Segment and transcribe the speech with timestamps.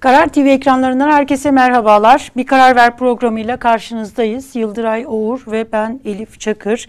[0.00, 2.32] Karar TV ekranlarından herkese merhabalar.
[2.36, 4.56] Bir Karar Ver programıyla karşınızdayız.
[4.56, 6.88] Yıldıray Oğur ve ben Elif Çakır.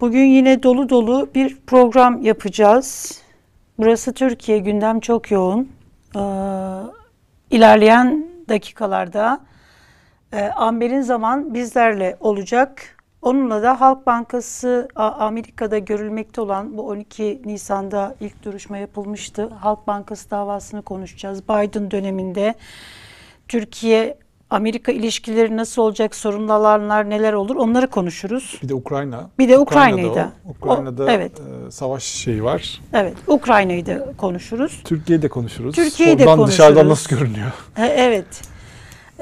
[0.00, 3.18] Bugün yine dolu dolu bir program yapacağız.
[3.78, 5.68] Burası Türkiye, gündem çok yoğun.
[6.16, 6.20] Ee,
[7.50, 9.40] ilerleyen dakikalarda
[10.32, 12.91] e, Amber'in zaman bizlerle olacak.
[13.22, 19.48] Onunla da Halk Bankası Amerika'da görülmekte olan bu 12 Nisan'da ilk duruşma yapılmıştı.
[19.60, 21.42] Halk Bankası davasını konuşacağız.
[21.48, 22.54] Biden döneminde
[23.48, 24.18] Türkiye
[24.50, 28.58] Amerika ilişkileri nasıl olacak, sorunlu alanlar neler olur onları konuşuruz.
[28.62, 29.30] Bir de Ukrayna.
[29.38, 30.32] Bir de Ukrayna'yı da.
[30.46, 30.50] o.
[30.50, 31.32] Ukrayna'da O- evet.
[31.40, 32.80] e, savaş şeyi var.
[32.92, 34.80] Evet, Ukrayna'yı da konuşuruz.
[34.84, 35.74] Türkiye'yi de konuşuruz.
[35.76, 37.12] Türkiye'yi de Oradan dışarıdan konuşuruz.
[37.12, 37.52] nasıl görünüyor?
[37.76, 38.26] E, Evet.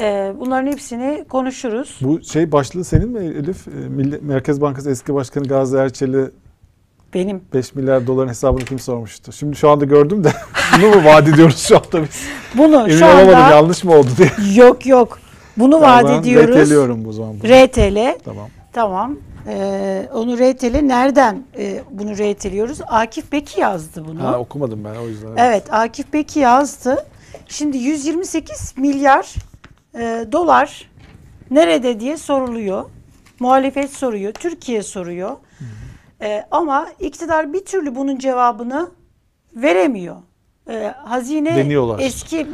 [0.00, 1.98] E, bunların hepsini konuşuruz.
[2.00, 3.68] Bu şey başlığı senin mi Elif?
[3.68, 6.30] E, Milli- Merkez Bankası eski başkanı Gazi Erçel'i
[7.14, 9.32] Benim 5 milyar doların hesabını kim sormuştu?
[9.32, 10.32] Şimdi şu anda gördüm de
[10.78, 12.22] bunu mu vaat ediyoruz şu anda biz?
[12.54, 14.30] bunu Emin şu olamadım anda yanlış mı oldu diye.
[14.64, 15.18] yok yok.
[15.56, 16.48] Bunu vaat Ben ediyoruz.
[16.48, 17.30] reteliyorum bu zaman.
[17.40, 17.48] bunu.
[17.50, 18.18] RTL.
[18.24, 18.48] Tamam.
[18.72, 19.16] Tamam.
[19.48, 22.78] Ee, onu RTL nereden e, bunu RT'liyoruz?
[22.88, 24.22] Akif Beki yazdı bunu.
[24.22, 25.28] Ha okumadım ben o yüzden.
[25.36, 26.96] Evet Akif Beki yazdı.
[27.48, 29.34] Şimdi 128 milyar
[29.94, 30.90] e, dolar
[31.50, 32.90] nerede diye soruluyor.
[33.40, 35.36] Muhalefet soruyor, Türkiye soruyor.
[36.22, 38.90] E, ama iktidar bir türlü bunun cevabını
[39.54, 40.16] veremiyor.
[40.70, 41.98] E, hazine Deniyorlar.
[42.02, 42.46] eski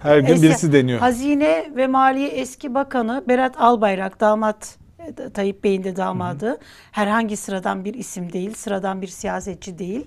[0.00, 1.00] Her gün eski- birisi deniyor.
[1.00, 6.58] Hazine ve Maliye eski bakanı Berat Albayrak damat e, Tayyip Bey'in de damadı.
[6.92, 10.06] Herhangi sıradan bir isim değil, sıradan bir siyasetçi değil.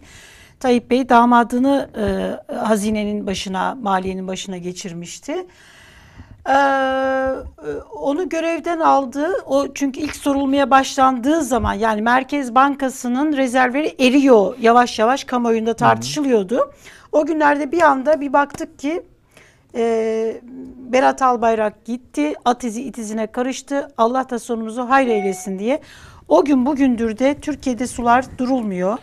[0.59, 5.47] Tayyip Bey damadını e, hazinenin başına, maliyenin başına geçirmişti.
[6.49, 6.53] Ee,
[7.91, 9.27] onu görevden aldı.
[9.45, 16.71] O çünkü ilk sorulmaya başlandığı zaman yani Merkez Bankası'nın rezervleri eriyor yavaş yavaş kamuoyunda tartışılıyordu.
[17.11, 19.03] O günlerde bir anda bir baktık ki
[19.75, 20.41] e,
[20.91, 23.88] Berat Albayrak gitti, at izi it izine karıştı.
[23.97, 25.81] Allah da sonumuzu hayır eylesin diye.
[26.27, 28.97] O gün bugündür de Türkiye'de sular durulmuyor.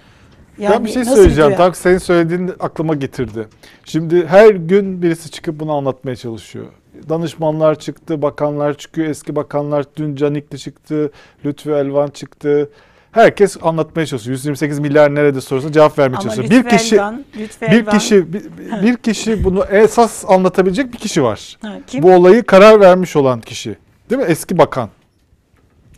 [0.59, 1.56] ben bir şey söyleyeceğim.
[1.56, 3.48] Tak senin söylediğin aklıma getirdi.
[3.84, 6.66] Şimdi her gün birisi çıkıp bunu anlatmaya çalışıyor.
[7.08, 11.10] Danışmanlar çıktı, bakanlar çıkıyor, eski bakanlar dün Canikli çıktı,
[11.44, 12.70] Lütfü Elvan çıktı.
[13.12, 14.32] Herkes anlatmaya çalışıyor.
[14.32, 16.44] 128 milyar nerede sorusuna cevap vermeye Ama çalışıyor.
[16.50, 18.42] Lütfü Bir kişi Elvan- Lütfü bir Elvan- kişi bir,
[18.82, 21.58] bir kişi bunu esas anlatabilecek bir kişi var.
[21.62, 22.03] Ha, kim?
[22.03, 23.76] Bu olayı karar vermiş olan kişi.
[24.10, 24.26] Değil mi?
[24.28, 24.88] Eski bakan.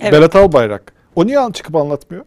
[0.01, 0.13] Evet.
[0.13, 0.93] Berat Albayrak.
[1.17, 2.25] O niye çıkıp anlatmıyor?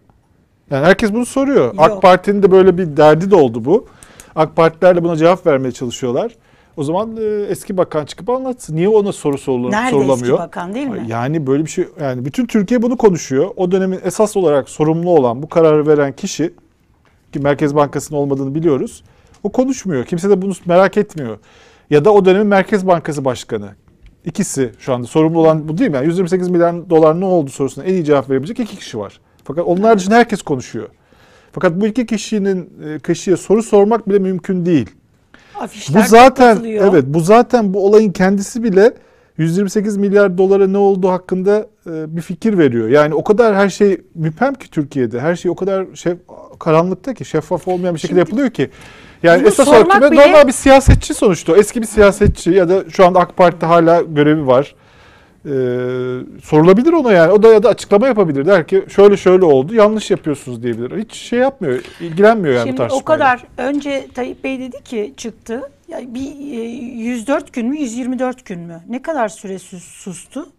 [0.71, 1.65] Yani herkes bunu soruyor.
[1.65, 1.75] Yok.
[1.77, 3.87] AK Parti'nin de böyle bir derdi de oldu bu.
[4.35, 6.31] AK Partiler de buna cevap vermeye çalışıyorlar.
[6.77, 8.75] O zaman e, eski bakan çıkıp anlatsın.
[8.75, 10.17] Niye ona soru sorula- Nerede sorulamıyor?
[10.19, 11.05] eski bakan değil mi?
[11.07, 13.49] Yani böyle bir şey yani bütün Türkiye bunu konuşuyor.
[13.55, 16.53] O dönemin esas olarak sorumlu olan bu kararı veren kişi
[17.33, 19.03] ki Merkez Bankası'nın olmadığını biliyoruz.
[19.43, 20.05] O konuşmuyor.
[20.05, 21.37] Kimse de bunu merak etmiyor.
[21.89, 23.69] Ya da o dönemin Merkez Bankası Başkanı.
[24.25, 25.95] İkisi şu anda sorumlu olan bu değil mi?
[25.95, 29.19] Yani 128 milyar dolar ne oldu sorusuna en iyi cevap verebilecek iki kişi var.
[29.43, 30.89] Fakat onlar dışında herkes konuşuyor.
[31.51, 34.89] Fakat bu iki kişinin e, kişiye soru sormak bile mümkün değil.
[35.59, 38.93] Afişler Bu zaten evet bu zaten bu olayın kendisi bile
[39.37, 42.89] 128 milyar dolara ne olduğu hakkında e, bir fikir veriyor.
[42.89, 45.19] Yani o kadar her şey müphem ki Türkiye'de.
[45.19, 46.17] Her şey o kadar şef,
[46.59, 48.69] karanlıkta ki şeffaf olmayan bir şekilde Şimdi yapılıyor ki.
[49.23, 51.57] Yani bunu esas olarak bile- normal bir siyasetçi sonuçta.
[51.57, 54.75] Eski bir siyasetçi ya da şu anda AK Parti'de hala görevi var.
[55.45, 55.49] Ee,
[56.43, 57.31] sorulabilir ona yani.
[57.31, 58.45] O da ya da açıklama yapabilir.
[58.45, 59.73] Der ki şöyle şöyle oldu.
[59.75, 61.03] Yanlış yapıyorsunuz diyebilir.
[61.03, 61.81] Hiç şey yapmıyor.
[62.01, 63.01] ilgilenmiyor yani bu Şimdi tartışmayla.
[63.01, 65.71] o kadar önce Tayyip Bey dedi ki çıktı.
[65.87, 68.81] Ya bir e, 104 gün mü 124 gün mü?
[68.89, 70.49] Ne kadar süre sus- sustu?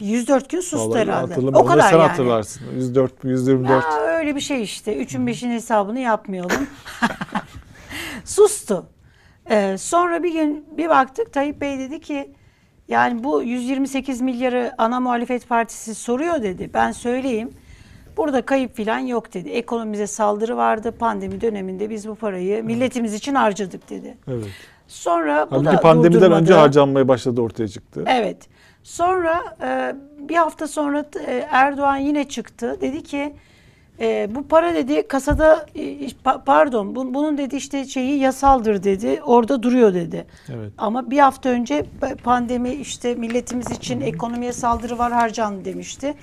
[0.00, 1.34] Bir 104 gün sustu Vallahi herhalde.
[1.40, 2.08] O kadar sen yani.
[2.08, 2.62] hatırlarsın.
[2.76, 3.84] 104, 124.
[3.84, 4.96] Ya öyle bir şey işte.
[4.96, 6.66] Üçün beşin hesabını yapmayalım.
[8.24, 8.86] Sustu.
[9.50, 12.30] Ee, sonra bir gün bir baktık Tayyip Bey dedi ki
[12.88, 16.70] yani bu 128 milyarı ana muhalefet partisi soruyor dedi.
[16.74, 17.50] Ben söyleyeyim.
[18.16, 19.48] Burada kayıp filan yok dedi.
[19.48, 20.92] Ekonomimize saldırı vardı.
[20.98, 24.16] Pandemi döneminde biz bu parayı milletimiz için harcadık dedi.
[24.28, 24.46] Evet.
[24.88, 26.40] Sonra bu Halbuki da pandemiden durdurmadı.
[26.42, 28.04] önce harcanmaya başladı ortaya çıktı.
[28.06, 28.48] Evet.
[28.82, 29.94] Sonra e,
[30.28, 32.78] bir hafta sonra e, Erdoğan yine çıktı.
[32.80, 33.34] Dedi ki
[34.02, 39.20] e, bu para dedi kasada e, pa- pardon bu- bunun dedi işte şeyi yasaldır dedi.
[39.26, 40.26] Orada duruyor dedi.
[40.48, 40.72] Evet.
[40.78, 46.14] Ama bir hafta önce pa- pandemi işte milletimiz için ekonomiye saldırı var harcandı demişti.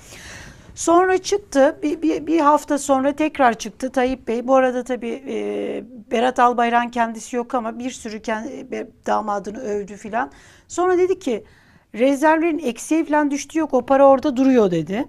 [0.74, 4.48] Sonra çıktı bir, bir, bir hafta sonra tekrar çıktı Tayyip Bey.
[4.48, 9.96] Bu arada tabii e, Berat Albayrak'ın kendisi yok ama bir sürü kendi, be- damadını övdü
[9.96, 10.30] filan.
[10.68, 11.44] Sonra dedi ki
[11.94, 15.04] rezervlerin eksiğe falan düştü yok o para orada duruyor dedi.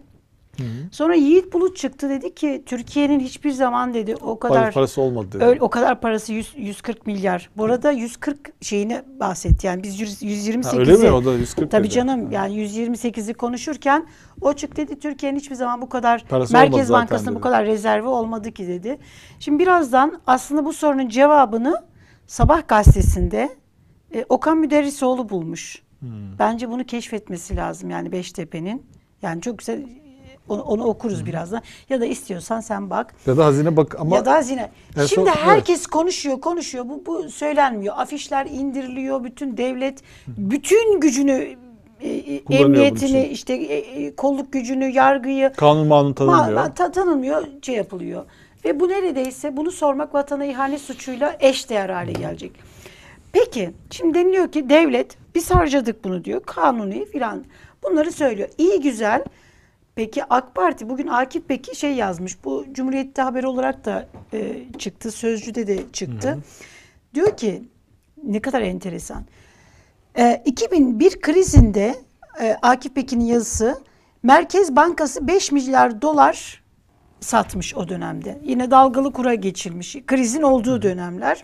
[0.91, 5.27] Sonra Yiğit Bulut çıktı dedi ki Türkiye'nin hiçbir zaman dedi o Para- kadar parası olmadı
[5.31, 5.43] dedi.
[5.43, 7.49] öyle, o kadar parası 100, 140 milyar.
[7.57, 9.67] Bu arada 140 şeyini bahsetti.
[9.67, 11.11] Yani biz 100 Ha, 128'i öyle mi?
[11.11, 11.93] O da 140 Tabii dedi.
[11.93, 14.07] canım yani 128'i konuşurken
[14.41, 18.51] o çıktı dedi Türkiye'nin hiçbir zaman bu kadar Parası Merkez Bankası'nın bu kadar rezervi olmadı
[18.51, 18.97] ki dedi.
[19.39, 21.83] Şimdi birazdan aslında bu sorunun cevabını
[22.27, 23.49] Sabah gazetesinde
[24.13, 25.81] e, Okan Müderrisoğlu bulmuş.
[25.99, 26.09] Hmm.
[26.39, 28.85] Bence bunu keşfetmesi lazım yani Beştepe'nin.
[29.21, 29.85] Yani çok güzel
[30.51, 31.61] onu, onu okuruz birazdan.
[31.89, 33.13] Ya da istiyorsan sen bak.
[33.25, 34.71] Ya da hazine bak ama ya da hazine.
[34.95, 36.89] Şimdi son- herkes konuşuyor, konuşuyor.
[36.89, 37.95] Bu bu söylenmiyor.
[37.97, 39.23] Afişler indiriliyor.
[39.23, 41.55] Bütün devlet bütün gücünü
[42.01, 46.59] e, e, emniyetini, işte e, e, kolluk gücünü, yargıyı kanun manun Ma- tanınmıyor.
[46.65, 48.25] ma- ta- tanınmıyor, şey yapılıyor.
[48.65, 52.51] Ve bu neredeyse bunu sormak vatana ihanet suçuyla eş değer hale gelecek.
[53.33, 56.41] Peki şimdi deniliyor ki devlet biz harcadık bunu diyor.
[56.45, 57.43] Kanuni filan
[57.83, 58.49] bunları söylüyor.
[58.57, 59.23] İyi güzel.
[59.95, 62.43] Peki AK Parti bugün Akif Beki şey yazmış.
[62.43, 65.11] Bu Cumhuriyet'te haber olarak da e, çıktı.
[65.11, 66.37] Sözcü'de de çıktı.
[67.13, 67.63] Diyor ki
[68.23, 69.23] ne kadar enteresan.
[70.17, 71.95] E, 2001 krizinde
[72.41, 73.81] e, Akif Pekin'in yazısı
[74.23, 76.63] Merkez Bankası 5 milyar dolar
[77.19, 78.39] satmış o dönemde.
[78.43, 79.97] Yine dalgalı kura geçilmiş.
[80.07, 81.43] Krizin olduğu dönemler.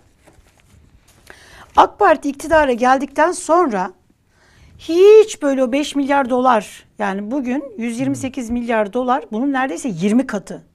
[1.75, 3.94] AK Parti iktidara geldikten sonra
[4.77, 10.65] hiç böyle o 5 milyar dolar yani bugün 128 milyar dolar bunun neredeyse 20 katı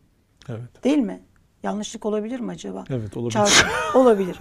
[0.48, 0.84] Evet.
[0.84, 1.20] değil mi?
[1.62, 2.84] Yanlışlık olabilir mi acaba?
[2.90, 3.32] Evet olabilir.
[3.38, 3.66] Çarpı-
[3.98, 4.38] olabilir.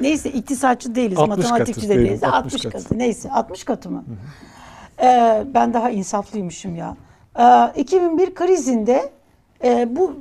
[0.00, 2.24] Neyse iktisatçı değiliz, 60 matematikçi de değiliz.
[2.24, 2.84] 60 60 katı.
[2.84, 2.98] katı.
[2.98, 4.04] Neyse 60 katı mı?
[5.02, 6.96] Ee, ben daha insaflıymışım ya.
[7.38, 9.12] Ee, 2001 krizinde
[9.64, 10.16] e, bu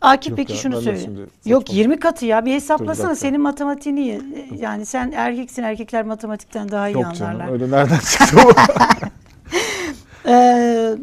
[0.00, 1.00] Akif Yok peki ya, şunu ben de söyle.
[1.00, 1.28] şimdi Yok
[1.62, 1.76] saçmaladım.
[1.76, 3.26] 20 katı ya bir hesaplasana dakika.
[3.26, 4.22] senin matematiğini iyi.
[4.58, 7.16] yani sen erkeksin erkekler matematikten daha iyi Yok anlarlar.
[7.46, 8.52] canım öyle nereden çıktı bu?
[10.28, 10.94] Ee,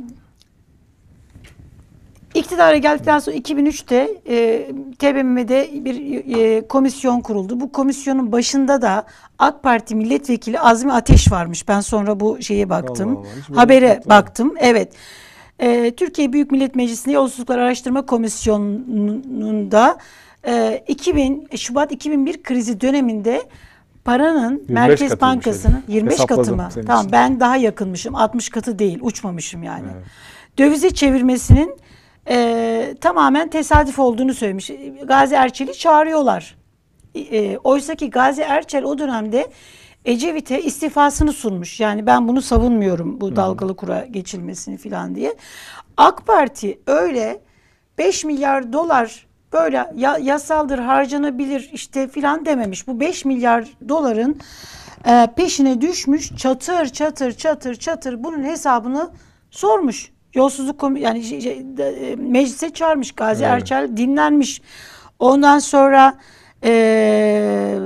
[2.34, 4.68] iktidara geldikten sonra 2003'te e,
[5.00, 7.60] TBMM'de bir e, komisyon kuruldu.
[7.60, 9.06] Bu komisyonun başında da
[9.40, 11.68] AK Parti milletvekili Azmi Ateş varmış.
[11.68, 13.10] Ben sonra bu şeye baktım.
[13.10, 14.10] Allah Allah, hiç böyle Habere bakmadım.
[14.10, 14.54] baktım.
[14.60, 14.94] Evet.
[15.60, 19.98] Ee, Türkiye Büyük Millet Meclisi'nde Yolsuzluklar Araştırma Komisyonu'nda
[20.48, 23.42] e, 2000 Şubat 2001 krizi döneminde
[24.06, 25.90] paranın Merkez Bankası'nın herif.
[25.90, 26.70] 25 katı mı?
[26.88, 27.12] Tamam için.
[27.12, 28.16] ben daha yakınmışım.
[28.16, 29.00] 60 katı değil.
[29.02, 29.88] Uçmamışım yani.
[29.96, 30.06] Evet.
[30.58, 31.78] Dövize çevirmesinin
[32.30, 34.72] e, tamamen tesadüf olduğunu söylemiş.
[35.04, 36.56] Gazi Erçel'i çağırıyorlar.
[37.16, 39.48] E, Oysa ki Gazi Erçel o dönemde
[40.08, 41.80] Ecevit'e istifasını sunmuş.
[41.80, 45.36] Yani ben bunu savunmuyorum bu dalgalı kura geçilmesini falan diye.
[45.98, 47.42] AK Parti öyle
[47.98, 52.88] 5 milyar dolar böyle ya, yasaldır harcanabilir işte filan dememiş.
[52.88, 54.38] Bu 5 milyar doların
[55.06, 59.10] e, peşine düşmüş çatır çatır çatır çatır bunun hesabını
[59.52, 60.12] sormuş.
[60.34, 63.54] Yolsuzluk komi- yani şey- şey, e, meclise çağırmış Gazi Evet.
[63.54, 64.62] Erçel dinlenmiş.
[65.20, 66.18] Ondan sonra
[66.64, 67.80] e,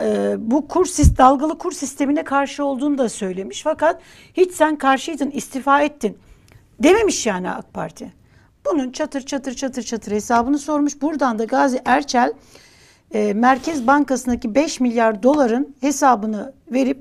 [0.00, 0.86] e, bu kur
[1.18, 3.62] dalgalı kur sistemine karşı olduğunu da söylemiş.
[3.62, 4.00] Fakat
[4.34, 6.18] hiç sen karşıydın, istifa ettin
[6.82, 8.12] dememiş yani AK Parti.
[8.66, 11.02] Bunun çatır çatır çatır çatır hesabını sormuş.
[11.02, 12.32] Buradan da Gazi Erçel
[13.14, 16.98] e, Merkez Bankası'ndaki 5 milyar doların hesabını verip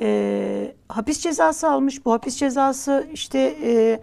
[0.00, 2.04] e, hapis cezası almış.
[2.04, 4.00] Bu hapis cezası işte e,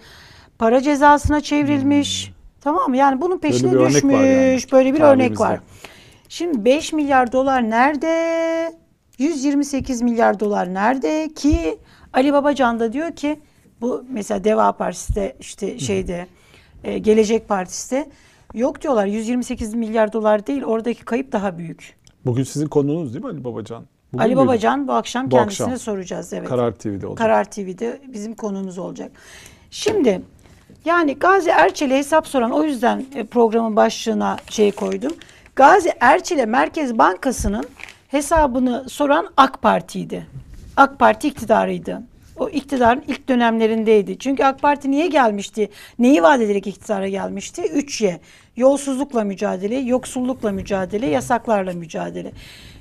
[0.58, 2.34] para cezasına çevrilmiş.
[2.62, 2.98] Tamam mı?
[2.98, 3.78] Yani bunun peşine Hmm.
[3.80, 4.14] örnek düşmüş.
[4.14, 5.60] yani Böyle bir örnek var.
[6.32, 8.74] Şimdi 5 milyar dolar nerede?
[9.18, 11.30] 128 milyar dolar nerede?
[11.36, 11.78] Ki
[12.14, 13.40] Ali Babacan da diyor ki
[13.82, 16.28] bu mesela Deva Partisi'de işte şeyde
[16.84, 18.10] e, Gelecek Partisi'de
[18.54, 21.96] yok diyorlar 128 milyar dolar değil oradaki kayıp daha büyük.
[22.26, 23.86] Bugün sizin konunuz değil mi Ali Babacan?
[24.14, 24.36] Bugün Ali?
[24.36, 25.80] Babacan bu akşam Bu kendisine akşam.
[25.80, 26.50] soracağız evet.
[26.50, 27.18] Karar TV'de olacak.
[27.18, 29.12] Karar TV'de bizim konumuz olacak.
[29.72, 30.22] Şimdi
[30.86, 35.12] yani Gazi Erçel'e hesap soran o yüzden e, programın başlığına şey koydum.
[35.56, 37.66] Gazi Erçel'e Merkez Bankası'nın
[38.08, 40.28] hesabını soran AK Parti'ydi.
[40.78, 42.02] AK Parti iktidarıydı.
[42.38, 44.20] O iktidarın ilk dönemlerindeydi.
[44.20, 45.70] Çünkü AK Parti niye gelmişti?
[46.00, 47.62] Neyi vaat ederek iktidara gelmişti?
[47.62, 48.20] 3Y.
[48.56, 52.32] Yolsuzlukla mücadele, yoksullukla mücadele, yasaklarla mücadele.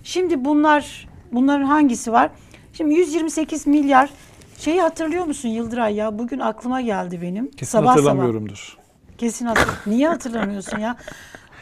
[0.02, 2.30] Şimdi bunlar bunların hangisi var?
[2.72, 4.10] Şimdi 128 milyar
[4.58, 6.18] şeyi hatırlıyor musun Yıldıray ya?
[6.18, 7.50] Bugün aklıma geldi benim.
[7.50, 7.96] Kesin sabah sabah.
[7.96, 8.76] hatırlamıyorumdur.
[9.18, 9.68] Kesin hatır.
[9.86, 10.96] Niye hatırlamıyorsun ya?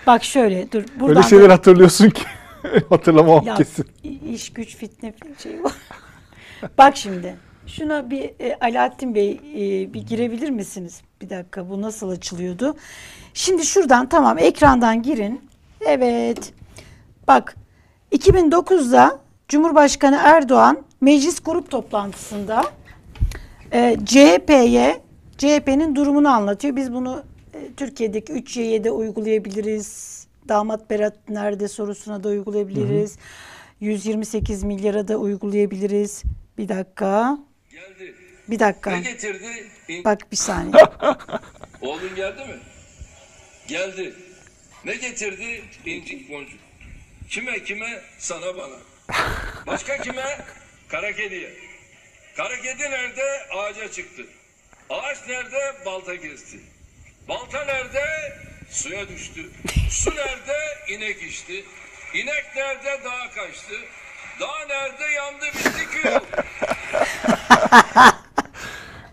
[0.06, 0.84] Bak şöyle dur.
[1.00, 2.22] Buradan Öyle da- şeyler hatırlıyorsun ki
[2.88, 3.86] hatırlamam ya, kesin.
[4.32, 5.72] iş güç fitne şey var.
[6.78, 7.36] Bak şimdi.
[7.66, 11.00] Şuna bir e, Alaaddin Bey e, bir girebilir misiniz?
[11.22, 12.76] Bir dakika bu nasıl açılıyordu?
[13.34, 15.40] Şimdi şuradan tamam ekrandan girin.
[15.86, 16.52] Evet.
[17.28, 17.56] Bak
[18.12, 22.64] 2009'da Cumhurbaşkanı Erdoğan meclis grup toplantısında
[23.72, 25.00] e, CHP'ye
[25.38, 26.76] CHP'nin durumunu anlatıyor.
[26.76, 27.22] Biz bunu
[27.76, 30.18] Türkiye'deki 3Y'ye uygulayabiliriz.
[30.48, 33.16] Damat Berat nerede sorusuna da uygulayabiliriz.
[33.80, 36.22] 128 milyara da uygulayabiliriz.
[36.58, 37.38] Bir dakika.
[37.70, 38.14] Geldi.
[38.48, 38.90] Bir dakika.
[38.90, 39.46] Ne getirdi?
[40.04, 40.82] Bak bir saniye.
[41.80, 42.58] Oğlun geldi mi?
[43.68, 44.14] Geldi.
[44.84, 45.62] Ne getirdi?
[45.86, 46.60] İncik boncuk.
[47.28, 48.02] Kime kime?
[48.18, 48.76] Sana bana.
[49.66, 50.24] Başka kime?
[50.88, 51.50] Kara kediye.
[52.36, 53.22] Kara kedi nerede?
[53.56, 54.22] Ağaca çıktı.
[54.90, 55.84] Ağaç nerede?
[55.86, 56.60] Balta kesti.
[57.28, 58.00] Balta nerede?
[58.70, 59.40] Suya düştü.
[59.90, 60.56] Su nerede?
[60.96, 61.64] İnek içti.
[62.14, 63.04] İnek nerede?
[63.04, 63.74] Dağa kaçtı.
[64.40, 65.04] Dağ nerede?
[65.16, 66.10] Yandı bitti kül.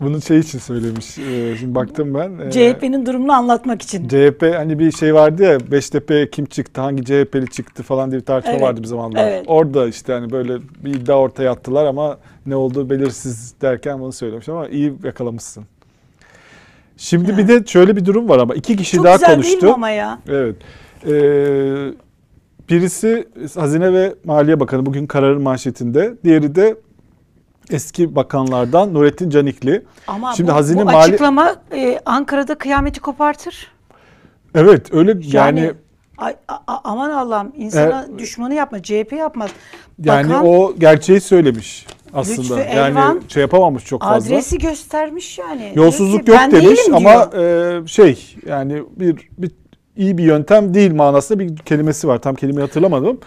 [0.00, 1.18] Bunu şey için söylemiş.
[1.18, 2.38] Ee, Şimdi baktım ben.
[2.46, 4.08] Ee, CHP'nin durumunu anlatmak için.
[4.08, 8.26] CHP hani bir şey vardı ya Beştepe kim çıktı hangi CHP'li çıktı falan diye bir
[8.26, 9.28] tartışma Evet, vardı bir zamanlar.
[9.28, 9.44] evet.
[9.46, 14.48] Orada işte hani böyle bir iddia ortaya attılar ama ne olduğu belirsiz derken bunu söylemiş
[14.48, 15.64] ama iyi yakalamışsın.
[16.96, 19.52] Şimdi bir de şöyle bir durum var ama iki kişi Çok daha güzel konuştu.
[19.52, 20.18] değil mi ama ya?
[20.28, 20.56] Evet.
[21.06, 21.92] Ee,
[22.70, 26.14] birisi Hazine ve Maliye Bakanı bugün kararın manşetinde.
[26.24, 26.76] Diğeri de
[27.70, 29.82] eski bakanlardan Nurettin Canikli.
[30.06, 33.70] Ama Şimdi bu, Hazine bu Mali- açıklama e, Ankara'da kıyameti kopartır.
[34.54, 35.72] Evet öyle yani Yani,
[36.18, 38.82] ay- a- aman Allah'ım insana E, düşmanı yapma.
[38.82, 39.50] CHP yapmaz.
[40.04, 42.56] Yani Bakan o gerçeği söylemiş aslında.
[42.56, 44.34] Lütfü yani Elvan şey yapamamış çok fazla.
[44.34, 45.72] adresi göstermiş yani.
[45.74, 47.82] Yolsuzluk yok "Ben demiş değilim" ama diyor.
[47.84, 49.50] e, şey yani bir, bir
[49.96, 52.18] iyi bir yöntem değil manasında bir kelimesi var.
[52.18, 53.18] Tam kelimeyi hatırlamadım.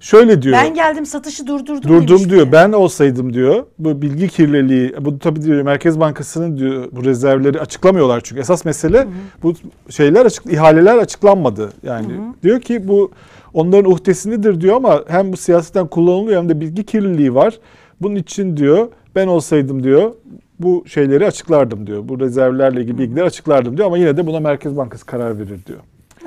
[0.00, 0.56] Şöyle diyor.
[0.56, 2.30] ben geldim satışı durdurdum Durdum demişti.
[2.30, 2.52] diyor.
[2.52, 3.64] Ben olsaydım diyor.
[3.78, 9.06] Bu bilgi kirliliği, bu tabii diyor Merkez Bankası'nın diyor bu rezervleri açıklamıyorlar çünkü esas mesele
[9.42, 9.54] bu
[9.90, 11.72] şeyler açık ihaleler açıklanmadı.
[11.82, 12.06] Yani
[12.42, 13.10] diyor ki bu
[13.54, 17.58] onların uhdesindedir diyor ama hem bu siyasetten kullanılıyor hem de bilgi kirliliği var.
[18.00, 20.12] Bunun için diyor ben olsaydım diyor
[20.60, 22.08] bu şeyleri açıklardım diyor.
[22.08, 25.78] Bu rezervlerle ilgili bilgileri açıklardım diyor ama yine de buna Merkez Bankası karar verir diyor.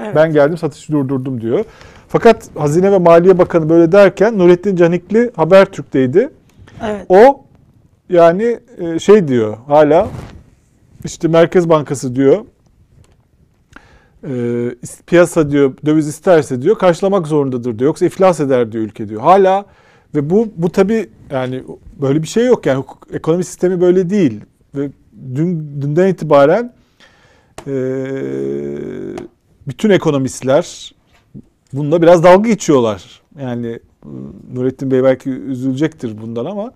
[0.01, 0.15] Evet.
[0.15, 1.65] Ben geldim satışı durdurdum diyor.
[2.08, 6.30] Fakat Hazine ve Maliye Bakanı böyle derken Nurettin Canikli Habertürk'teydi.
[6.84, 7.06] Evet.
[7.10, 7.46] O
[8.10, 10.08] yani e, şey diyor hala
[11.06, 12.46] işte Merkez Bankası diyor
[14.27, 14.32] e,
[15.08, 17.88] piyasa diyor döviz isterse diyor karşılamak zorundadır diyor.
[17.88, 19.22] Yoksa iflas eder diyor ülke diyor.
[19.22, 19.65] Hala
[20.15, 21.63] ve bu bu tabi yani
[22.01, 24.41] böyle bir şey yok yani hukuk, ekonomi sistemi böyle değil.
[24.75, 24.89] Ve
[25.36, 26.74] dün dünden itibaren
[27.67, 27.74] e,
[29.67, 30.96] bütün ekonomistler
[31.74, 33.22] bununla biraz dalga geçiyorlar.
[33.39, 33.79] Yani
[34.53, 36.72] Nurettin Bey belki üzülecektir bundan ama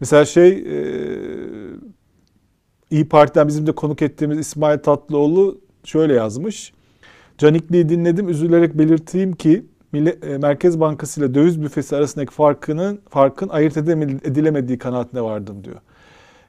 [0.00, 0.78] mesela şey e,
[2.90, 6.72] İyi Parti'den bizim de konuk ettiğimiz İsmail Tatlıoğlu şöyle yazmış.
[7.38, 14.78] Canikli'yi dinledim üzülerek belirteyim ki Merkez Bankası ile döviz büfesi arasındaki farkının farkın ayırt edilemediği
[14.78, 15.76] kanaatine vardım diyor.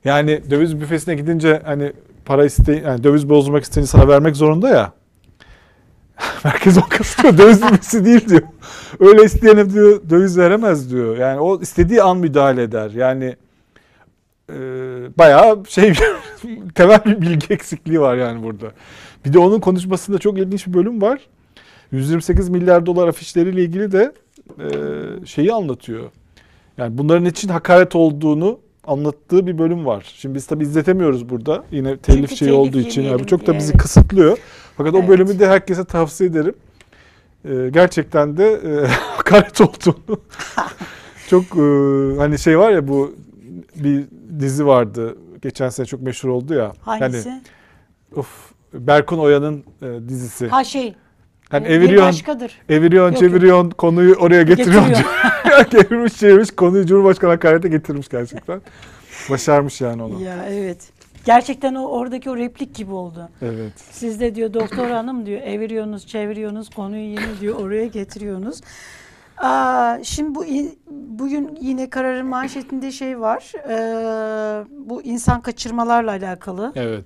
[0.05, 1.93] Yani döviz büfesine gidince hani
[2.25, 4.93] para iste yani döviz bozdurmak isteyince sana vermek zorunda ya.
[6.43, 8.41] Merkez Bankası diyor döviz büfesi değil diyor.
[8.99, 11.17] Öyle isteyene diyor döviz veremez diyor.
[11.17, 12.91] Yani o istediği an müdahale eder.
[12.91, 13.35] Yani
[14.49, 14.55] e,
[15.17, 15.93] bayağı şey
[16.75, 18.71] temel bir bilgi eksikliği var yani burada.
[19.25, 21.19] Bir de onun konuşmasında çok ilginç bir bölüm var.
[21.91, 24.13] 128 milyar dolar afişleriyle ilgili de
[24.59, 24.67] e,
[25.25, 26.11] şeyi anlatıyor.
[26.77, 30.13] Yani bunların için hakaret olduğunu anlattığı bir bölüm var.
[30.15, 31.63] Şimdi biz tabi izletemiyoruz burada.
[31.71, 33.01] Yine telif şeyi olduğu için.
[33.01, 33.81] Yani bu çok da bizi evet.
[33.81, 34.37] kısıtlıyor.
[34.77, 35.09] Fakat o Evet.
[35.09, 36.55] bölümü de herkese tavsiye ederim.
[37.45, 40.21] E, gerçekten de e, hakaret olduğunu
[41.29, 43.15] çok e, hani şey var ya bu
[43.75, 44.05] bir
[44.39, 45.17] dizi vardı.
[45.41, 46.73] Geçen sene çok meşhur oldu ya.
[46.81, 47.29] Hangisi?
[47.29, 47.41] Yani
[48.15, 50.47] of Berkun Oya'nın e, dizisi.
[50.47, 50.95] ha şey.
[51.49, 52.53] Hani e, bir eviriyorsun, başkadır.
[52.69, 53.31] eviriyorsun, Yok, yok.
[53.31, 54.89] çeviriyorsun, konuyu oraya getiriyorsun.
[54.89, 55.65] Getiriyor.
[55.71, 58.61] Gevirmiş çevirmiş, konuyu Cumhurbaşkanı hakarete getirmiş gerçekten.
[59.29, 60.21] Başarmış yani onu.
[60.23, 60.91] Ya evet.
[61.25, 63.29] Gerçekten o oradaki o replik gibi oldu.
[63.41, 63.73] Evet.
[63.91, 68.61] Siz de diyor doktor hanım diyor eviriyorsunuz, çeviriyorsunuz, konuyu yine diyor oraya getiriyorsunuz.
[69.37, 70.45] Aa, şimdi bu
[70.89, 73.51] bugün yine kararın manşetinde şey var.
[73.69, 76.71] Ee, bu insan kaçırmalarla alakalı.
[76.75, 77.05] Evet.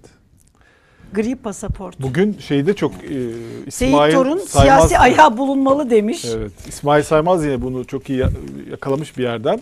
[1.13, 1.99] Gri pasaport.
[2.01, 6.25] Bugün şeyde çok e, Seyit İsmail Torun Saymaz, siyasi ayağı bulunmalı demiş.
[6.37, 6.51] Evet.
[6.67, 8.29] İsmail Saymaz yine bunu çok iyi ya-
[8.71, 9.59] yakalamış bir yerden.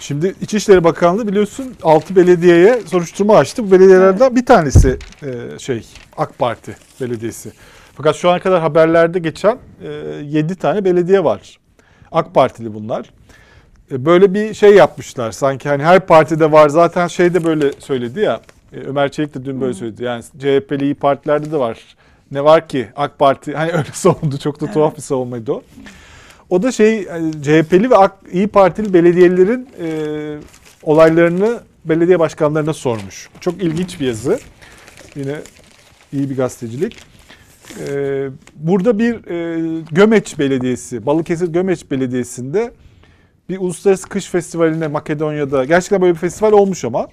[0.00, 3.66] Şimdi İçişleri Bakanlığı biliyorsun 6 belediyeye soruşturma açtı.
[3.66, 7.52] Bu belediyelerden bir tanesi e, şey AK Parti belediyesi.
[7.94, 9.58] Fakat şu ana kadar haberlerde geçen
[10.22, 11.58] 7 tane belediye var.
[12.12, 13.10] AK Partili bunlar.
[13.92, 18.20] E, Böyle bir şey yapmışlar sanki hani her partide var zaten şey de böyle söyledi
[18.20, 21.96] ya e, Ömer Çelik de dün böyle söyledi yani CHP'li iyi partilerde de var
[22.32, 25.62] ne var ki AK Parti hani öyle savundu çok da tuhaf bir savunmaydı o.
[26.50, 30.38] O da şey hani CHP'li ve AK, İyi Partili belediyelerin e,
[30.82, 33.28] olaylarını belediye başkanlarına sormuş.
[33.40, 34.38] Çok ilginç bir yazı.
[35.14, 35.34] Yine
[36.12, 36.96] iyi bir gazetecilik.
[37.80, 42.72] Ee, burada bir e, Gömeç Belediyesi, Balıkesir Gömeç Belediyesi'nde
[43.48, 47.08] bir uluslararası kış festivaline Makedonya'da gerçekten böyle bir festival olmuş ama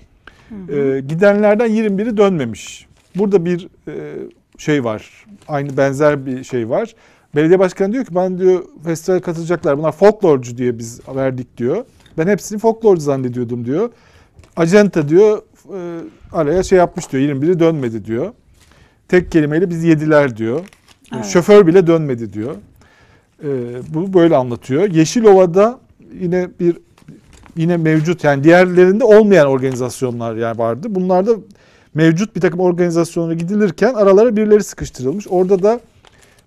[0.70, 2.88] e, gidenlerden 21'i dönmemiş.
[3.16, 3.94] Burada bir e,
[4.58, 5.26] şey var.
[5.48, 6.96] Aynı benzer bir şey var.
[7.36, 9.78] Belediye başkanı diyor ki ben diyor festivale katılacaklar.
[9.78, 11.86] Bunlar folklorcu diye biz verdik diyor.
[12.18, 13.90] Ben hepsini folklorcu zannediyordum diyor.
[14.56, 15.42] Acenta diyor
[15.74, 16.00] e,
[16.32, 17.24] araya şey yapmış diyor.
[17.24, 18.34] 21'i dönmedi diyor.
[19.08, 20.60] Tek kelimeyle biz yediler diyor.
[21.16, 21.26] Evet.
[21.26, 22.56] Şoför bile dönmedi diyor.
[23.44, 23.48] E,
[23.94, 24.90] bu böyle anlatıyor.
[24.90, 25.80] Yeşilova'da
[26.20, 26.78] yine bir
[27.60, 30.88] yine mevcut yani diğerlerinde olmayan organizasyonlar yani vardı.
[30.90, 31.32] Bunlarda
[31.94, 35.28] mevcut bir takım organizasyonlara gidilirken aralara birileri sıkıştırılmış.
[35.30, 35.80] Orada da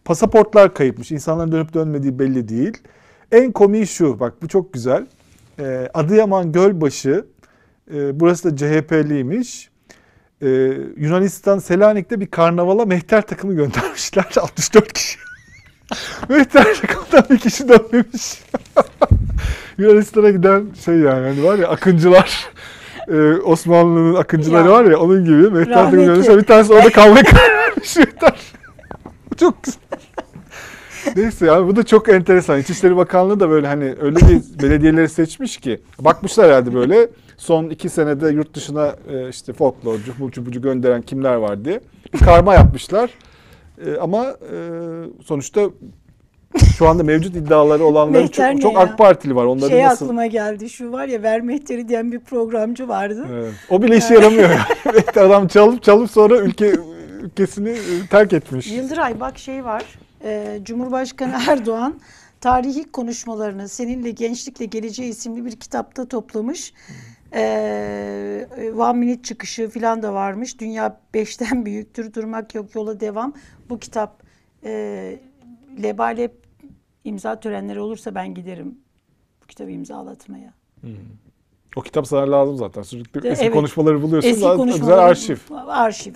[0.04, 1.12] pasaportlar kayıpmış.
[1.12, 2.78] İnsanların dönüp dönmediği belli değil.
[3.33, 5.07] En komiği şu bak bu çok güzel.
[5.59, 7.25] Ee, Adıyaman Gölbaşı
[7.95, 9.71] e, burası da CHP'liymiş.
[10.42, 10.49] Ee,
[10.97, 14.25] Yunanistan Selanik'te bir karnavala mehter takımı göndermişler.
[14.37, 15.19] 64 kişi.
[16.28, 18.42] mehter takımdan bir kişi dönmemiş.
[19.78, 22.50] Yunanistan'a giden şey yani hani var ya akıncılar.
[23.08, 24.72] e, Osmanlı'nın akıncıları Ya.
[24.72, 25.96] var ya onun gibi takımı Rahmetli.
[25.96, 26.38] göndermişler.
[26.38, 27.96] Bir tanesi orada kavga kararmış.
[27.96, 28.40] Mehter.
[29.40, 29.78] Çok güzel.
[31.16, 32.58] Neyse yani bu da çok enteresan.
[32.61, 37.88] İçişleri Bakanlığı da böyle hani öyle bir belediyeleri seçmiş ki bakmışlar herhalde böyle son iki
[37.88, 41.80] senede yurt dışına e, işte folklorcu, bulcu bucu gönderen kimler var diye
[42.14, 43.11] bir karma yapmışlar.
[43.87, 44.56] E, ama e,
[45.25, 45.61] sonuçta
[46.78, 48.78] şu anda mevcut iddiaları olanların çok, çok?
[48.78, 49.44] AK Partili var.
[49.44, 50.04] Onların Şey nasıl...
[50.04, 53.26] aklıma geldi şu var ya Vermehteri diyen bir programcı vardı.
[53.32, 53.52] Evet.
[53.71, 54.50] O bile işe yaramıyor.
[55.16, 56.73] Adam çalıp çalıp sonra ülke
[57.23, 58.73] ülkesini e, terk etmiş.
[58.73, 59.85] Yıldıray bak şey var.
[60.25, 62.00] e, Cumhurbaşkanı Erdoğan
[62.40, 66.73] tarihi konuşmalarını Seninle Gençlikle Geleceği isimli bir kitapta toplamış.
[67.35, 68.47] E,
[68.78, 70.61] One Minute çıkışı falan da varmış.
[70.61, 72.14] Dünya beşten büyüktür.
[72.14, 73.35] Durmak yok yola devam.
[73.71, 74.23] Bu kitap
[74.64, 75.16] e,
[75.82, 76.41] lebalep
[77.04, 78.78] imza törenleri olursa ben giderim.
[79.42, 80.52] Bu kitabı imzalatmaya.
[81.76, 82.82] O kitap sana lazım zaten.
[82.82, 83.54] Sürekli eski evet.
[83.54, 84.28] konuşmaları buluyorsun.
[84.28, 85.37] Eski Zaten konuşmalar güzel arşiv.
[85.68, 86.14] Arşiv.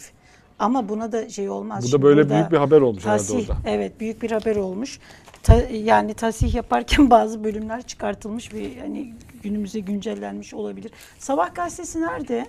[0.59, 1.89] Ama buna da şey olmaz.
[1.89, 3.71] Bu da böyle burada büyük bir haber olmuş tasih, herhalde orada.
[3.71, 4.99] Evet büyük bir haber olmuş.
[5.43, 10.93] Ta- yani tasih yaparken bazı bölümler çıkartılmış ve hani günümüze güncellenmiş olabilir.
[11.19, 12.47] Sabah gazetesi nerede?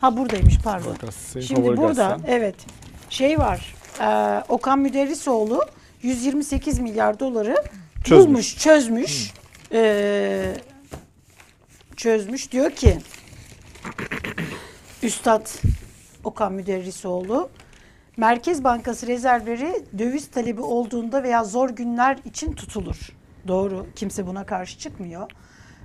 [0.00, 0.84] Ha buradaymış pardon.
[0.84, 2.20] Sabah gazetesi Şimdi burada gazetem.
[2.28, 2.54] evet
[3.10, 3.74] şey var.
[4.00, 5.60] e, Okan Müderrisoğlu
[6.06, 7.56] 128 milyar doları
[8.04, 8.26] Çözmüş.
[8.26, 9.32] bulmuş, çözmüş.
[9.72, 10.56] E,
[11.96, 12.52] çözmüş.
[12.52, 12.98] Diyor ki
[15.02, 15.48] Üstad
[16.24, 17.48] Okan Müderrisoğlu
[18.16, 23.12] Merkez Bankası rezervleri döviz talebi olduğunda veya zor günler için tutulur.
[23.48, 23.86] Doğru.
[23.96, 25.30] Kimse buna karşı çıkmıyor.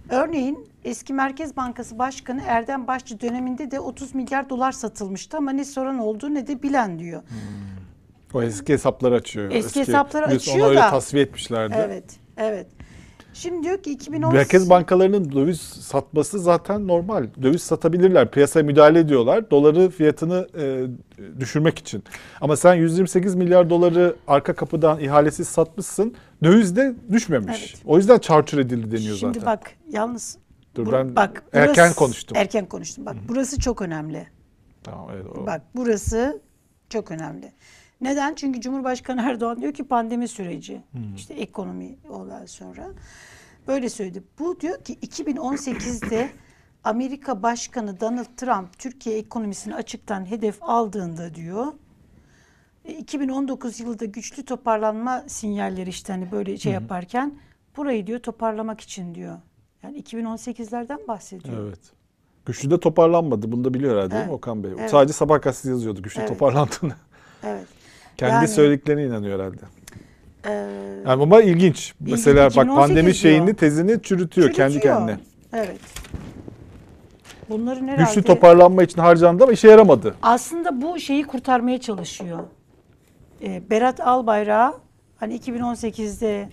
[0.10, 5.66] Örneğin eski Merkez Bankası Başkanı Erdem Başçı döneminde de 30 milyar dolar satılmıştı ama ne
[5.66, 7.24] soran oldu ne de bilen diyor.
[8.34, 9.52] O eski hesapları açıyor.
[9.52, 11.76] Eski hesapları biliyorsun açıyor Onu öyle da- tasfiye etmişlerdi.
[11.86, 12.04] Evet,
[12.38, 12.67] evet.
[13.34, 17.28] Şimdi diyor ki 2010 Merkez bankalarının döviz satması zaten normal.
[17.41, 18.32] Döviz satabilirler.
[18.32, 19.52] Piyasaya müdahale ediyorlar.
[19.52, 20.86] Doları fiyatını e,
[21.39, 22.04] düşürmek için.
[22.41, 26.15] Ama sen 128 milyar doları arka kapıdan ihalesiz satmışsın.
[26.44, 27.70] Döviz de düşmemiş.
[27.74, 27.82] Evet.
[27.86, 29.46] O yüzden çarçur edildi deniyor Şimdi zaten.
[29.54, 30.38] bak yalnız
[30.76, 32.38] Dur bur- ben bak, erken burası- konuştum.
[32.38, 33.06] Erken konuştum.
[33.06, 34.28] Bak burası çok önemli.
[34.84, 36.41] Tamam, evet, o- Bak burası
[36.89, 37.52] çok önemli.
[38.02, 38.36] Neden?
[38.36, 40.82] Çünkü Cumhurbaşkanı Erdoğan diyor ki pandemi süreci,
[41.16, 42.88] işte ekonomi ondan sonra
[43.68, 44.24] böyle söyledi.
[44.40, 46.30] Bu diyor ki 2018'de
[46.84, 51.68] Amerika Başkanı Donald Trump Türkiye ekonomisini açıktan hedef aldığında diyor
[52.86, 57.34] e, 2019 yılında güçlü toparlanma sinyalleri işte hani böyle şey yaparken
[57.78, 59.38] burayı diyor toparlamak için diyor.
[59.84, 61.68] Yani 2018'lerden bahsediyor.
[61.68, 61.80] Evet.
[62.46, 63.52] Güçlü de toparlanmadı.
[63.52, 64.38] Bunu da biliyor herhalde değil mi Evet.
[64.38, 64.72] Okan Bey?
[64.80, 64.90] Evet.
[64.90, 66.30] Sadece sabah gazetesi yazıyordu güçlü Evet.
[66.30, 66.94] toparlandığını.
[67.44, 67.68] Evet.
[68.22, 69.58] Kendi Yani- söylediklerine inanıyor herhalde.
[70.46, 70.52] Ee,
[71.08, 71.94] Yani ama ilginç.
[72.00, 73.16] Mesela bak 2018 pandemi diyor.
[73.16, 74.96] şeyini tezini çürütüyor, kendi Çürütüyor.
[74.98, 75.18] kendine.
[75.54, 75.78] Evet.
[77.50, 80.16] Bunların herhalde Güçlü toparlanma için harcandı ama işe yaramadı.
[80.22, 82.40] aslında bu şeyi kurtarmaya çalışıyor.
[83.44, 84.74] Ee, Berat Albayrak
[85.18, 86.50] hani 2018'de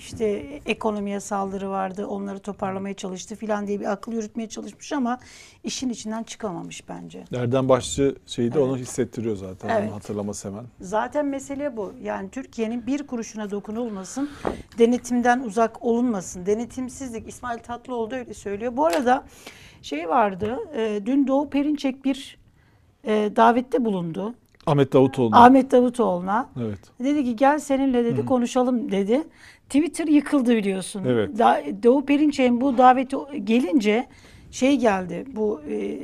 [0.00, 0.26] işte
[0.66, 5.18] ekonomiye saldırı vardı, onları toparlamaya çalıştı filan diye bir akıl yürütmeye çalışmış ama
[5.64, 7.24] işin içinden çıkamamış bence.
[7.34, 9.68] Erdem Başçı şeyi de onu hissettiriyor zaten.
[9.68, 9.88] Evet.
[9.88, 10.64] Onu hatırlaması hemen.
[10.80, 11.92] Zaten mesele bu.
[12.02, 14.30] Yani Türkiye'nin bir kuruşuna dokunulmasın,
[14.78, 16.46] denetimden uzak olunmasın.
[16.46, 18.76] Denetimsizlik İsmail Tatlıoğlu da öyle söylüyor.
[18.76, 19.24] Bu arada
[19.82, 22.38] şey vardı, e, dün Doğu Perinçek bir
[23.04, 24.34] e, davette bulundu.
[24.66, 25.36] Ahmet Davutoğlu.
[25.36, 26.48] Ahmet Davutoğlu'na.
[26.60, 26.78] Evet.
[27.00, 29.22] Dedi ki gel seninle dedi konuşalım dedi.
[29.70, 31.04] Twitter yıkıldı biliyorsun.
[31.08, 31.38] Evet.
[31.38, 34.06] Da- Doğu Perinçek'in bu daveti gelince
[34.50, 35.24] şey geldi.
[35.28, 35.98] Bu e,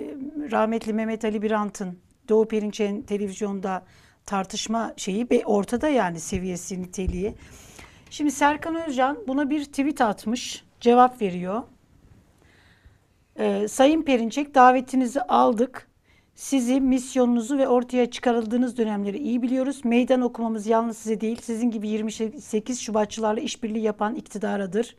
[0.51, 1.99] rahmetli Mehmet Ali Birant'ın
[2.29, 3.83] Doğu Perinçek'in televizyonda
[4.27, 7.35] tartışma şeyi ve ortada yani seviyesi, niteliği.
[8.11, 11.63] Şimdi Serkan Özcan buna bir tweet atmış, cevap veriyor.
[13.39, 15.89] Ee, Sayın Perinçek davetinizi aldık.
[16.37, 19.81] Sizi, misyonunuzu ve ortaya çıkarıldığınız dönemleri iyi biliyoruz.
[19.85, 24.97] Meydan okumamız yalnız size değil, sizin gibi 28 Şubatçılarla işbirliği yapan iktidaradır.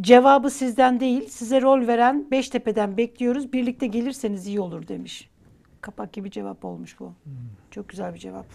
[0.00, 3.52] Cevabı sizden değil, size rol veren Beştepe'den bekliyoruz.
[3.52, 5.30] Birlikte gelirseniz iyi olur demiş.
[5.80, 7.12] Kapak gibi cevap olmuş bu.
[7.70, 8.46] Çok güzel bir cevap.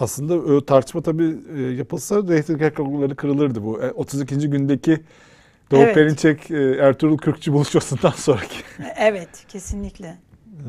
[0.00, 3.82] Aslında o tartışma tabii e, yapılsa reyting rekorları kırılırdı bu.
[3.82, 4.50] E, 32.
[4.50, 5.00] gündeki
[5.70, 5.94] Doğu Evet.
[5.94, 8.56] Perinçek, e, Ertuğrul Kürkçü buluşmasından sonraki.
[8.96, 10.18] Evet, kesinlikle.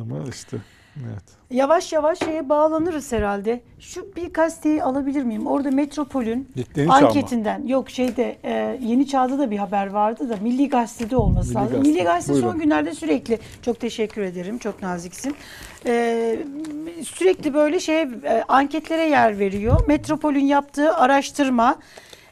[0.02, 0.58] Ama işte
[0.98, 1.24] evet.
[1.52, 3.62] Yavaş yavaş şeye bağlanırız herhalde.
[3.80, 5.48] Şu bir gazeteyi alabilir miyim?
[5.48, 10.70] Orada Metropol'ün Yeni anketinden yok şeyde e, Yeni Çağ'da da bir haber vardı da Milli
[10.70, 11.72] Gazete'de olması Milli lazım.
[11.72, 12.60] Gazete, Milli Gazete son buyurun.
[12.60, 14.58] günlerde sürekli çok teşekkür ederim.
[14.58, 15.36] Çok naziksin.
[15.86, 16.40] E,
[17.04, 19.88] sürekli böyle şey e, anketlere yer veriyor.
[19.88, 21.76] Metropol'ün yaptığı araştırma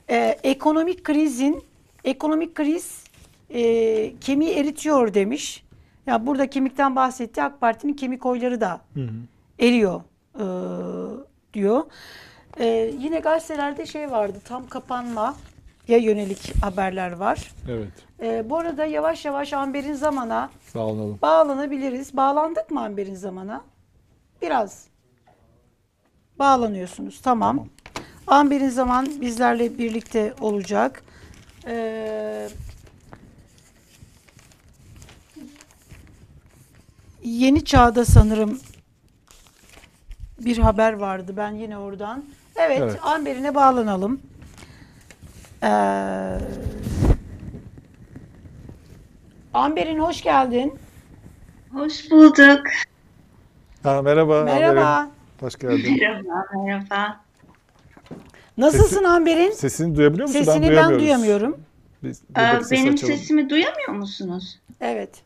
[0.09, 1.63] e, ekonomik krizin
[2.03, 3.03] ekonomik kriz
[3.49, 5.63] e, kemiği eritiyor demiş.
[6.09, 7.43] Ya burada kemikten bahsetti.
[7.43, 8.81] AK Parti'nin kemik oyları da
[9.59, 10.01] eriyor
[10.35, 10.45] e,
[11.53, 11.83] diyor.
[12.57, 12.65] E,
[12.99, 14.37] yine gazetelerde şey vardı.
[14.45, 15.35] Tam kapanma
[15.87, 17.51] ya yönelik haberler var.
[17.69, 17.91] Evet.
[18.21, 21.19] E, bu arada yavaş yavaş Amber'in zamana olun.
[21.21, 22.17] bağlanabiliriz.
[22.17, 23.61] Bağlandık mı Amber'in zamana?
[24.41, 24.87] Biraz.
[26.39, 27.21] Bağlanıyorsunuz.
[27.21, 27.67] Tamam.
[28.27, 31.03] Amber'in zaman bizlerle birlikte olacak.
[31.67, 32.47] Ee,
[37.29, 38.59] Yeni Çağ'da sanırım
[40.39, 41.33] bir haber vardı.
[41.37, 42.23] Ben yine oradan.
[42.55, 42.99] Evet, Evet.
[43.03, 44.21] Amber'ine bağlanalım.
[45.63, 45.67] Ee,
[49.53, 50.79] Amber'in hoş geldin.
[51.73, 52.61] Hoş bulduk.
[53.83, 54.43] Ha, merhaba.
[54.43, 54.81] Merhaba.
[54.85, 55.11] Amber'im.
[55.39, 55.97] Hoş geldin.
[55.99, 57.19] Merhaba, merhaba.
[58.57, 59.51] Nasılsın Amber'in?
[59.51, 60.39] Sesini duyabiliyor musun?
[60.43, 61.03] Sesini ben, duyamıyoruz.
[61.03, 61.57] duyamıyorum.
[62.03, 63.13] Biz Ee, sesi benim açalım.
[63.13, 64.59] sesimi duyamıyor musunuz?
[64.81, 65.23] Evet.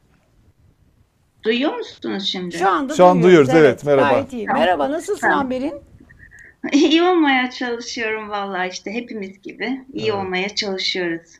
[1.43, 2.57] Duyuyor musunuz şimdi?
[2.57, 3.85] Şu anda Şu an duyuyoruz, evet.
[3.85, 4.09] Merhaba.
[4.09, 4.47] Gayet iyi.
[4.47, 4.91] Merhaba.
[4.91, 5.39] Nasılsın Tamam.
[5.39, 5.73] Amber'in?
[6.71, 9.85] İyi olmaya çalışıyorum vallahi işte hepimiz gibi.
[9.93, 10.13] iyi Evet.
[10.13, 11.31] olmaya çalışıyoruz.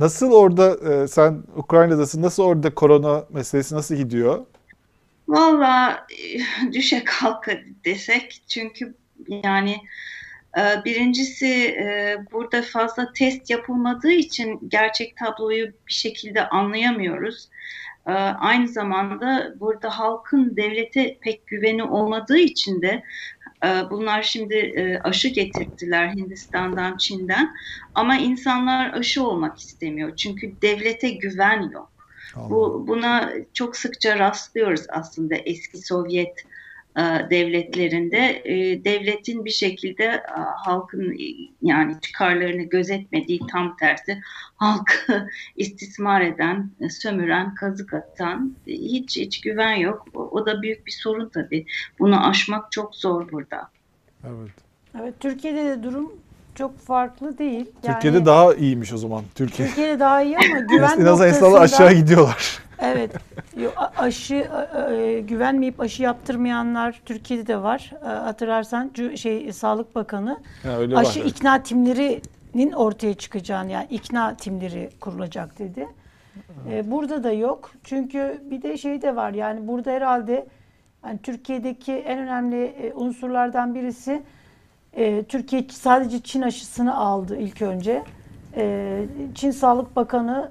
[0.00, 2.22] Nasıl orada e, sen Ukrayna'dasın?
[2.22, 4.46] Nasıl orada korona meselesi nasıl gidiyor?
[5.28, 5.94] Vallahi
[6.68, 7.52] e, düşe kalka
[7.84, 8.94] desek çünkü
[9.44, 9.76] yani
[10.58, 17.48] e, birincisi e, burada fazla test yapılmadığı için gerçek tabloyu bir şekilde anlayamıyoruz.
[18.06, 23.02] E, Aynı zamanda burada halkın devlete pek güveni olmadığı için de
[23.64, 27.54] e, bunlar şimdi e, aşı getirdiler Hindistan'dan, Çin'den
[27.94, 31.92] ama insanlar aşı olmak istemiyor çünkü devlete güven yok.
[32.50, 36.44] Bu buna çok sıkça rastlıyoruz aslında eski Sovyet
[37.30, 44.20] devletlerinde E, devletin bir şekilde e, halkın e, yani çıkarlarını gözetmediği tam tersi
[44.56, 50.06] halkı istismar eden, e, sömüren, kazık atan e, hiç hiç güven yok.
[50.14, 51.66] O, da büyük bir sorun tabii.
[51.98, 53.70] Bunu aşmak çok zor burada.
[54.24, 54.50] Evet.
[55.00, 55.14] Evet.
[55.20, 56.12] Türkiye'de de durum
[56.54, 57.66] çok farklı değil.
[57.82, 59.24] Yani Türkiye'de daha iyiymiş o zaman.
[59.34, 59.68] Türkiye.
[59.68, 62.62] Türkiye'de daha iyi ama güven en azından noktasında aşağı gidiyorlar.
[62.82, 63.12] Evet
[63.56, 67.92] yo- aşı e, güvenmeyip aşı yaptırmayanlar Türkiye'de de var.
[68.04, 71.26] E, Hatırlarsan şey Sağlık Bakanı Ha, öyle aşı var.
[71.26, 75.88] ikna timlerinin ortaya çıkacağını yani ikna timleri kurulacak dedi.
[76.70, 77.70] Ee, burada da yok.
[77.84, 80.46] Çünkü bir de şey de var yani burada herhalde
[81.06, 84.22] yani Türkiye'deki en önemli e, unsurlardan birisi
[84.96, 88.02] e, Türkiye sadece Çin aşısını aldı ilk önce.
[88.56, 90.50] E, Çin Sağlık Bakanı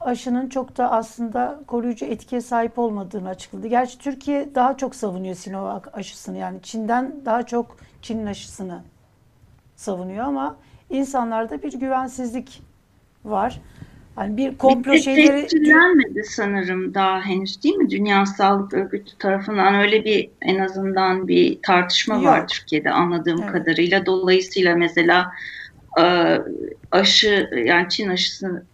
[0.00, 3.66] aşının çok da aslında koruyucu etkiye sahip olmadığını açıkladı.
[3.66, 8.82] Gerçi Türkiye daha çok savunuyor Sinovac aşısını yani Çin'den daha çok Çin'in aşısını
[9.76, 10.56] savunuyor ama
[10.90, 12.62] insanlarda bir güvensizlik
[13.24, 13.60] var.
[14.16, 17.90] Hani bir komplo Bir şeyleri tescillenmedi sanırım daha henüz değil mi?
[17.90, 22.24] Dünya Sağlık Örgütü tarafından öyle bir en azından bir tartışma Yok.
[22.24, 23.52] var Türkiye'de anladığım Evet.
[23.52, 24.06] kadarıyla.
[24.06, 25.32] Dolayısıyla mesela
[26.00, 26.36] e,
[26.90, 28.64] aşı yani Çin aşısı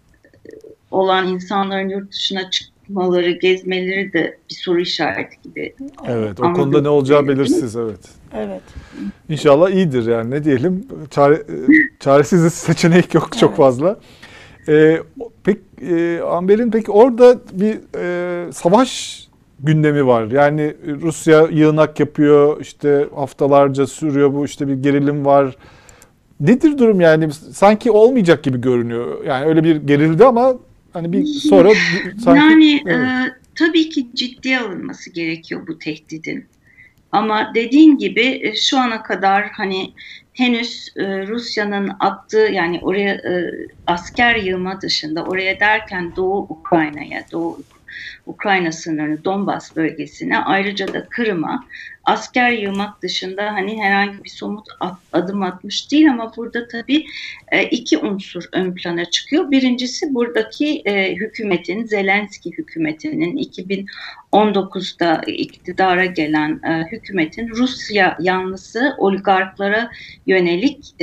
[0.94, 5.74] olan insanların yurt dışına çıkmaları, gezmeleri de bir soru işareti gibi.
[6.06, 6.62] Evet, o Anladım.
[6.62, 8.00] konuda ne olacağı belirsiz evet.
[8.34, 8.62] evet.
[9.28, 10.86] İnşallah iyidir yani ne diyelim.
[11.10, 11.42] Çare,
[12.00, 13.58] çaresiz de seçenek yok çok Evet.
[13.58, 13.98] fazla.
[14.68, 14.98] Ee,
[15.44, 15.58] pek
[15.90, 19.20] e, Amber'in peki orada bir e, savaş
[19.60, 20.24] gündemi var.
[20.24, 25.56] Yani Rusya yığınak yapıyor, işte haftalarca sürüyor bu işte bir gerilim var.
[26.40, 27.32] Nedir durum yani?
[27.32, 29.24] Sanki olmayacak gibi görünüyor.
[29.24, 30.54] Yani öyle bir gerildi ama
[30.94, 31.70] hani bir sonra
[32.24, 32.96] sanki yani evet.
[32.96, 36.46] e, tabii ki ciddiye alınması gerekiyor bu tehdidin.
[37.12, 39.92] Ama dediğin gibi e, şu ana kadar hani
[40.32, 43.50] henüz e, Rusya'nın attığı yani oraya e,
[43.86, 47.58] asker yığma dışında oraya derken Doğu Ukrayna'ya, Doğu
[48.26, 51.64] Ukrayna sınırını, Donbas bölgesine ayrıca da Kırım'a
[52.04, 54.68] asker yığmak dışında hani herhangi bir somut
[55.12, 57.04] adım atmış değil ama burada tabii
[57.52, 59.50] e, iki unsur ön plana çıkıyor.
[59.50, 63.36] Birincisi buradaki e, hükümetin, Zelenski hükümetinin
[64.32, 69.90] 2019'da iktidara gelen e, hükümetin Rusya yanlısı oligarklara
[70.26, 70.94] yönelik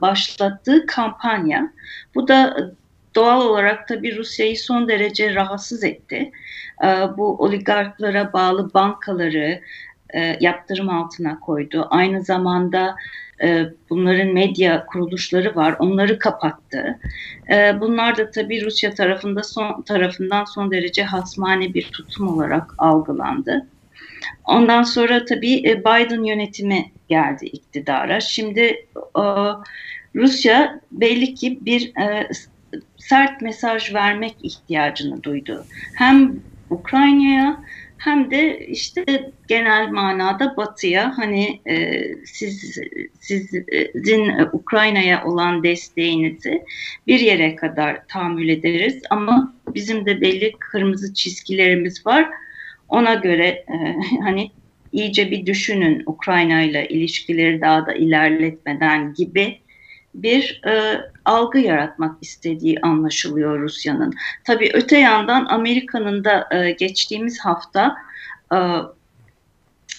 [0.00, 1.72] başlattığı kampanya.
[2.14, 2.70] Bu da
[3.14, 6.30] doğal olarak tabii Rusya'yı son derece rahatsız etti.
[6.84, 9.60] Ee, bu oligarklara bağlı bankaları
[10.14, 11.86] e, yaptırım altına koydu.
[11.90, 12.96] Aynı zamanda
[13.42, 15.76] e, bunların medya kuruluşları var.
[15.78, 16.98] Onları kapattı.
[17.50, 23.66] E, bunlar da tabii Rusya tarafında son tarafından son derece hasmane bir tutum olarak algılandı.
[24.44, 28.20] Ondan sonra tabii Biden yönetimi geldi iktidara.
[28.20, 28.86] Şimdi
[30.14, 31.92] Rusya belli ki bir
[32.96, 35.64] sert mesaj vermek ihtiyacını duydu.
[35.94, 37.64] Hem Ukrayna'ya
[37.98, 42.78] hem de işte genel manada Batı'ya hani e, siz
[43.20, 46.62] sizin Ukrayna'ya olan desteğinizi
[47.06, 52.28] bir yere kadar tahammül ederiz ama bizim de belli kırmızı çizgilerimiz var.
[52.88, 54.50] Ona göre e, hani
[54.92, 59.58] iyice bir düşünün Ukrayna ile ilişkileri daha da ilerletmeden gibi
[60.14, 64.14] bir e, algı yaratmak istediği anlaşılıyor Rusya'nın.
[64.44, 67.96] Tabii öte yandan Amerika'nın da e, geçtiğimiz hafta
[68.52, 68.58] e,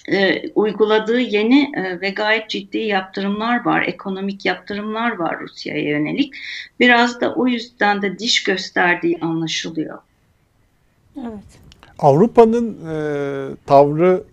[0.08, 6.34] e, uyguladığı yeni e, ve gayet ciddi yaptırımlar var, ekonomik yaptırımlar var Rusya'ya yönelik.
[6.80, 9.98] Biraz da o yüzden de diş gösterdiği anlaşılıyor.
[11.18, 11.66] Evet.
[11.98, 12.96] Avrupa'nın e,
[13.66, 14.24] tavrı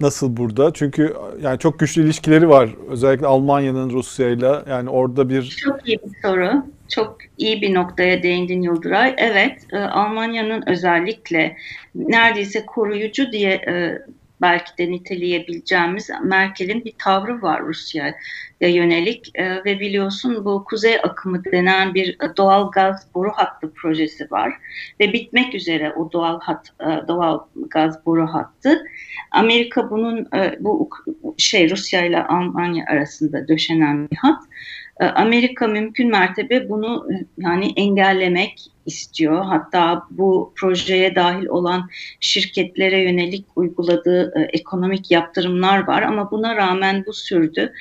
[0.00, 0.72] nasıl burada?
[0.72, 2.70] Çünkü yani çok güçlü ilişkileri var.
[2.88, 4.64] Özellikle Almanya'nın Rusya'yla.
[4.68, 5.42] Yani orada bir...
[5.42, 6.64] Çok iyi bir soru.
[6.88, 9.14] Çok iyi bir noktaya değindin Yıldıray.
[9.18, 11.56] Evet, e, Almanya'nın özellikle
[11.94, 13.98] neredeyse koruyucu diye e,
[14.40, 21.44] belki de niteleyebileceğimiz Merkel'in bir tavrı var Rusya'ya yönelik e, ve biliyorsun bu kuzey akımı
[21.44, 24.54] denen bir doğal gaz boru hattı projesi var
[25.00, 28.84] ve bitmek üzere o doğal hat e, doğal gaz boru hattı.
[29.30, 30.90] Amerika bunun e, bu
[31.36, 34.42] şey Rusya ile Almanya arasında döşenen bir hat.
[35.00, 39.44] E, Amerika mümkün mertebe bunu e, yani engellemek istiyor.
[39.44, 47.04] Hatta bu projeye dahil olan şirketlere yönelik uyguladığı e, ekonomik yaptırımlar var ama buna rağmen
[47.06, 47.72] bu sürdü.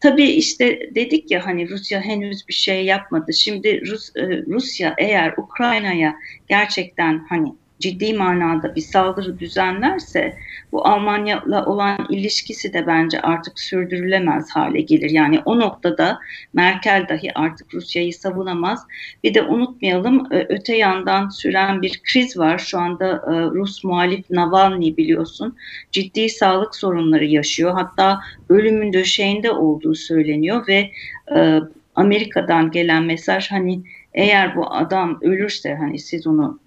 [0.00, 3.32] Tabii işte dedik ya hani Rusya henüz bir şey yapmadı.
[3.32, 6.16] Şimdi Rus, e, Rusya eğer Ukrayna'ya
[6.48, 10.36] gerçekten hani ciddi manada bir saldırı düzenlerse
[10.72, 15.10] bu Almanya'la olan ilişkisi de bence artık sürdürülemez hale gelir.
[15.10, 16.18] Yani o noktada
[16.52, 18.86] Merkel dahi artık Rusya'yı savunamaz.
[19.24, 22.58] Bir de unutmayalım öte yandan süren bir kriz var.
[22.58, 25.56] Şu anda e, Rus muhalif Navalny biliyorsun
[25.92, 27.72] ciddi sağlık sorunları yaşıyor.
[27.74, 30.90] Hatta ölümün döşeğinde olduğu söyleniyor ve
[31.36, 31.60] e,
[31.94, 33.80] Amerika'dan gelen mesaj hani
[34.14, 36.58] eğer bu adam ölürse hani siz onu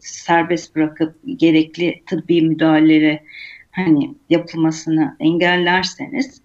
[0.00, 3.22] serbest bırakıp gerekli tıbbi müdahalelere
[3.70, 6.40] hani yapılmasını engellerseniz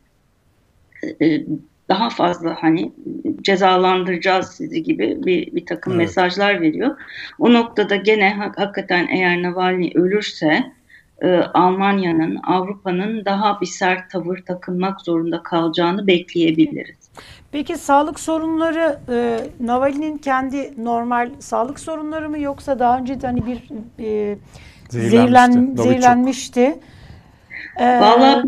[1.22, 1.46] e,
[1.90, 2.92] daha fazla hani
[3.42, 6.02] cezalandıracağız sizi gibi bir, bir takım evet.
[6.02, 6.98] mesajlar veriyor.
[7.40, 10.72] O noktada gene hakikaten eğer Navalny ölürse
[11.22, 17.05] e, Almanya'nın, Avrupa'nın daha bir sert tavır takınmak zorunda kalacağını bekleyebiliriz.
[17.52, 23.46] Peki sağlık sorunları e, Navalny'nin kendi normal sağlık sorunları mı yoksa daha önce de hani
[23.46, 23.62] bir
[24.00, 24.38] e,
[24.90, 25.84] zehirlenmişti.
[25.84, 26.80] zehirlenmişti.
[27.80, 28.44] Ee, Valla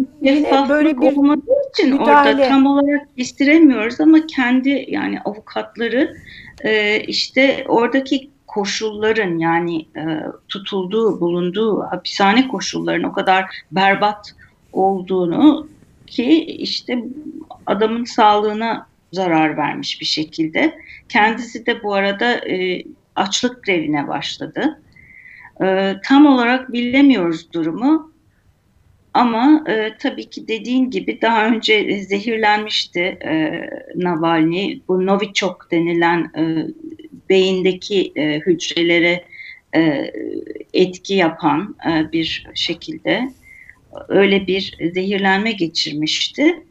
[0.69, 1.41] böyle bir olmadığı
[1.73, 2.29] için müdahale.
[2.29, 6.15] orada tam olarak istiremiyoruz ama kendi yani avukatları
[6.63, 10.03] e, işte oradaki koşulların yani e,
[10.47, 14.35] tutulduğu, bulunduğu hapishane koşullarının o kadar berbat
[14.73, 15.67] olduğunu
[16.07, 17.03] ki işte
[17.65, 20.77] adamın sağlığına zarar vermiş bir şekilde.
[21.09, 22.83] Kendisi de bu arada e,
[23.15, 24.81] açlık grevine başladı.
[25.63, 28.11] E, tam olarak bilemiyoruz durumu.
[29.13, 33.61] Ama e, tabii ki dediğin gibi daha önce zehirlenmişti e,
[33.95, 34.79] Navalny.
[34.87, 36.67] Bu Novichok denilen e,
[37.29, 39.23] beyindeki e, hücrelere
[39.75, 40.11] e,
[40.73, 43.29] etki yapan e, bir şekilde
[44.07, 46.63] öyle bir zehirlenme geçirmişti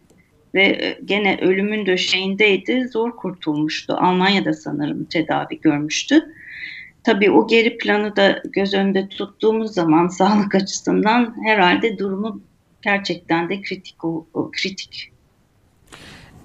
[0.54, 2.88] ve e, gene ölümün döşeğindeydi.
[2.88, 3.94] Zor kurtulmuştu.
[4.00, 6.32] Almanya'da sanırım tedavi görmüştü.
[7.04, 12.40] tabii o geri planı da göz önünde tuttuğumuz zaman sağlık açısından herhalde durumu
[12.82, 15.12] gerçekten de kritik o, o kritik.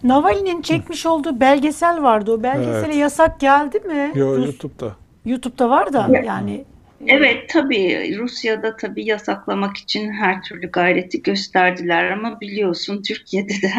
[0.03, 2.31] Navalny'nin çekmiş olduğu belgesel vardı.
[2.31, 2.95] O belgesele Evet.
[2.95, 4.11] yasak geldi mi?
[4.15, 4.95] Yo, Rus- YouTube'da.
[5.25, 6.25] YouTube'da var da Evet.
[6.27, 6.65] yani
[7.07, 13.69] Evet tabii Rusya'da tabii yasaklamak için her türlü gayreti gösterdiler ama biliyorsun Türkiye'de de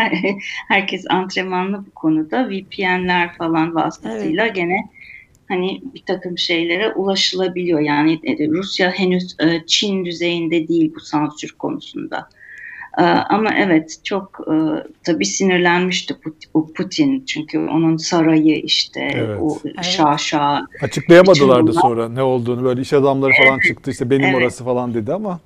[0.68, 4.88] herkes antrenmanlı bu konuda VPN'ler falan vasıtasıyla gene
[5.48, 7.80] hani bir takım şeylere ulaşılabiliyor.
[7.80, 12.28] Yani e, Rusya henüz e, Çin düzeyinde değil bu sansür konusunda.
[12.98, 14.55] E, Ama evet çok e,
[15.05, 16.14] tabii sinirlenmişti
[16.76, 19.38] Putin çünkü onun sarayı işte Evet.
[19.40, 19.85] o Evet.
[19.85, 22.64] şaşa Açıklayamadılar da sonra ne olduğunu.
[22.64, 24.35] Böyle iş adamları falan çıktı işte benim Evet.
[24.37, 25.40] orası falan dedi ama.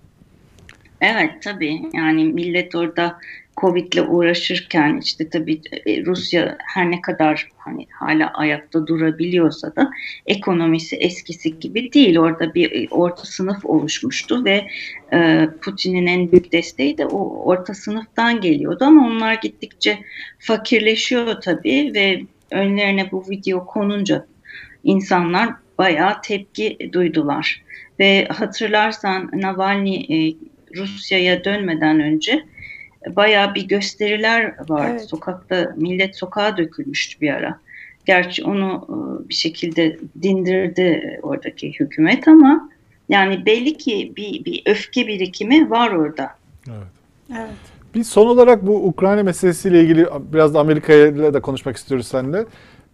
[1.00, 3.18] Evet tabii yani millet orada
[3.56, 9.90] Covid'le uğraşırken işte tabii e, Rusya her ne kadar hani hala ayakta durabiliyorsa da
[10.26, 12.18] ekonomisi eskisi gibi değil.
[12.18, 14.66] Orada bir e, orta sınıf oluşmuştu ve
[15.12, 19.98] e, Putin'in en büyük desteği de o orta sınıftan geliyordu ama onlar gittikçe
[20.38, 24.26] fakirleşiyor tabii ve önlerine bu video konunca
[24.84, 27.62] insanlar bayağı tepki duydular.
[27.98, 30.34] Ve hatırlarsan Navalny e,
[30.76, 32.44] Rusya'ya dönmeden önce
[33.06, 34.90] bayağı bir gösteriler vardı.
[34.90, 35.08] Evet.
[35.08, 37.58] Sokakta millet sokağa dökülmüştü bir ara.
[38.06, 42.70] Gerçi onu e, bir şekilde dindirdi oradaki hükümet ama
[43.08, 46.30] yani belli ki bir, bir öfke birikimi var orada.
[46.68, 46.78] Evet.
[47.30, 47.76] evet.
[47.94, 52.44] Bir son olarak bu Ukrayna meselesiyle ilgili biraz da Amerika ile de konuşmak istiyoruz seninle.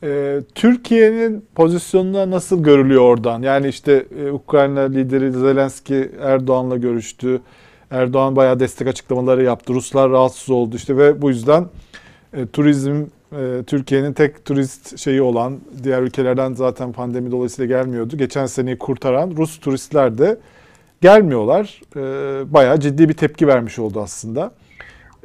[0.03, 3.43] Ee, Türkiye'nin pozisyonuna nasıl görülüyor oradan?
[3.43, 7.41] Yani işte e, Ukrayna lideri Zelenski Erdoğan'la görüştü.
[7.93, 9.75] Erdoğan bayağı destek açıklamaları yaptı.
[9.75, 11.67] Ruslar rahatsız oldu işte ve bu yüzden
[12.33, 18.17] e, turizm e, Türkiye'nin tek turist şeyi olan diğer ülkelerden zaten pandemi dolayısıyla gelmiyordu.
[18.17, 20.39] Geçen seneyi kurtaran Rus turistler de
[21.01, 21.81] gelmiyorlar.
[21.97, 22.01] E,
[22.53, 24.53] bayağı ciddi bir tepki vermiş oldu aslında.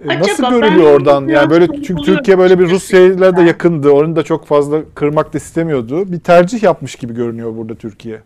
[0.04, 1.28] E, Acaba Nasıl görülüyor oradan?
[1.28, 2.70] Yani böyle çünkü Türkiye böyle bir.
[2.70, 3.92] Rusya'yla da yakındı.
[3.92, 6.12] Onu da çok fazla kırmak da istemiyordu.
[6.12, 8.22] Bir tercih yapmış gibi görünüyor burada Türkiye.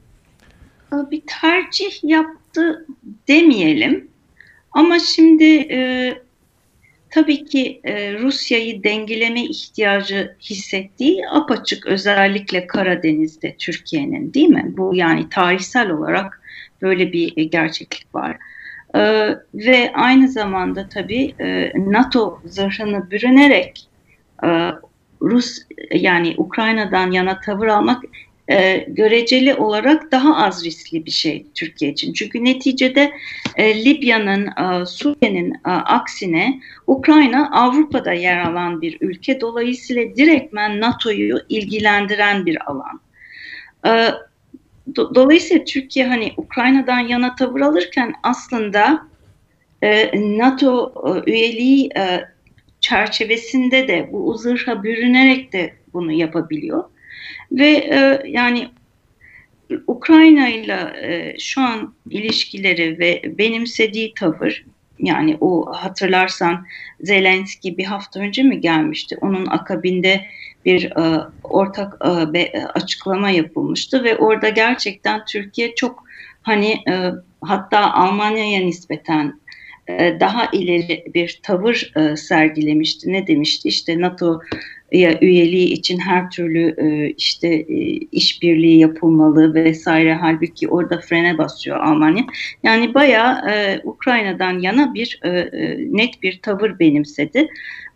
[1.12, 2.86] Bir tercih yaptı
[3.28, 4.11] demeyelim.
[4.72, 6.14] Ama şimdi e,
[7.10, 14.74] tabii ki e, Rusya'yı dengeleme ihtiyacı hissettiği apaçık özellikle Karadeniz'de Türkiye'nin değil mi?
[14.78, 16.42] Bu yani tarihsel olarak
[16.82, 18.38] böyle bir e, gerçeklik var.
[18.96, 23.88] Ee, ve aynı zamanda tabii e, NATO zırhını bürünerek
[24.44, 24.72] e,
[25.22, 25.58] Rus
[25.94, 28.04] yani Ukrayna'dan yana tavır almak
[28.52, 32.14] e, göreceli olarak daha az riskli bir şey Türkiye için.
[32.14, 33.12] Çünkü neticede
[33.56, 39.42] e, Libya'nın, e, Suriye'nin e, aksine Ukrayna Avrupa'da yer alan bir ülke.
[39.42, 43.02] Dolayısıyla direktmen NATO'yu ilgilendiren bir alan.
[43.86, 43.90] E,
[44.94, 49.08] do- dolayısıyla Türkiye hani Ukrayna'dan yana tavır alırken aslında
[49.82, 52.26] e, NATO e, üyeliği e,
[52.80, 56.84] çerçevesinde de bu zırha bürünerek de bunu yapabiliyor.
[57.52, 58.68] Ve e, yani
[59.88, 64.66] Ukrayna ile e, şu an ilişkileri ve benimsediği tavır
[65.00, 66.66] yani o hatırlarsan
[67.02, 69.18] Zelenski bir hafta önce mi gelmişti?
[69.22, 70.26] Onun akabinde
[70.66, 76.04] bir e, ortak e, be, açıklama yapılmıştı ve orada gerçekten Türkiye çok
[76.42, 79.42] hani e, hatta Almanya'ya nispeten
[79.88, 83.12] e, daha ileri bir tavır e, sergilemişti.
[83.12, 83.68] Ne demişti?
[83.68, 84.42] İşte NATO
[84.92, 87.76] ya üyeliği için her türlü e, işte e,
[88.12, 92.26] işbirliği yapılmalı vesaire halbuki orada frene basıyor Almanya.
[92.64, 95.20] Yani bayağı e, Ukrayna'dan yana bir
[95.92, 97.48] net bir tavır benimsedi.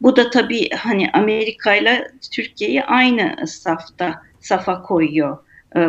[0.02, 5.38] Bu da tabii hani Amerika ile Türkiye'yi aynı safta safa koyuyor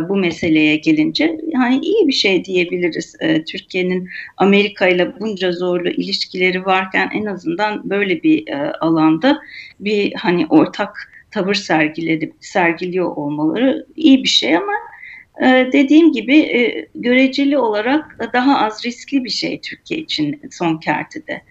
[0.09, 1.38] bu meseleye gelince.
[1.46, 3.16] Yani iyi bir şey diyebiliriz.
[3.20, 9.40] E, Türkiye'nin Amerika ile bunca zorlu ilişkileri varken en azından böyle bir e, alanda
[9.81, 14.95] bir hani ortak tavır sergiledi, sergiliyor olmaları iyi bir şey ama e,
[15.42, 21.42] dediğim gibi e, göreceli olarak daha az riskli bir şey Türkiye için son kertede.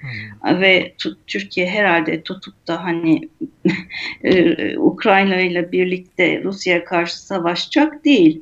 [0.41, 0.61] Hmm.
[0.61, 0.93] Ve
[1.27, 3.29] Türkiye herhalde tutup da hani
[4.23, 8.41] e, Ukrayna ile birlikte Rusya'ya karşı savaşacak değil.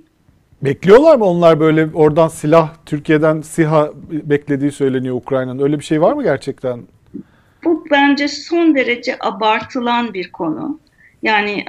[0.61, 5.63] Bekliyorlar mı onlar böyle oradan silah, Türkiye'den SİHA beklediği söyleniyor Ukrayna'nın.
[5.63, 6.79] Öyle bir şey var mı gerçekten?
[7.63, 10.79] Bu bence son derece abartılan bir konu.
[11.23, 11.65] Yani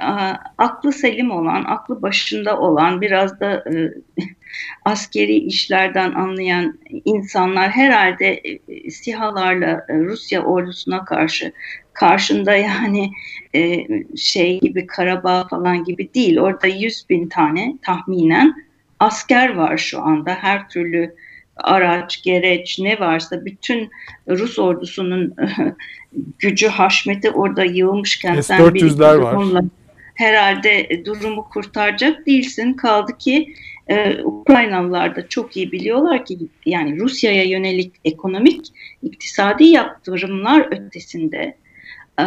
[0.57, 3.93] aklı selim olan, aklı başında olan, biraz da e,
[4.85, 11.51] askeri işlerden anlayan insanlar herhalde e, sihalarla e, Rusya ordusuna karşı
[11.93, 13.11] karşında yani
[13.55, 13.87] e,
[14.17, 16.39] şey gibi Karabağ falan gibi değil.
[16.39, 18.55] Orada 100 bin tane tahminen
[18.99, 20.35] asker var şu anda.
[20.35, 21.15] Her türlü
[21.55, 23.89] araç, gereç ne varsa bütün
[24.29, 25.35] Rus ordusunun
[26.39, 29.33] gücü, haşmeti orada yığılmışken sen bir S-400'ler var.
[29.33, 29.61] onunla
[30.15, 32.73] herhalde durumu kurtaracak değilsin.
[32.73, 33.53] Kaldı ki
[33.87, 38.67] e, Ukraynalılar da çok iyi biliyorlar ki yani Rusya'ya yönelik ekonomik,
[39.03, 41.57] iktisadi yaptırımlar ötesinde
[42.19, 42.25] e,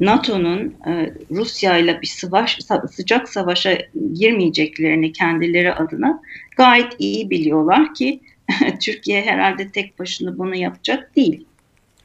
[0.00, 2.58] NATO'nun e, Rusya ile bir savaş,
[2.90, 3.78] sıcak savaşa
[4.14, 6.22] girmeyeceklerini kendileri adına
[6.56, 8.20] gayet iyi biliyorlar ki
[8.80, 11.46] Türkiye herhalde tek başına bunu yapacak değil.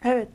[0.06, 0.28] Evet.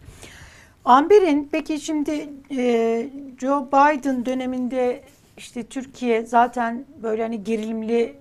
[0.84, 3.10] Amber'in peki şimdi e,
[3.40, 5.02] Joe Biden döneminde
[5.36, 8.16] işte Türkiye zaten böyle hani gerilimli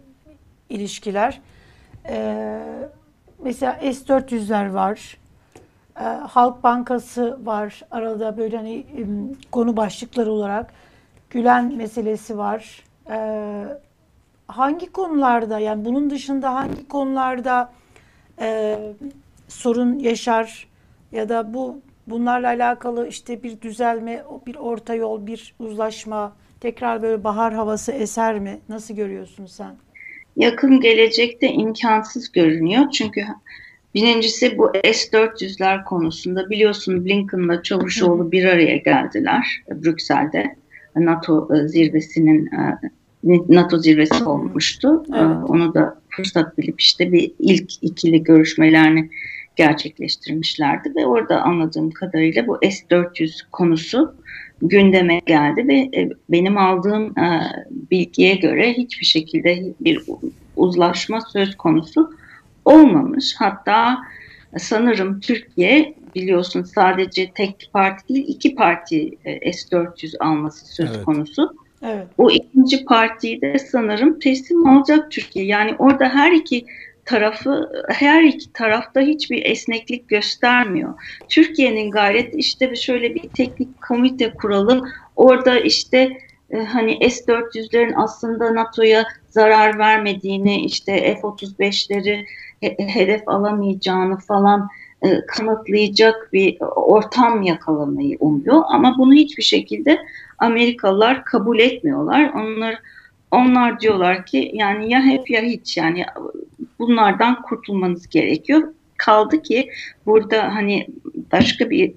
[0.69, 1.41] ilişkiler.
[2.09, 2.59] E,
[3.43, 5.17] mesela S-400'ler var.
[5.99, 7.81] E, Halk Bankası var.
[7.91, 9.01] Arada böyle hani e,
[9.51, 10.73] konu başlıkları olarak.
[11.29, 12.83] Gülen meselesi var.
[13.09, 13.17] E,
[14.47, 17.71] hangi konularda yani bunun dışında hangi konularda
[18.39, 18.79] e,
[19.47, 20.67] sorun yaşar
[21.11, 27.23] ya da bu bunlarla alakalı işte bir düzelme, bir orta yol, bir uzlaşma, tekrar böyle
[27.23, 28.59] bahar havası eser mi?
[28.69, 29.75] Nasıl görüyorsun sen?
[30.35, 32.89] Yakın gelecekte imkansız görünüyor.
[32.91, 33.21] Çünkü
[33.95, 40.55] birincisi bu S-400'ler konusunda biliyorsun Blinken'la Çavuşoğlu bir araya geldiler Brüksel'de.
[40.95, 42.49] NATO zirvesinin
[43.49, 45.03] NATO zirvesi olmuştu.
[45.09, 45.49] Evet.
[45.49, 49.09] Onu da fırsat bilip işte bir ilk ikili görüşmelerini
[49.55, 54.15] gerçekleştirmişlerdi ve orada anladığım kadarıyla bu S-400 konusu
[54.61, 57.15] gündeme geldi ve benim aldığım
[57.91, 60.01] bilgiye göre hiçbir şekilde bir
[60.55, 62.13] uzlaşma söz konusu
[62.65, 63.35] olmamış.
[63.37, 63.97] Hatta
[64.57, 71.05] sanırım Türkiye biliyorsun sadece tek parti değil iki parti S-400 alması söz evet.
[71.05, 71.55] konusu.
[71.83, 72.07] Evet.
[72.17, 75.45] O ikinci partiyi de sanırım teslim alacak Türkiye.
[75.45, 76.65] Yani orada her iki
[77.11, 80.93] tarafı her iki tarafta hiçbir esneklik göstermiyor.
[81.29, 84.81] Türkiye'nin gayreti işte şöyle bir teknik komite kuralım.
[85.15, 86.17] Orada işte
[86.49, 92.25] e, hani S-400'lerin aslında NATO'ya zarar vermediğini, işte F-35'leri
[92.77, 94.67] hedef alamayacağını falan
[95.01, 98.61] e, kanıtlayacak bir ortam yakalamayı umuyor.
[98.67, 99.99] Ama bunu hiçbir şekilde
[100.37, 102.31] Amerikalılar kabul etmiyorlar.
[102.35, 102.79] Onlar
[103.31, 106.05] onlar diyorlar ki yani ya hep ya hiç yani
[106.81, 108.73] bunlardan kurtulmanız gerekiyor.
[108.97, 109.69] Kaldı ki
[110.05, 110.87] burada hani
[111.31, 111.93] başka bir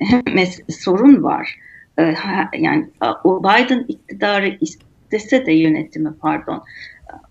[0.68, 1.58] sorun var.
[1.98, 2.14] Ee,
[2.58, 2.88] yani
[3.24, 6.62] Biden iktidarı istese de yönetimi pardon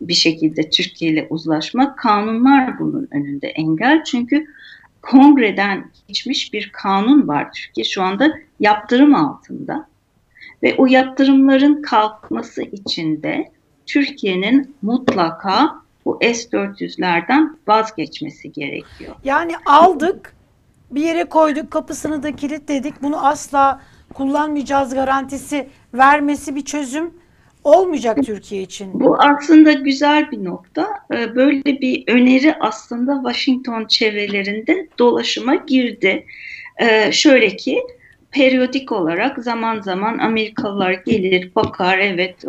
[0.01, 4.03] bir şekilde Türkiye ile uzlaşmak kanunlar bunun önünde engel.
[4.03, 4.45] Çünkü
[5.01, 7.51] kongreden geçmiş bir kanun var.
[7.51, 9.87] Türkiye şu anda yaptırım altında.
[10.63, 13.51] Ve o yaptırımların kalkması için de
[13.85, 19.15] Türkiye'nin mutlaka bu S-400'lerden vazgeçmesi gerekiyor.
[19.23, 20.35] Yani aldık,
[20.91, 23.01] bir yere koyduk, kapısını da kilitledik.
[23.01, 23.81] Bunu asla
[24.13, 27.13] kullanmayacağız garantisi vermesi bir çözüm
[27.63, 28.99] olmayacak Türkiye için.
[28.99, 30.87] Bu aslında güzel bir nokta.
[31.13, 36.25] Ee, böyle bir öneri aslında Washington çevrelerinde dolaşıma girdi.
[36.81, 37.81] Ee, şöyle ki
[38.33, 42.45] periyodik olarak zaman zaman Amerikalılar gelir bakar evet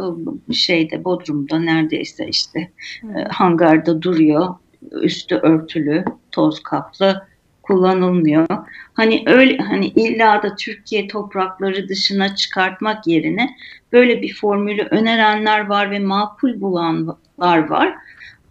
[0.52, 2.70] şeyde Bodrum'da neredeyse işte
[3.00, 3.10] hmm.
[3.30, 4.54] hangarda duruyor
[5.02, 7.26] üstü örtülü toz kaplı
[7.62, 8.46] kullanılmıyor.
[8.94, 13.56] Hani öyle hani illa da Türkiye toprakları dışına çıkartmak yerine
[13.92, 17.94] böyle bir formülü önerenler var ve makul bulanlar var.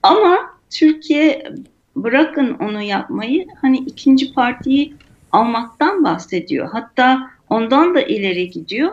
[0.04, 0.38] Ama
[0.70, 1.54] Türkiye
[1.96, 4.94] bırakın onu yapmayı hani ikinci partiyi
[5.34, 6.70] almaktan bahsediyor.
[6.72, 8.92] Hatta ondan da ileri gidiyor.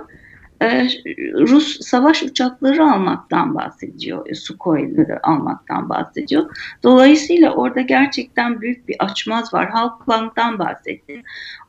[0.63, 0.89] Ee,
[1.35, 6.57] Rus savaş uçakları almaktan bahsediyor, Sukhoi''ları almaktan bahsediyor.
[6.83, 9.71] Dolayısıyla orada gerçekten büyük bir açmaz var.
[9.71, 11.23] Halkbank'tan bahsetti.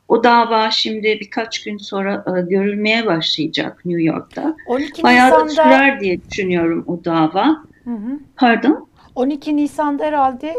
[0.08, 4.56] O dava şimdi birkaç gün sonra e, görülmeye başlayacak New York'ta.
[4.66, 5.46] 12 Bayağı Nisan'da...
[5.46, 7.46] da sürer diye düşünüyorum o dava.
[7.84, 8.18] Hı hı.
[8.36, 8.88] Pardon?
[9.14, 10.54] 12 Nisan'da herhalde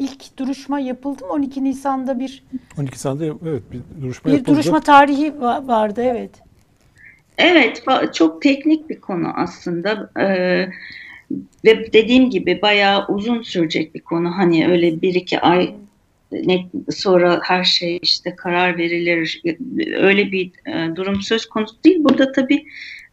[0.00, 1.32] ilk duruşma yapıldı mı?
[1.32, 2.44] 12 Nisan'da bir
[2.78, 4.54] 12 Nisan'da evet bir duruşma bir yapıldı.
[4.54, 6.30] duruşma tarihi vardı evet.
[7.38, 7.84] Evet
[8.14, 10.10] çok teknik bir konu aslında.
[10.20, 10.68] Ee,
[11.64, 14.38] ve dediğim gibi bayağı uzun sürecek bir konu.
[14.38, 15.74] Hani öyle bir iki ay
[16.32, 19.42] net sonra her şey işte karar verilir.
[19.96, 22.04] Öyle bir e, durum söz konusu değil.
[22.04, 22.66] Burada tabii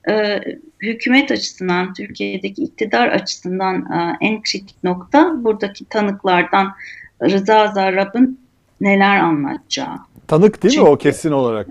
[0.09, 0.39] e,
[0.81, 6.73] hükümet açısından, Türkiye'deki iktidar açısından e, en kritik nokta buradaki tanıklardan
[7.21, 8.39] Rıza Zarrab'ın
[8.81, 9.97] neler anlatacağı.
[10.27, 11.67] Tanık değil Çünkü, mi o kesin olarak?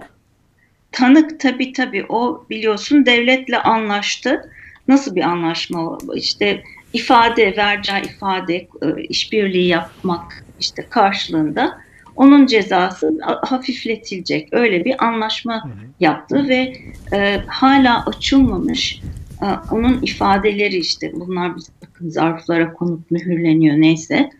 [0.92, 4.50] Tanık tabii tabii o biliyorsun devletle anlaştı.
[4.88, 5.98] Nasıl bir anlaşma?
[6.14, 11.78] İşte ifade, vereceği ifade, e, işbirliği yapmak işte karşılığında
[12.16, 14.48] onun cezası hafifletilecek.
[14.52, 16.72] Öyle bir anlaşma yaptı ve
[17.12, 19.02] e, hala açılmamış
[19.42, 21.52] e, onun ifadeleri işte bunlar
[21.82, 24.30] bakın zarflara konup mühürleniyor neyse.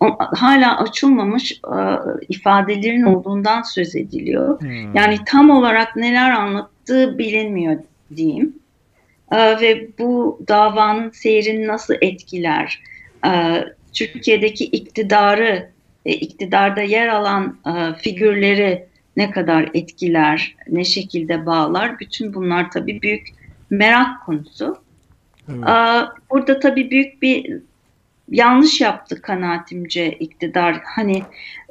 [0.00, 1.78] O, hala açılmamış e,
[2.28, 4.60] ifadelerin olduğundan söz ediliyor.
[4.60, 4.94] Hmm.
[4.94, 7.76] Yani tam olarak neler anlattığı bilinmiyor
[8.16, 8.56] diyeyim.
[9.32, 12.82] E, ve bu davanın seyrini nasıl etkiler?
[13.26, 15.70] E, Türkiye'deki iktidarı,
[16.04, 18.86] e, iktidarda yer alan e, figürleri
[19.16, 21.98] ne kadar etkiler, ne şekilde bağlar?
[22.00, 23.28] Bütün bunlar tabii büyük
[23.70, 24.78] merak konusu.
[25.48, 25.68] Evet.
[25.68, 25.74] E,
[26.30, 27.60] burada tabii büyük bir
[28.30, 30.80] yanlış yaptı kanaatimce iktidar.
[30.84, 31.22] Hani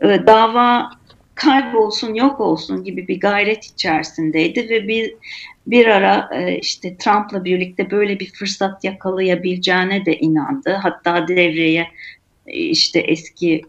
[0.01, 0.89] e, dava
[1.35, 5.13] kaybolsun yok olsun gibi bir gayret içerisindeydi ve bir
[5.67, 6.29] bir ara
[6.61, 10.71] işte Trump'la birlikte böyle bir fırsat yakalayabileceğine de inandı.
[10.71, 11.87] Hatta devreye
[12.47, 13.61] işte eski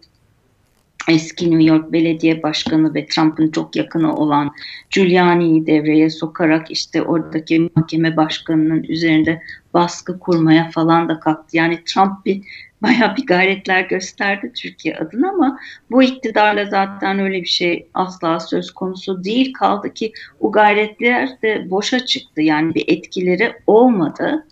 [1.09, 4.50] eski New York Belediye Başkanı ve Trump'ın çok yakını olan
[4.90, 9.42] Giuliani'yi devreye sokarak işte oradaki mahkeme başkanının üzerinde
[9.74, 11.56] baskı kurmaya falan da kalktı.
[11.56, 12.42] Yani Trump bir
[12.82, 15.59] bayağı bir gayretler gösterdi Türkiye adına ama
[15.90, 19.52] bu iktidarla zaten öyle bir şey asla söz konusu değil.
[19.52, 22.42] Kaldı ki o gayretler de boşa çıktı.
[22.42, 24.46] Yani bir etkileri olmadı.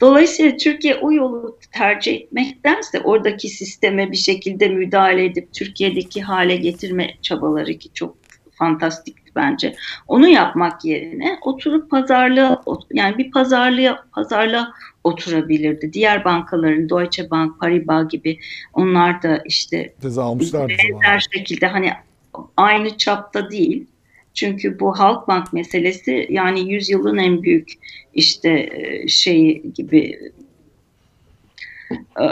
[0.00, 7.14] Dolayısıyla Türkiye o yolu tercih etmektense oradaki sisteme bir şekilde müdahale edip Türkiye'deki hale getirme
[7.22, 8.16] çabaları ki çok
[8.52, 9.76] fantastikti bence.
[10.08, 14.72] Onu yapmak yerine oturup pazarlığa yani bir pazarlığa pazarlığa
[15.04, 15.92] oturabilirdi.
[15.92, 18.38] Diğer bankaların Deutsche Bank, Paribas gibi
[18.72, 19.94] onlar da işte
[20.68, 21.92] benzer şekilde hani
[22.56, 23.86] aynı çapta değil.
[24.34, 27.72] Çünkü bu Halkbank meselesi yani yüzyılın en büyük
[28.14, 30.18] işte e, şeyi gibi
[31.92, 32.26] e,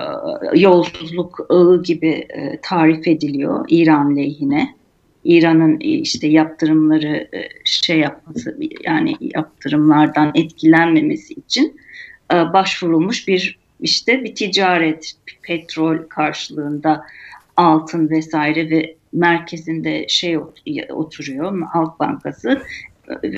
[0.55, 4.79] yolsuzluk ağı gibi e, tarif ediliyor İran lehine.
[5.25, 7.29] İran'ın işte yaptırımları
[7.65, 11.81] şey yapması yani yaptırımlardan etkilenmemesi için
[12.31, 17.05] başvurulmuş bir işte bir ticaret petrol karşılığında
[17.57, 20.39] altın vesaire ve merkezinde şey
[20.91, 22.63] oturuyor Halk Bankası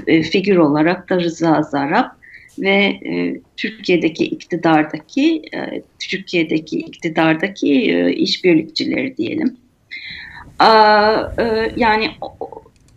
[0.07, 2.21] figür olarak da Rıza Zarap
[2.59, 9.57] ve e, Türkiye'deki iktidardaki e, Türkiye'deki iktidardaki e, işbirlikçileri diyelim.
[10.59, 12.11] Aa, e, yani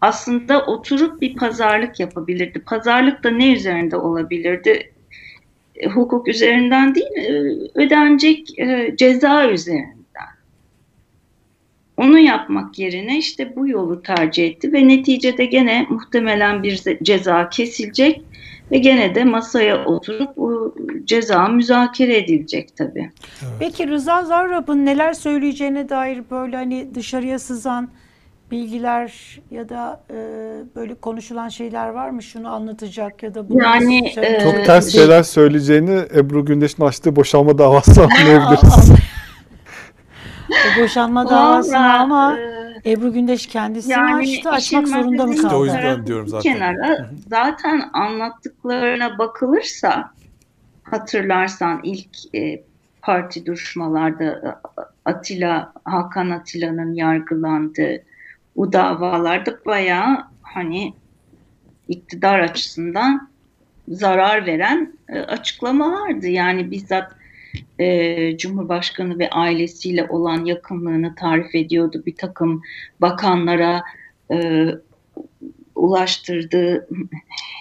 [0.02, 2.60] aslında oturup bir pazarlık yapabilirdi.
[2.60, 4.92] Pazarlık da ne üzerinde olabilirdi?
[5.76, 7.32] E, hukuk üzerinden değil, e,
[7.76, 10.03] ödenecek e, ceza üzerinden.
[11.98, 18.22] Onu yapmak yerine işte bu yolu tercih etti ve neticede gene muhtemelen bir ceza kesilecek
[18.72, 20.76] ve gene de masaya oturup bu
[21.06, 23.12] ceza müzakere edilecek tabii.
[23.42, 23.54] Evet.
[23.60, 27.90] Peki Rıza Zarrab'ın neler söyleyeceğine dair böyle hani dışarıya sızan
[28.52, 30.16] bilgiler ya da e,
[30.76, 32.24] böyle konuşulan şeyler var mı?
[32.24, 37.58] Şunu anlatacak ya da bunu yani e, çok ters şeyler söyleyeceğini Ebru Gündeş'in açtığı boşanma
[37.58, 38.92] davası anlayabiliriz.
[40.54, 42.38] O boşanma davasını ama
[42.84, 44.50] e, Ebru Gündeş kendisi yani açtı?
[44.50, 45.46] Açmak zorunda mı kaldı?
[45.46, 46.54] İşte o yüzden diyorum zaten.
[46.54, 50.12] Kenara zaten anlattıklarına bakılırsa
[50.84, 52.64] hatırlarsan ilk e,
[53.02, 54.62] parti duruşmalarda
[55.06, 58.04] Atilla Hakan Atilla'nın yargılandığı
[58.56, 60.94] bu davalarda bayağı hani
[61.88, 63.30] iktidar açısından
[63.88, 66.28] zarar veren e, açıklamalardı.
[66.28, 67.12] Yani bizzat
[67.80, 72.04] e, Cumhurbaşkanı ve ailesiyle olan yakınlığını tarif ediyordu.
[72.06, 72.62] Bir takım
[73.02, 73.84] bakanlara
[74.32, 74.68] e,
[75.76, 76.88] ulaştırdığı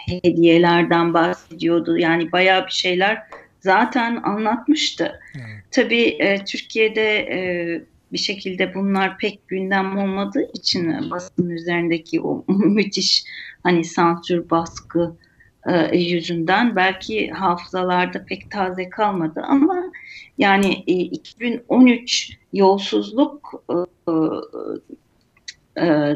[0.07, 1.99] hediyelerden bahsediyordu.
[1.99, 3.23] Yani bayağı bir şeyler
[3.61, 5.21] zaten anlatmıştı.
[5.35, 5.65] Evet.
[5.71, 7.39] Tabii e, Türkiye'de e,
[8.13, 13.25] bir şekilde bunlar pek gündem olmadığı için basın üzerindeki o müthiş
[13.63, 15.17] hani sansür baskı
[15.67, 19.83] e, yüzünden belki hafızalarda pek taze kalmadı ama
[20.39, 24.13] yani e, 2013 yolsuzluk e,
[25.81, 26.15] e,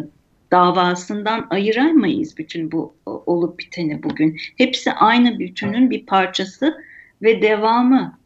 [0.51, 4.36] davasından ayıramayız bütün bu olup biteni bugün.
[4.57, 6.82] Hepsi aynı bütünün bir parçası
[7.22, 8.18] ve devamı.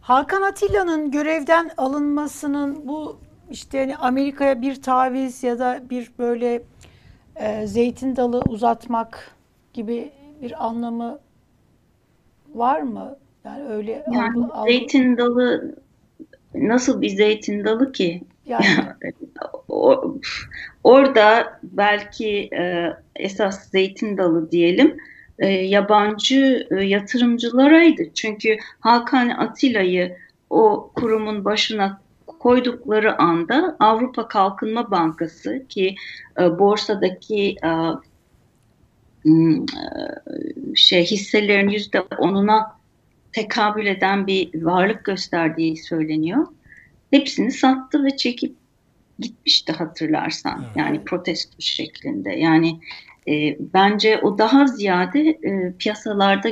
[0.00, 6.62] Hakan Atilla'nın görevden alınmasının bu işte hani Amerika'ya bir taviz ya da bir böyle
[7.36, 9.35] e, zeytin dalı uzatmak
[9.76, 10.12] gibi
[10.42, 11.18] bir anlamı
[12.54, 13.16] var mı?
[13.44, 15.76] Yani öyle yani algı, zeytin dalı
[16.54, 18.22] nasıl bir zeytin dalı ki?
[18.46, 18.66] Yani
[20.84, 24.96] orada belki e, esas zeytin dalı diyelim
[25.38, 28.02] e, yabancı e, yatırımcılaraydı.
[28.14, 30.16] Çünkü Hakan Atilla'yı
[30.50, 35.94] o kurumun başına koydukları anda Avrupa Kalkınma Bankası ki
[36.40, 37.70] e, borsadaki e,
[40.74, 42.76] şey hisselerin yüzde onuna
[43.32, 46.46] tekabül eden bir varlık gösterdiği söyleniyor.
[47.10, 48.56] Hepsini sattı ve çekip
[49.18, 50.62] gitmişti hatırlarsan.
[50.66, 50.76] Evet.
[50.76, 52.30] Yani protesto şeklinde.
[52.30, 52.80] Yani
[53.28, 56.48] e, bence o daha ziyade e, piyasalarda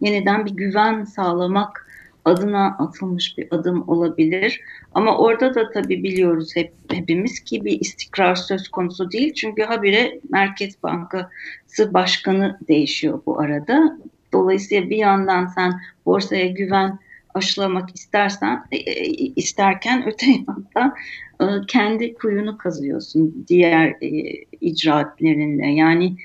[0.00, 1.83] yeniden bir güven sağlamak
[2.24, 4.60] adına atılmış bir adım olabilir.
[4.94, 9.34] Ama orada da tabii biliyoruz hep hepimiz ki bir istikrar söz konusu değil.
[9.34, 13.98] Çünkü habire Merkez Bankası Başkanı değişiyor bu arada.
[14.32, 15.72] Dolayısıyla bir yandan sen
[16.06, 16.98] borsaya güven
[17.34, 20.94] aşılamak istersen e, e, isterken öte yandan
[21.40, 23.96] e, kendi kuyunu kazıyorsun diğer
[24.60, 25.66] icraatlerinle.
[25.66, 26.16] Yani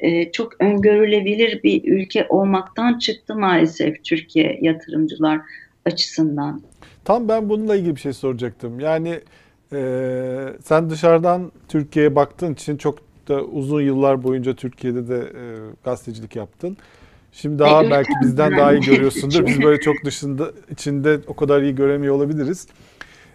[0.00, 5.40] e, çok öngörülebilir bir ülke olmaktan çıktı maalesef Türkiye yatırımcılar
[5.84, 6.62] açısından.
[7.04, 8.80] Tam ben bununla ilgili bir şey soracaktım.
[8.80, 9.20] Yani
[9.72, 9.80] e,
[10.64, 15.42] sen dışarıdan Türkiye'ye baktığın için çok da uzun yıllar boyunca Türkiye'de de e,
[15.84, 16.76] gazetecilik yaptın.
[17.32, 19.46] Şimdi daha E, belki bizden daha iyi görüyorsundur.
[19.46, 22.66] Biz böyle çok dışında içinde o kadar iyi göremiyor olabiliriz.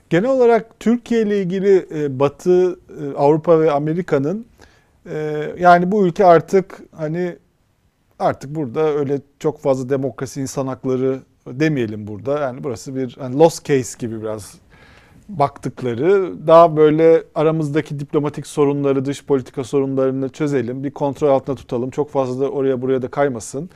[0.09, 4.45] Genel olarak Türkiye ile ilgili e, Batı, e, Avrupa ve Amerika'nın
[5.09, 7.35] e, yani bu ülke artık hani
[8.19, 12.39] artık burada öyle çok fazla demokrasi, insan hakları demeyelim burada.
[12.39, 14.57] Yani burası bir hani lost case gibi biraz
[15.29, 21.89] baktıkları daha böyle aramızdaki diplomatik sorunları, dış politika sorunlarını çözelim, bir kontrol altında tutalım.
[21.89, 23.69] Çok fazla da oraya buraya da kaymasın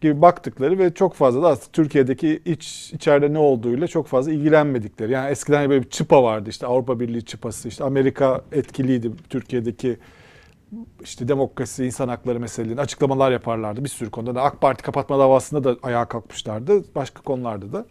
[0.00, 5.12] gibi baktıkları ve çok fazla da aslında Türkiye'deki iç içeride ne olduğuyla çok fazla ilgilenmedikleri.
[5.12, 9.96] Yani eskiden böyle bir çıpa vardı işte Avrupa Birliği çıpası, işte Amerika etkiliydi Türkiye'deki
[11.02, 14.34] işte demokrasi, insan hakları meselelerini açıklamalar yaparlardı bir sürü konuda.
[14.34, 16.84] da AK Parti kapatma davasında da ayağa kalkmışlardı.
[16.94, 17.86] Başka konularda da.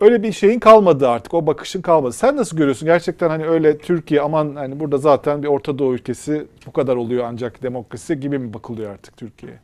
[0.00, 1.34] Öyle bir şeyin kalmadı artık.
[1.34, 2.12] O bakışın kalmadı.
[2.12, 2.86] Sen nasıl görüyorsun?
[2.86, 7.24] Gerçekten hani öyle Türkiye aman hani burada zaten bir Orta Doğu ülkesi bu kadar oluyor
[7.24, 9.58] ancak demokrasi gibi mi bakılıyor artık Türkiye'ye?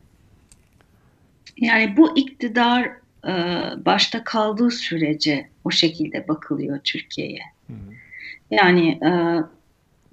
[1.57, 2.91] Yani bu iktidar
[3.27, 3.33] e,
[3.85, 7.41] başta kaldığı sürece o şekilde bakılıyor Türkiye'ye.
[8.51, 9.09] Yani e,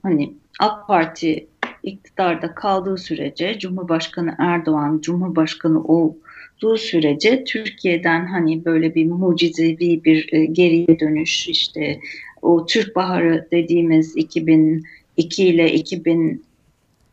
[0.02, 1.46] hani AK Parti
[1.85, 10.45] iktidarda kaldığı sürece Cumhurbaşkanı Erdoğan Cumhurbaşkanı olduğu sürece Türkiye'den hani böyle bir mucizevi bir e,
[10.45, 12.01] geriye dönüş işte
[12.43, 16.45] o Türk Baharı dediğimiz 2002 ile 2000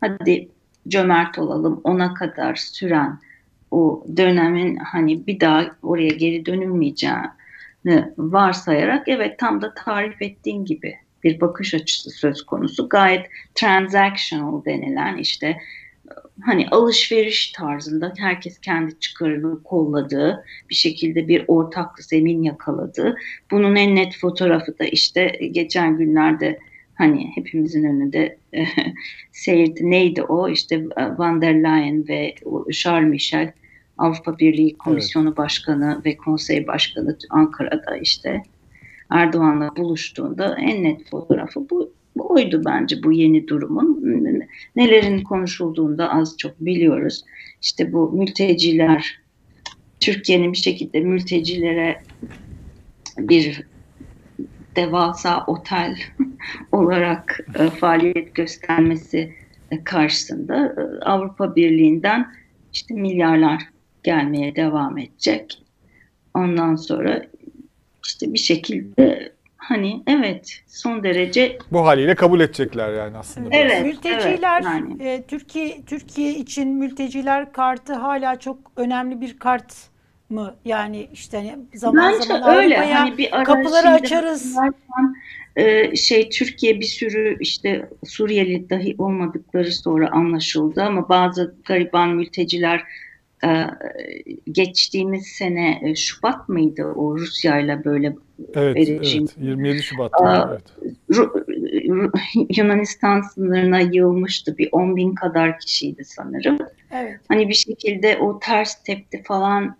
[0.00, 0.48] hadi
[0.88, 3.18] cömert olalım ona kadar süren
[3.70, 10.96] o dönemin hani bir daha oraya geri dönülmeyeceğini varsayarak evet tam da tarif ettiğin gibi
[11.24, 12.88] bir bakış açısı söz konusu.
[12.88, 15.56] Gayet transactional denilen işte
[16.40, 23.16] hani alışveriş tarzında herkes kendi çıkarını kolladığı bir şekilde bir ortak zemin yakaladığı.
[23.50, 26.58] Bunun en net fotoğrafı da işte geçen günlerde
[26.94, 28.38] hani hepimizin önünde
[29.32, 29.90] seyirdi.
[29.90, 30.48] Neydi o?
[30.48, 30.84] İşte
[31.18, 32.34] Van der Leyen ve
[32.72, 33.52] Charles Michel
[33.98, 35.38] Avrupa Birliği Komisyonu evet.
[35.38, 38.42] Başkanı ve Konsey Başkanı Ankara'da işte
[39.12, 44.02] Erdoğan'la buluştuğunda en net fotoğrafı bu, oydu bence bu yeni durumun.
[44.76, 47.24] Nelerin konuşulduğunda az çok biliyoruz.
[47.62, 49.20] İşte bu mülteciler,
[50.00, 52.02] Türkiye'nin bir şekilde mültecilere
[53.18, 53.62] bir
[54.76, 55.96] devasa otel
[56.72, 59.34] olarak e, faaliyet göstermesi
[59.84, 62.32] karşısında e, Avrupa Birliği'nden
[62.72, 63.62] işte milyarlar
[64.02, 65.62] gelmeye devam edecek.
[66.34, 67.22] Ondan sonra
[68.06, 73.48] işte bir şekilde hani evet son derece bu haliyle kabul edecekler yani aslında.
[73.52, 73.84] Evet.
[73.84, 75.02] Mülteciler evet, yani.
[75.02, 79.74] e, Türkiye Türkiye için mülteciler kartı hala çok önemli bir kart
[80.30, 80.54] mı?
[80.64, 82.78] Yani işte hani zaman Bence zaman öyle.
[82.78, 84.56] Avrupa'ya Hani bir ara kapıları açarız.
[84.56, 85.16] hatırlarsan,
[85.56, 92.84] e, şey Türkiye bir sürü işte Suriyeli dahi olmadıkları sonra anlaşıldı ama bazı gariban mülteciler
[94.52, 98.16] geçtiğimiz sene e, Şubat mıydı o Rusya ile böyle
[98.54, 99.28] Evet, vereceğim.
[99.38, 100.50] evet 27 Şubat'ta.
[100.52, 100.62] Evet.
[102.56, 104.58] Yunanistan sınırına yığılmıştı.
[104.58, 106.58] Bir 10 bin kadar kişiydi sanırım.
[106.90, 107.20] Evet.
[107.28, 109.76] Hani bir şekilde o ters tepti falan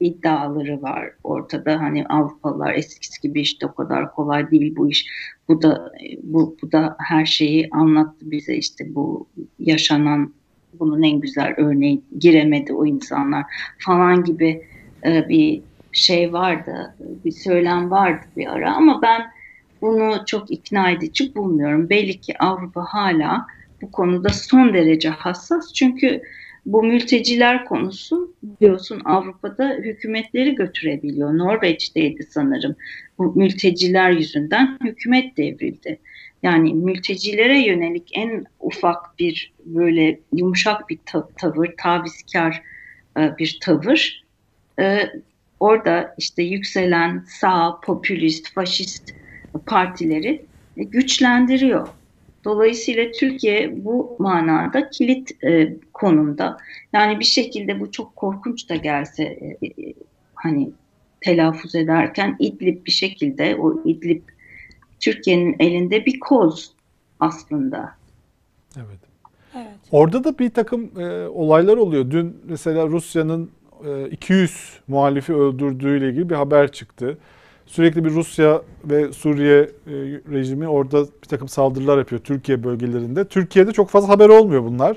[0.00, 1.80] iddiaları var ortada.
[1.80, 5.06] Hani Avrupalılar eskisi gibi işte o kadar kolay değil bu iş.
[5.48, 5.92] Bu da
[6.22, 9.28] bu, bu da her şeyi anlattı bize işte bu
[9.58, 10.34] yaşanan
[10.72, 13.44] bunun en güzel örneği giremedi o insanlar
[13.78, 14.62] falan gibi
[15.06, 15.62] e, bir
[15.92, 19.22] şey vardı, bir söylem vardı bir ara ama ben
[19.80, 21.90] bunu çok ikna edici bulmuyorum.
[21.90, 23.46] Belli ki Avrupa hala
[23.82, 26.22] bu konuda son derece hassas çünkü
[26.66, 31.38] Bu mülteciler konusu biliyorsun Avrupa'da hükümetleri götürebiliyor.
[31.38, 32.76] Norveç'teydi sanırım.
[33.18, 36.00] Bu mülteciler yüzünden hükümet devrildi.
[36.42, 40.98] Yani mültecilere yönelik en ufak bir böyle yumuşak bir
[41.36, 42.62] tavır, tavizkar
[43.18, 44.24] e, bir tavır
[44.78, 45.10] e,
[45.60, 49.14] orada işte yükselen sağ, popülist, faşist
[49.66, 51.88] partileri güçlendiriyor.
[52.44, 56.56] Dolayısıyla Türkiye bu manada kilit e, konumda.
[56.92, 59.94] Yani bir şekilde bu çok korkunç da gelse e, e,
[60.34, 60.70] hani
[61.20, 64.22] telaffuz ederken İdlib bir şekilde o İdlib
[65.00, 66.72] Türkiye'nin elinde bir koz
[67.20, 67.94] aslında.
[68.76, 68.98] Evet.
[69.54, 69.66] Evet.
[69.92, 72.10] Orada da bir takım e, olaylar oluyor.
[72.10, 73.50] Dün mesela Rusya'nın
[73.86, 77.18] e, 200 muhalifi öldürdüğüyle ilgili bir haber çıktı.
[77.66, 79.68] Sürekli bir Rusya ve Suriye e,
[80.32, 83.24] rejimi orada bir takım saldırılar yapıyor Türkiye bölgelerinde.
[83.24, 84.96] Türkiye'de çok fazla haber olmuyor bunlar.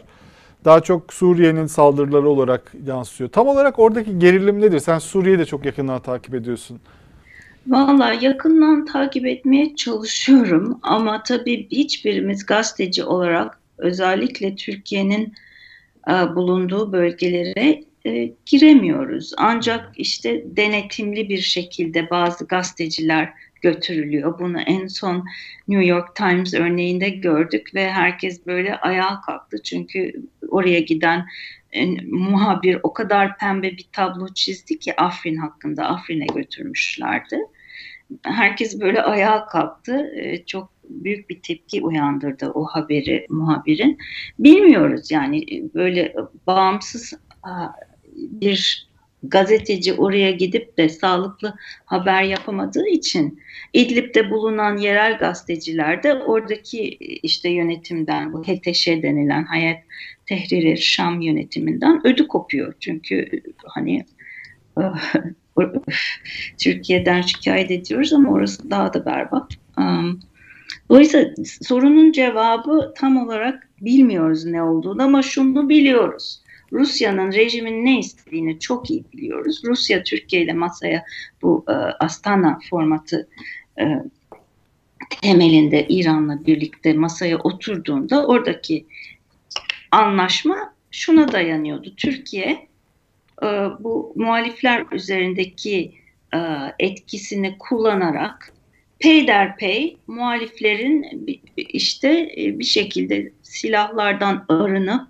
[0.66, 3.30] Daha çok Suriye'nin saldırıları olarak yansıyor.
[3.30, 4.80] Tam olarak oradaki gerilim nedir?
[4.80, 6.80] Sen Suriye'yi de çok yakından takip ediyorsun.
[7.68, 15.34] Valla yakından takip etmeye çalışıyorum ama tabii hiçbirimiz gazeteci olarak özellikle Türkiye'nin
[16.10, 19.32] e, bulunduğu bölgelere e, giremiyoruz.
[19.38, 24.40] Ancak işte denetimli bir şekilde bazı gazeteciler götürülüyor.
[24.40, 25.26] Bunu en son
[25.68, 29.58] New York Times örneğinde gördük ve herkes böyle ayağa kalktı.
[29.64, 30.14] Çünkü
[30.50, 31.26] oraya giden
[32.12, 37.40] muhabir o kadar pembe bir tablo çizdi ki Afrin hakkında Afrin'e götürmüşlerdi.
[38.24, 40.12] Herkes böyle ayağa kalktı.
[40.16, 43.98] E, çok büyük bir tepki uyandırdı o haberi muhabirin.
[44.40, 46.16] Bilmiyoruz yani böyle
[46.48, 47.14] bağımsız
[48.16, 48.88] bir
[49.24, 51.54] gazeteci oraya gidip de sağlıklı
[51.86, 53.40] haber yapamadığı için
[53.74, 56.90] İdlib'de bulunan yerel gazeteciler de oradaki
[57.24, 59.80] işte yönetimden bu HTŞ denilen Hayat
[60.26, 62.74] Tehrir Şam yönetiminden ödü kopuyor.
[62.80, 63.30] Çünkü
[63.66, 64.06] hani
[66.58, 69.52] Türkiye'den şikayet ediyoruz ama orası daha da berbat.
[70.90, 76.43] Dolayısıyla sorunun cevabı tam olarak bilmiyoruz ne olduğunu ama şunu biliyoruz.
[76.74, 79.62] Rusya'nın rejimin ne istediğini çok iyi biliyoruz.
[79.66, 81.06] Rusya Türkiye ile masaya
[81.42, 83.28] bu e, Astana formatı
[83.80, 83.84] e,
[85.22, 88.86] temelinde İran'la birlikte masaya oturduğunda oradaki
[89.92, 91.96] anlaşma şuna dayanıyordu.
[91.96, 92.68] Türkiye
[93.44, 93.48] e,
[93.80, 95.92] bu muhalifler üzerindeki
[96.34, 96.40] e,
[96.80, 98.54] etkisini kullanarak
[99.00, 101.26] peyderpey muhaliflerin
[101.58, 105.08] işte e, bir şekilde silahlardan arınıp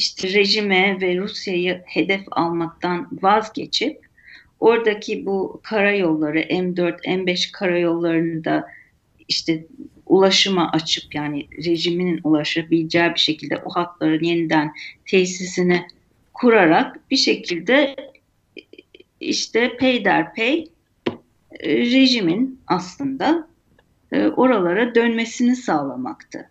[0.00, 4.00] işte rejime ve Rusya'yı hedef almaktan vazgeçip
[4.60, 8.66] oradaki bu karayolları M4, M5 karayollarını da
[9.28, 9.66] işte
[10.06, 14.72] ulaşıma açıp yani rejiminin ulaşabileceği bir şekilde o hatların yeniden
[15.06, 15.86] tesisini
[16.34, 17.96] kurarak bir şekilde
[19.20, 20.68] işte peyderpey
[21.60, 23.48] e, rejimin aslında
[24.12, 26.49] e, oralara dönmesini sağlamaktı.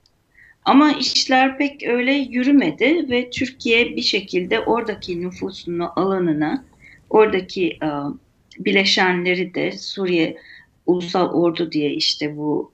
[0.69, 6.63] Ama işler pek öyle yürümedi ve Türkiye bir şekilde oradaki nüfusunu, alanını,
[7.09, 7.87] oradaki e,
[8.59, 10.37] bileşenleri de Suriye
[10.85, 12.71] Ulusal Ordu diye işte bu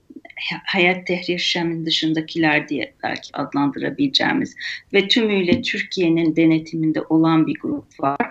[0.64, 4.56] Hayat Tehrir Şam'ın dışındakiler diye belki adlandırabileceğimiz
[4.92, 8.30] ve tümüyle Türkiye'nin denetiminde olan bir grup var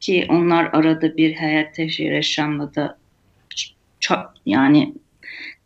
[0.00, 2.98] ki onlar arada bir Hayat Tehrir Şam'la da
[4.00, 4.94] çok, yani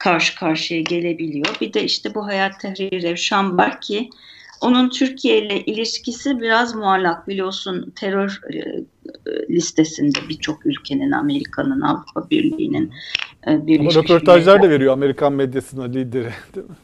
[0.04, 1.46] karşı karşıya gelebiliyor.
[1.60, 4.10] Bir de işte bu Hayat Tahrir Evşan var ki
[4.60, 8.84] onun Türkiye ile ilişkisi biraz muallak biliyorsun terör e,
[9.50, 12.92] listesinde birçok ülkenin, Amerika'nın, Avrupa Birliği'nin
[13.46, 16.74] e, Birleşmiş Ama röportajlar da veriyor Amerikan medyasına lideri değil mi?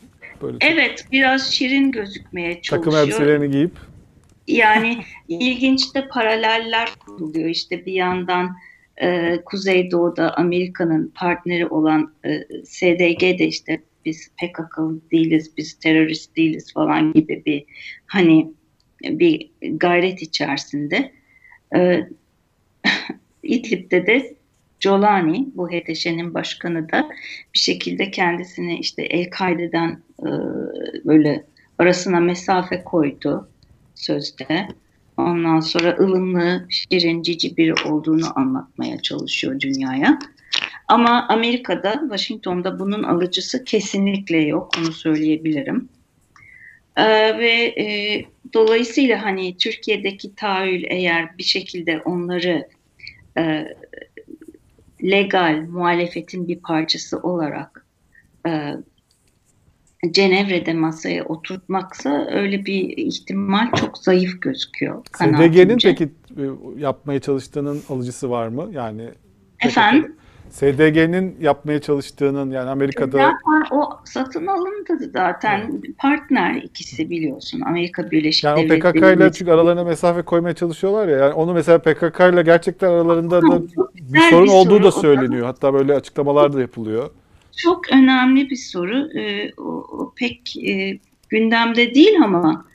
[0.43, 2.93] Böyle evet biraz şirin gözükmeye çalışıyor.
[2.93, 3.73] Takım elbiselerini giyip.
[4.49, 8.57] Yani ilginç de paraleller kuruluyor işte bir yandan
[9.03, 16.73] e, Kuzeydoğu'da Amerika'nın partneri olan e, SDG de işte biz PKK'lı değiliz, biz terörist değiliz
[16.73, 17.65] falan gibi bir
[18.07, 18.53] hani
[19.03, 21.13] bir gayret içerisinde.
[21.77, 22.09] E,
[23.43, 24.35] İdlib'de de
[24.81, 27.09] Jolani, bu HTŞ'nin başkanı da
[27.55, 30.29] bir şekilde kendisini işte El-Kaide'den e,
[31.05, 31.45] böyle
[31.79, 33.49] arasına mesafe koydu
[33.95, 34.69] sözde.
[35.21, 40.19] Ondan sonra ılımlı, şirin, cici biri olduğunu anlatmaya çalışıyor dünyaya.
[40.89, 44.73] Ama Amerika'da, Washington'da bunun alıcısı kesinlikle yok.
[44.79, 45.89] Onu söyleyebilirim.
[46.97, 52.69] Ee, ve e, dolayısıyla hani Türkiye'deki tahayyül eğer bir şekilde onları
[53.39, 53.75] e,
[55.03, 57.87] legal muhalefetin bir parçası olarak
[58.47, 58.75] e,
[60.11, 65.03] Cenevre'de masaya oturtmaksa öyle bir ihtimal çok zayıf gözüküyor.
[65.15, 66.43] SDG'nin peki e,
[66.79, 68.69] yapmaya çalıştığının alıcısı var mı?
[68.73, 69.09] Yani
[69.65, 70.17] Efendim?
[70.51, 75.83] SDG'nin yapmaya çalıştığının yani Amerika'da Zaten o satın alındı zaten.
[75.99, 77.61] Partner ikisi biliyorsun.
[77.61, 78.93] Amerika Birleşik yani o Devletleri.
[78.93, 81.19] PKK ile çünkü aralarına mesafe koymaya çalışıyorlar ya.
[81.19, 83.63] Yani onu mesela PKK ile gerçekten aralarında da
[83.95, 84.83] bir sorun bir olduğu soru.
[84.83, 85.47] da O söyleniyor.
[85.47, 87.11] Hatta böyle açıklamalar da yapılıyor.
[87.57, 89.19] Çok önemli bir soru.
[89.19, 90.99] Ee, o, o pek e,
[91.29, 92.67] gündemde değil ama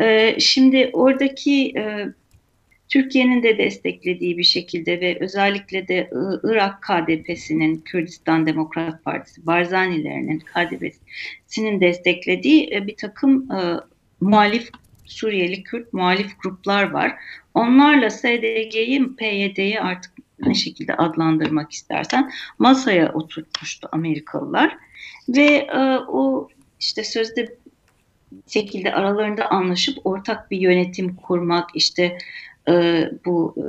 [0.00, 2.06] e, şimdi oradaki e,
[2.88, 6.10] Türkiye'nin de desteklediği bir şekilde ve özellikle de
[6.44, 13.80] Irak KDP'sinin Kürdistan Demokrat Partisi, Barzanilerinin KDP'sinin desteklediği e, bir takım e,
[14.20, 14.70] muhalif
[15.04, 17.14] Suriyeli Kürt muhalif gruplar var.
[17.54, 24.76] Onlarla SDG'yi, PYD'yi artık ne şekilde adlandırmak istersen masaya oturtmuştu Amerikalılar.
[25.28, 26.48] Ve e, o
[26.80, 27.56] işte sözde
[28.48, 32.18] şekilde aralarında anlaşıp ortak bir yönetim kurmak işte
[32.68, 33.62] e, bu e,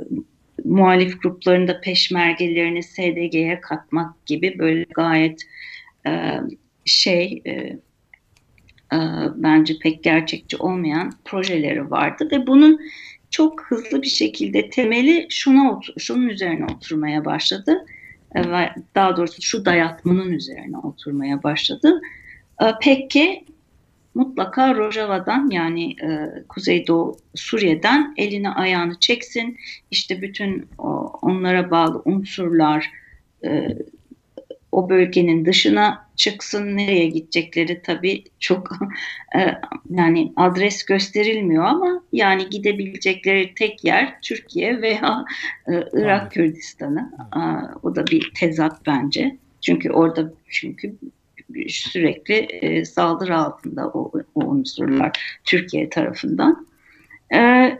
[0.64, 5.42] muhalif grupların da peşmergelerini SDG'ye katmak gibi böyle gayet
[6.06, 6.40] e,
[6.84, 7.50] şey e,
[8.92, 8.98] e,
[9.34, 12.28] bence pek gerçekçi olmayan projeleri vardı.
[12.32, 12.80] Ve bunun
[13.30, 17.86] çok hızlı bir şekilde temeli şuna şunun üzerine oturmaya başladı.
[18.36, 18.40] E,
[18.94, 22.00] daha doğrusu şu dayatmanın üzerine oturmaya başladı.
[22.62, 23.44] E, Pekke
[24.14, 29.58] mutlaka Rojava'dan yani e, Kuzeydoğu Suriye'den elini ayağını çeksin.
[29.90, 30.68] İşte bütün
[31.22, 32.90] onlara bağlı unsurlar
[33.44, 33.78] e,
[34.72, 36.76] o bölgenin dışına çıksın.
[36.76, 38.68] Nereye gidecekleri tabii çok
[39.36, 39.40] e,
[39.90, 45.24] yani adres gösterilmiyor ama yani gidebilecekleri tek yer Türkiye veya
[45.68, 46.28] e, Irak Anladım.
[46.28, 47.12] Kürdistan'ı.
[47.82, 49.36] O da bir tezat bence.
[49.60, 50.94] Çünkü orada çünkü
[51.68, 56.66] sürekli e, saldırı altında o, o unsurlar Türkiye tarafından.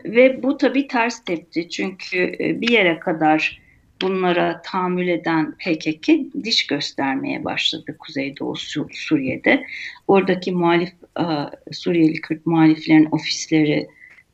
[0.05, 1.69] Ve bu tabii ters tepti.
[1.69, 3.66] Çünkü bir yere kadar
[4.01, 6.09] bunlara tahammül eden PKK
[6.43, 9.65] diş göstermeye başladı Kuzeydoğu Su- Suriye'de.
[10.07, 11.25] Oradaki muhalif e,
[11.73, 13.87] Suriyeli Kürt muhaliflerin ofisleri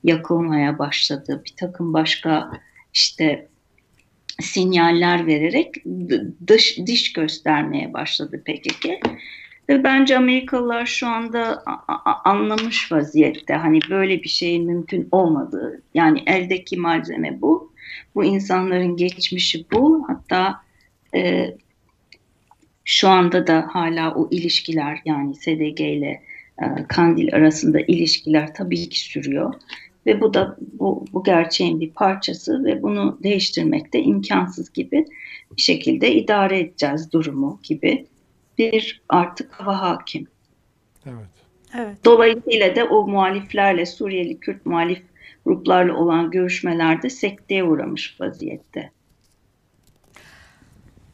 [0.03, 1.41] yakılmaya başladı.
[1.45, 2.51] Bir takım başka
[2.93, 3.47] işte
[4.41, 5.76] sinyaller vererek
[6.47, 8.86] dış diş göstermeye başladı PKK.
[9.70, 11.64] Ve bence Amerikalılar şu anda
[12.26, 15.82] anlamış vaziyette hani böyle bir şeyin mümkün olmadığı.
[15.93, 17.73] Yani eldeki malzeme bu.
[18.16, 20.05] Bu insanların geçmişi bu.
[20.07, 20.61] Hatta
[21.16, 21.53] e,
[22.86, 26.22] şu anda da hala o ilişkiler yani SDG ile
[26.61, 29.53] e, Kandil arasında ilişkiler tabii ki sürüyor.
[30.05, 35.05] Ve bu da bu, bu gerçeğin bir parçası ve bunu değiştirmek de imkansız gibi
[35.57, 38.05] bir şekilde idare edeceğiz durumu gibi
[38.57, 40.28] bir artık hava hakim.
[41.05, 41.34] evet.
[41.78, 41.97] Evet.
[42.05, 45.01] Dolayısıyla da o muhaliflerle Suriyeli Kürt muhalif
[45.46, 48.91] gruplarla olan görüşmelerde sekteye uğramış vaziyette.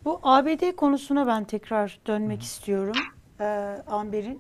[0.06, 2.96] Bu ABD konusuna ben tekrar dönmek istiyorum
[3.40, 3.46] e,
[3.88, 4.40] Amber'in.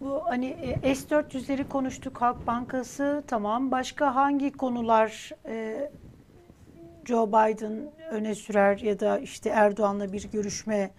[0.00, 0.46] Bu hani
[0.82, 3.70] e, S-400'leri konuştuk, Halk Bankası tamam.
[3.70, 5.90] Başka hangi konular e,
[7.04, 10.90] Joe Biden öne sürer ya da işte Erdoğan'la bir görüşme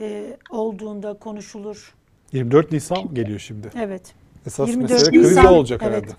[0.00, 1.94] e, olduğunda konuşulur?
[2.32, 3.70] 24 Nisan geliyor şimdi.
[3.76, 4.14] Evet.
[4.46, 5.92] Esas 24 mesele Nisan, olacak evet.
[5.92, 6.12] herhalde.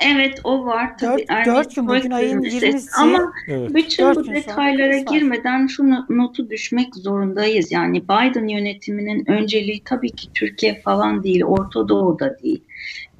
[0.00, 1.26] Evet o var tabii.
[1.28, 2.66] Dört- dört gün, bugün ayın meselesi.
[2.88, 3.00] 20'si.
[3.00, 3.74] Ama Evet.
[3.74, 5.06] bütün Dört bu sonra detaylara var.
[5.12, 7.72] girmeden şunu notu düşmek zorundayız.
[7.72, 12.62] Yani Biden yönetiminin önceliği tabii ki Türkiye falan değil, Orta Doğu'da değil.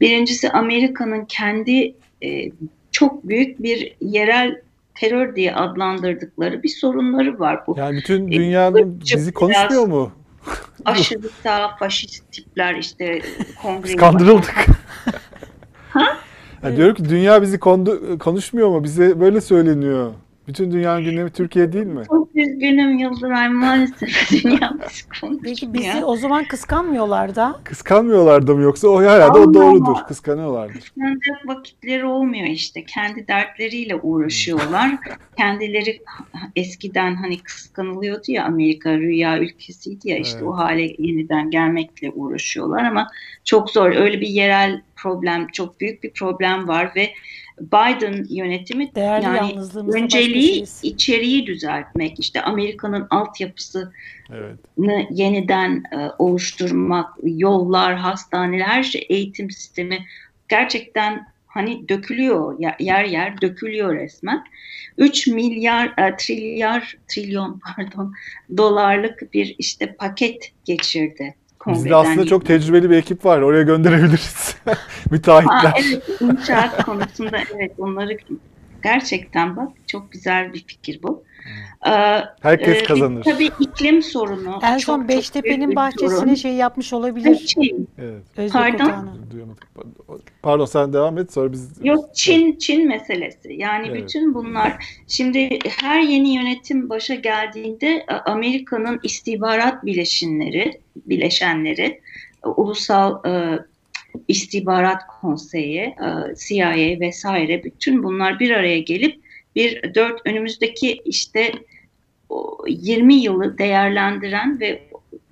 [0.01, 2.51] Birincisi Amerika'nın kendi e,
[2.91, 4.61] çok büyük bir yerel
[4.95, 7.67] terör diye adlandırdıkları bir sorunları var.
[7.67, 10.13] Bu Yani bütün dünyanın ırkçı bizi konuşmuyor mu?
[10.85, 13.21] aşırı sağ faşist tipler işte
[13.63, 14.67] kongreyi Kandırıldık.
[16.63, 18.85] Ya diyorum ki dünya bizi kondu- konuşmuyor mu?
[18.85, 20.11] Bize böyle söyleniyor.
[20.51, 22.03] Bütün dünyanın gündemi Türkiye değil mi?
[22.07, 24.73] Çok üzgünüm Yıldıray maalesef dünya
[25.23, 25.39] bizi.
[25.43, 27.61] Peki bizi o zaman kıskanmıyorlar da.
[27.65, 29.93] Kıskanmıyorlar da mı yoksa o herhalde o Allah doğrudur.
[29.93, 30.07] Allah.
[30.07, 30.75] Kıskanıyorlardır.
[30.75, 32.85] Kıskanacak vakitleri olmuyor işte.
[32.85, 34.91] Kendi dertleriyle uğraşıyorlar.
[35.37, 36.03] Kendileri
[36.57, 40.49] eskiden hani kıskanılıyordu ya Amerika rüya ülkesiydi ya işte Evet.
[40.49, 43.09] o hale yeniden gelmekle uğraşıyorlar ama
[43.45, 43.91] çok zor.
[43.97, 47.11] Öyle bir yerel problem, çok büyük bir problem var ve
[47.61, 49.55] Biden yönetimi Değerli yani
[49.93, 52.21] önceliği içeriği düzeltmek.
[52.21, 53.93] işte Amerika'nın altyapısı
[54.33, 54.57] Evet.
[55.11, 60.07] yeniden e, oluşturmak, yollar, hastaneler, her şey, eğitim sistemi
[60.49, 64.45] gerçekten hani dökülüyor, yer yer, yer dökülüyor resmen.
[64.99, 68.15] 3 milyar, e, trilyar, trilyon pardon
[68.57, 71.85] dolarlık bir işte paket geçirdi kongreden.
[71.85, 73.41] Bizde aslında çok tecrübeli bir ekip var.
[73.41, 74.57] Oraya gönderebiliriz.
[74.67, 74.75] Aa,
[75.11, 75.73] Müteahhitler.
[75.85, 78.19] evet, inşaat konusunda evet onları
[78.83, 81.25] gerçekten bak çok güzel bir fikir bu.
[81.87, 81.91] Ee,
[82.41, 83.23] Herkes e, kazanır.
[83.25, 84.59] Tabii iklim sorunu.
[84.63, 86.35] En son Beştepe'nin bahçesine sorun.
[86.35, 87.37] şey yapmış olabilir.
[87.37, 87.89] Çin.
[87.99, 88.23] Evet.
[88.37, 88.85] Özlük Pardon?
[88.85, 89.11] Otağı'nı.
[90.43, 91.71] Pardon sen devam et sonra biz...
[91.83, 93.53] Yok Çin Çin meselesi.
[93.53, 94.03] Yani Evet.
[94.03, 102.01] bütün bunlar şimdi her yeni yönetim başa geldiğinde e, Amerika'nın istihbarat bileşenleri, bileşenleri,
[102.57, 103.59] ulusal e,
[104.29, 109.21] istihbarat konseyi, e, CIA vesaire bütün bunlar bir araya gelip
[109.57, 111.53] bir dört önümüzdeki işte
[112.29, 114.83] o 20 yılı değerlendiren ve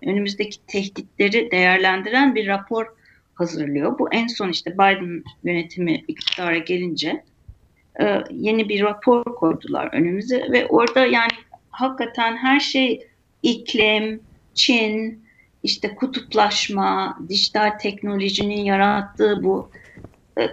[0.06, 2.86] önümüzdeki tehditleri değerlendiren bir rapor
[3.34, 3.98] hazırlıyor.
[3.98, 7.24] Bu en son işte Biden yönetimi iktidara gelince
[8.00, 11.30] e, yeni bir rapor koydular önümüze ve orada yani
[11.70, 13.06] hakikaten her şey
[13.42, 14.20] iklim,
[14.54, 15.22] Çin,
[15.62, 19.70] işte kutuplaşma, dijital teknolojinin yarattığı bu
[20.38, 20.48] e,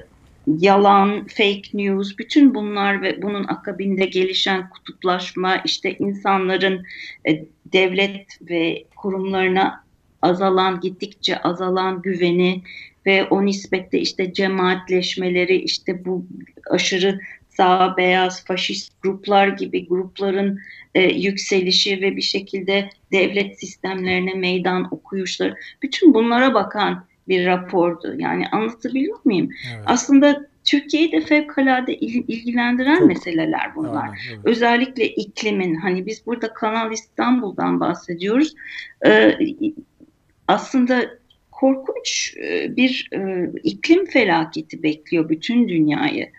[0.48, 6.84] yalan, fake news, bütün bunlar ve bunun akabinde gelişen kutuplaşma, işte insanların
[7.28, 9.84] e, devlet ve kurumlarına
[10.22, 12.62] azalan, gittikçe azalan güveni
[13.06, 16.26] ve o nispette işte cemaatleşmeleri, işte bu
[16.72, 17.20] aşırı
[17.50, 20.60] sağ beyaz faşist gruplar gibi grupların
[20.96, 28.16] e, yükselişi ve bir şekilde devlet sistemlerine meydan okuyuşları, bütün bunlara bakan bir rapordu.
[28.18, 29.50] Yani anlatabiliyor muyum?
[29.76, 29.84] Evet.
[29.86, 33.08] Aslında Türkiye'yi de fevkalade il- ilgilendiren Çok.
[33.08, 34.04] meseleler bunlar.
[34.04, 34.40] Aynen, evet.
[34.44, 38.54] Özellikle iklimin hani biz burada Kanal İstanbul'dan bahsediyoruz.
[39.06, 39.38] Ee,
[40.48, 41.10] aslında
[41.52, 46.30] korkunç e, bir e, iklim felaketi bekliyor bütün dünyayı.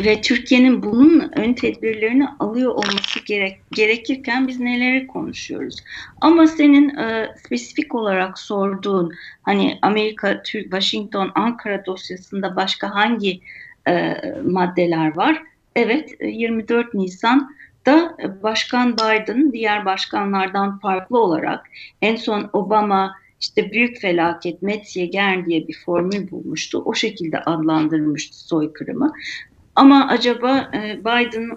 [0.00, 5.76] Ve Türkiye'nin bunun ön tedbirlerini alıyor olması gerek, gerekirken biz neleri konuşuyoruz?
[6.20, 9.12] Ama senin e, spesifik olarak sorduğun
[9.42, 13.40] hani Amerika, Türk, Washington, Ankara dosyasında başka hangi
[13.88, 14.14] e,
[14.44, 15.42] maddeler var?
[15.76, 21.66] Evet, e, 24 Nisan'da Başkan Biden diğer başkanlardan farklı olarak
[22.02, 26.82] en son Obama işte büyük felaket Metzger diye bir formül bulmuştu.
[26.84, 29.12] O şekilde adlandırmıştı soykırımı.
[29.74, 31.50] Ama acaba e, Biden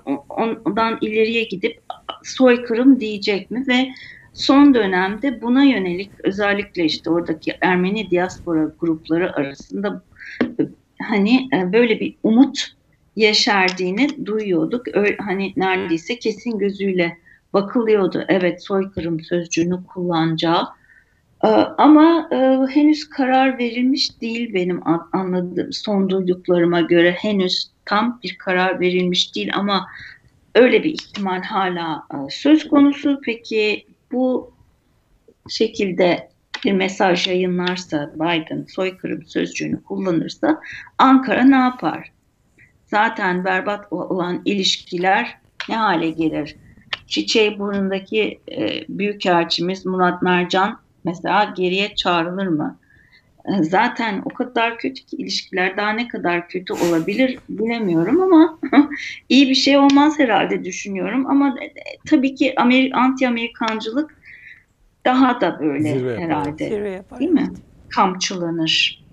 [0.66, 1.82] ondan ileriye gidip
[2.24, 3.88] soykırım diyecek mi ve
[4.34, 10.04] son dönemde buna yönelik özellikle işte oradaki Ermeni diaspora grupları arasında
[10.42, 10.64] e,
[11.02, 12.76] hani e, böyle bir umut
[13.16, 14.86] yeşerdiğini duyuyorduk.
[15.20, 17.18] Hani neredeyse kesin gözüyle
[17.54, 18.26] bakılıyordu.
[18.28, 20.68] Evet soykırım sözcüğünü kullanacağı.
[21.46, 22.36] Ee, Ama e,
[22.74, 29.36] henüz karar verilmiş değil benim an- anladığım son duyduklarıma göre henüz tam bir karar verilmiş
[29.36, 29.88] değil ama
[30.56, 33.22] öyle bir ihtimal hala e, söz konusu.
[33.26, 34.54] Peki bu
[35.50, 36.30] şekilde
[36.66, 40.62] bir mesaj yayınlarsa Biden soykırım sözcüğünü kullanırsa
[40.98, 42.12] Ankara ne yapar?
[42.86, 45.38] Zaten berbat olan ilişkiler
[45.70, 46.56] ne hale gelir?
[47.08, 52.78] Çiçeğiburnu'ndaki e, büyükelçimiz Murat Mercan mesela geriye çağrılır mı?
[53.46, 58.60] E, Zaten o kadar kötü ki ilişkiler daha ne kadar kötü olabilir bilemiyorum ama
[59.30, 61.26] iyi bir şey olmaz herhalde düşünüyorum.
[61.26, 61.74] Ama e,
[62.10, 64.16] tabii ki Amer anti-Amerikancılık
[65.06, 67.20] daha da böyle Zirve herhalde Zirve yapar.
[67.20, 67.50] değil mi?
[67.90, 69.06] Kamçılanır.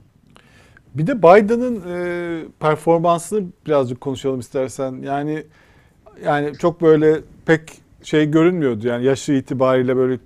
[0.95, 4.93] Bir de Biden'ın e, performansını birazcık konuşalım istersen.
[5.03, 5.43] Yani
[6.25, 7.61] yani çok böyle pek
[8.03, 8.87] şey görünmüyordu.
[8.89, 10.19] Yani yaşı itibariyle böyle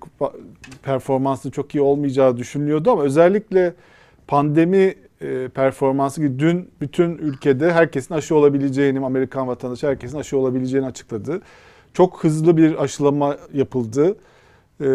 [0.83, 3.73] performansı çok iyi olmayacağı düşünülüyordu ama özellikle
[4.27, 10.87] pandemi e, performansı gibi dün bütün ülkede herkesin aşı olabileceğini, Amerikan vatandaşı herkesin aşı olabileceğini
[10.87, 11.41] açıkladı.
[11.93, 14.17] Çok hızlı bir aşılama yapıldı.
[14.81, 14.85] Ee,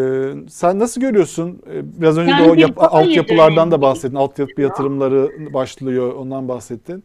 [0.49, 1.61] sen nasıl görüyorsun?
[1.73, 4.15] Ee, Biraz önce Yani de o yap- altyapılardan da bahsettin.
[4.15, 6.13] Altyapı yatırımları başlıyor.
[6.13, 7.03] Ondan bahsettin.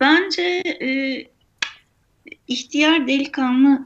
[0.00, 0.42] Bence
[0.82, 0.88] e,
[2.48, 3.82] ihtiyar delikanlı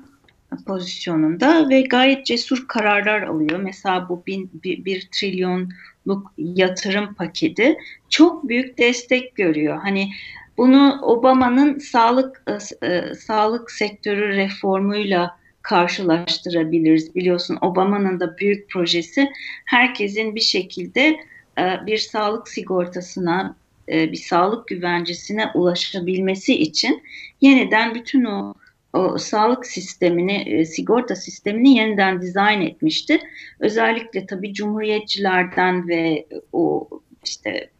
[0.67, 3.61] pozisyonunda ve gayet cesur kararlar alıyor.
[3.61, 7.77] Mesela bu bin, bir, bir trilyonluk yatırım paketi
[8.09, 9.79] çok büyük destek görüyor.
[9.83, 10.11] Hani
[10.57, 17.15] bunu Obama'nın sağlık e, e, sağlık sektörü reformuyla karşılaştırabiliriz.
[17.15, 19.29] Biliyorsun Obama'nın da büyük projesi
[19.65, 21.17] herkesin bir şekilde
[21.59, 23.57] e, bir sağlık sigortasına
[23.89, 27.03] e, bir sağlık güvencesine ulaşabilmesi için
[27.41, 28.55] yeniden bütün o,
[28.93, 33.21] o sağlık sistemini, e, sigorta sistemini yeniden dizayn etmişti.
[33.61, 36.89] Özellikle tabii cumhuriyetçilerden ve o
[37.25, 37.71] işte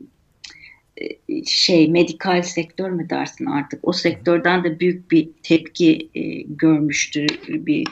[0.97, 7.27] e, şey medikal sektör mü dersin artık o sektörden de büyük bir tepki e, görmüştü
[7.49, 7.87] bir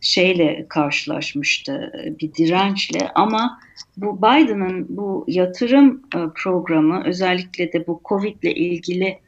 [0.00, 3.60] şeyle karşılaşmıştı, bir dirençle ama
[3.96, 9.18] bu Biden'ın bu yatırım e, programı özellikle de bu Covid ile ilgili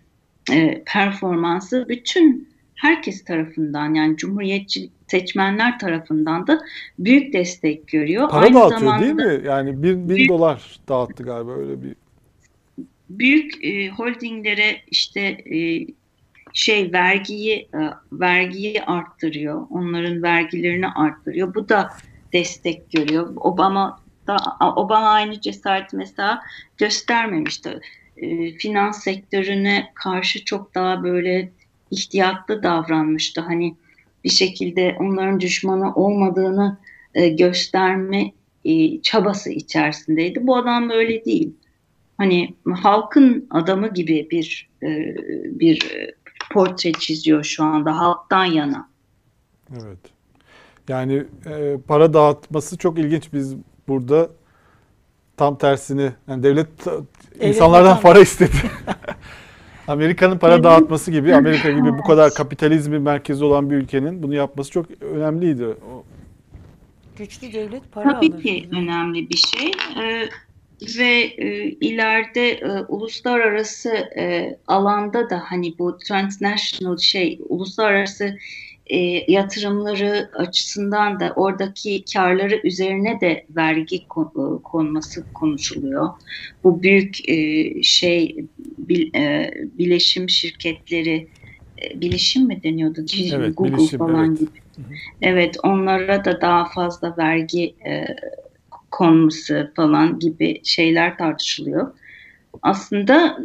[0.86, 2.51] performansı bütün
[2.82, 6.60] herkes tarafından yani Cumhuriyetçi seçmenler tarafından da
[6.98, 8.28] büyük destek görüyor.
[8.28, 9.46] Para Aynı dağıtıyor zamanda değil mi?
[9.46, 11.94] Yani bin, bin Büyük- dolar dağıttı galiba öyle bir.
[13.10, 15.86] büyük e, holdinglere işte e,
[16.52, 17.80] şey vergiyi e,
[18.12, 19.66] vergiyi arttırıyor.
[19.70, 21.54] Onların vergilerini arttırıyor.
[21.54, 21.90] Bu da
[22.32, 23.32] destek görüyor.
[23.36, 24.36] Obama da
[24.76, 26.42] Obama aynı cesareti mesela
[26.78, 27.80] göstermemişti.
[28.16, 31.48] E, finans sektörüne karşı çok daha böyle
[31.92, 33.40] ihtiyatlı davranmıştı.
[33.40, 33.76] Hani
[34.24, 36.78] bir şekilde onların düşmanı olmadığını
[37.14, 38.32] e, gösterme
[38.64, 40.46] e, çabası içerisindeydi.
[40.46, 41.54] Bu adam böyle değil.
[42.18, 45.16] Hani halkın adamı gibi bir e,
[45.60, 45.90] bir
[46.52, 48.88] portre çiziyor şu anda halktan yana.
[49.72, 49.98] Evet.
[50.88, 53.32] Yani e, para dağıtması çok ilginç.
[53.32, 53.54] Biz
[53.88, 54.30] burada
[55.36, 57.00] tam tersini yani devlet ta-
[57.40, 58.02] insanlardan vatandaş.
[58.02, 58.56] para istedi.
[59.88, 64.70] Amerika'nın para dağıtması gibi Amerika gibi bu kadar kapitalizmi merkezi olan bir ülkenin bunu yapması
[64.70, 65.64] çok önemliydi.
[65.66, 66.04] O-
[67.18, 68.42] Güçlü devlet para Tabii alır.
[68.42, 69.70] ki önemli bir şey
[70.04, 70.28] Ee,
[70.98, 78.36] ve e, ileride e, uluslararası e, alanda da hani bu transnational şey uluslararası
[78.92, 86.08] e, yatırımları açısından da oradaki karları üzerine de vergi kon- e, konması konuşuluyor.
[86.64, 88.36] Bu büyük e, şey
[88.78, 91.28] bil- e, bileşim şirketleri
[91.82, 93.04] e, bilişim mi deniyordu?
[93.32, 94.40] Evet, Google bilişim, falan evet.
[94.40, 94.58] gibi.
[95.22, 98.06] Evet, onlara da daha fazla vergi e,
[98.90, 101.98] konması falan gibi şeyler tartışılıyor.
[102.62, 103.38] Aslında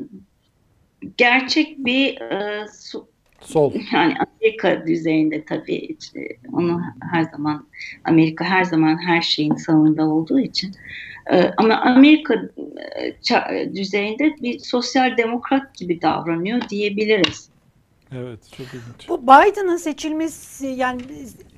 [1.18, 3.10] gerçek bir e, su-
[3.42, 3.74] Sol.
[3.94, 6.82] yani Amerika düzeyinde tabii işte onu
[7.12, 7.68] her zaman
[8.04, 10.76] Amerika her zaman her şeyin sağında olduğu için
[11.32, 17.50] e, ama Amerika e, ça- düzeyinde bir sosyal demokrat gibi davranıyor diyebiliriz.
[18.16, 19.10] Evet, çok ilginç.
[19.10, 21.02] Bu Biden'ın seçilmesi yani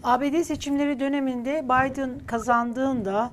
[0.04, 3.32] ABD seçimleri döneminde Biden kazandığında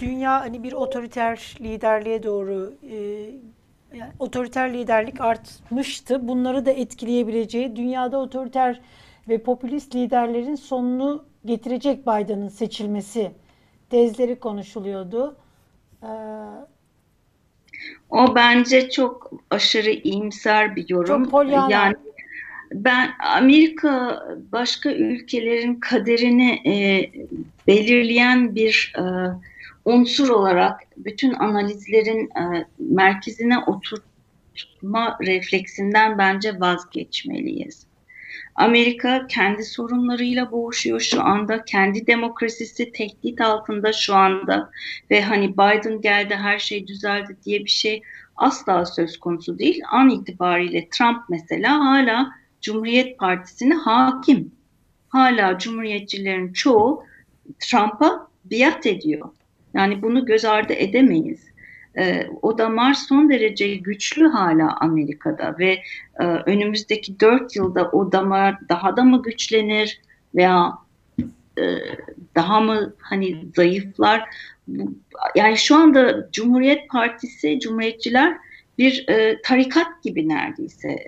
[0.00, 2.96] dünya hani bir otoriter liderliğe doğru e,
[3.94, 6.28] yani otoriter liderlik artmıştı.
[6.28, 8.80] Bunları da etkileyebileceği dünyada otoriter
[9.28, 13.32] ve popülist liderlerin sonunu getirecek Biden'ın seçilmesi
[13.90, 15.36] tezleri konuşuluyordu.
[16.02, 16.06] Ee,
[18.10, 21.24] O bence çok aşırı iyimser bir yorum.
[21.24, 21.72] Çok Pollyanna.
[21.72, 21.96] Yani
[22.72, 24.22] ben Amerika
[24.52, 27.10] başka ülkelerin kaderini e,
[27.66, 29.02] belirleyen bir e,
[29.88, 37.86] unsur olarak bütün analizlerin e, merkezine oturtma refleksinden bence vazgeçmeliyiz.
[38.54, 41.64] Amerika kendi sorunlarıyla boğuşuyor şu anda.
[41.64, 44.70] Kendi demokrasisi tehdit altında şu anda
[45.10, 48.02] ve hani Biden geldi her şey düzeldi diye bir şey
[48.36, 49.82] asla söz konusu değil.
[49.90, 52.30] An itibariyle Trump mesela hala
[52.60, 54.52] Cumhuriyet Partisi'ne hakim.
[55.08, 57.04] Hala Cumhuriyetçilerin çoğu
[57.58, 59.28] Trump'a biat ediyor.
[59.74, 61.48] Yani bunu göz ardı edemeyiz.
[61.98, 65.78] Ee, o damar son derece güçlü hala Amerika'da ve
[66.20, 70.00] e, önümüzdeki dört yılda o damar daha da mı güçlenir
[70.34, 70.78] veya
[71.58, 71.64] e,
[72.34, 74.24] daha mı hani zayıflar?
[75.34, 78.36] Yani şu anda Cumhuriyet Partisi, Cumhuriyetçiler
[78.78, 80.98] bir e, tarikat gibi neredeyse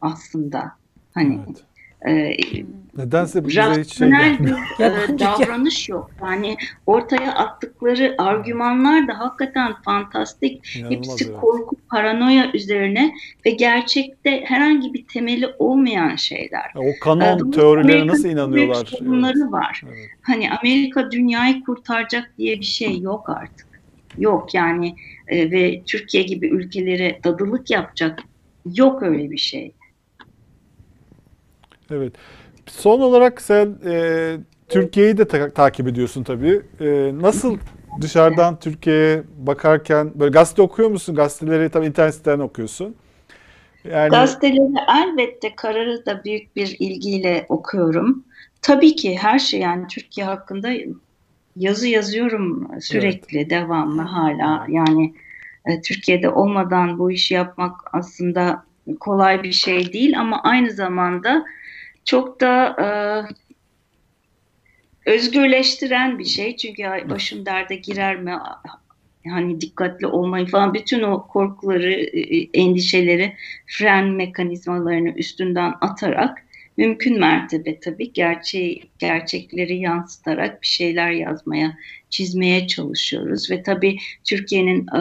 [0.00, 0.72] aslında.
[1.14, 1.64] Hani Evet.
[2.08, 2.36] E,
[2.96, 4.58] Nedense bize hiç şey gelmiyor.
[4.78, 4.84] bir
[5.14, 6.10] e, davranış yok.
[6.22, 10.76] Yani ortaya attıkları argümanlar da hakikaten fantastik.
[10.76, 11.40] İnanılmaz, Hepsi evet.
[11.40, 13.12] korku, paranoya üzerine
[13.46, 16.72] ve gerçekte herhangi bir temeli olmayan şeyler.
[16.76, 18.84] O Ee, kanon dolayısıyla teorilerine nasıl inanıyorlar?
[18.86, 19.52] sorunları Evet.
[19.52, 19.82] var.
[19.86, 20.08] Evet.
[20.22, 23.66] Hani Amerika dünyayı kurtaracak diye bir şey yok artık.
[24.18, 24.94] Yok yani
[25.28, 28.18] e, ve Türkiye gibi ülkelere dadılık yapacak
[28.74, 29.72] yok öyle bir şey.
[31.94, 32.12] Evet.
[32.66, 34.36] Son olarak sen e,
[34.68, 36.62] Türkiye'yi de ta- takip ediyorsun tabii.
[36.80, 37.58] E, nasıl
[38.00, 41.14] dışarıdan Türkiye'ye bakarken böyle gazete okuyor musun?
[41.14, 42.94] Gazeteleri tabii internet siteden okuyorsun.
[43.84, 48.24] Yani Gazeteleri elbette kararı da büyük bir ilgiyle okuyorum.
[48.62, 50.70] Tabii ki her şey yani Türkiye hakkında
[51.56, 54.66] yazı yazıyorum sürekli, devamlı hala.
[54.68, 55.14] Yani
[55.66, 58.64] e, Türkiye'de olmadan bu işi yapmak aslında
[59.00, 61.44] kolay bir şey değil ama aynı zamanda
[62.04, 62.86] çok da e,
[65.10, 66.56] özgürleştiren bir şey.
[66.56, 68.38] Çünkü başım derde girer mi?
[69.28, 73.36] Hani dikkatli olmayı falan bütün o korkuları, e, endişeleri,
[73.66, 76.44] fren mekanizmalarını üstünden atarak
[76.76, 81.76] mümkün mertebe tabii gerçeği, gerçekleri yansıtarak bir şeyler yazmaya,
[82.10, 85.00] çizmeye çalışıyoruz ve tabii Türkiye'nin e,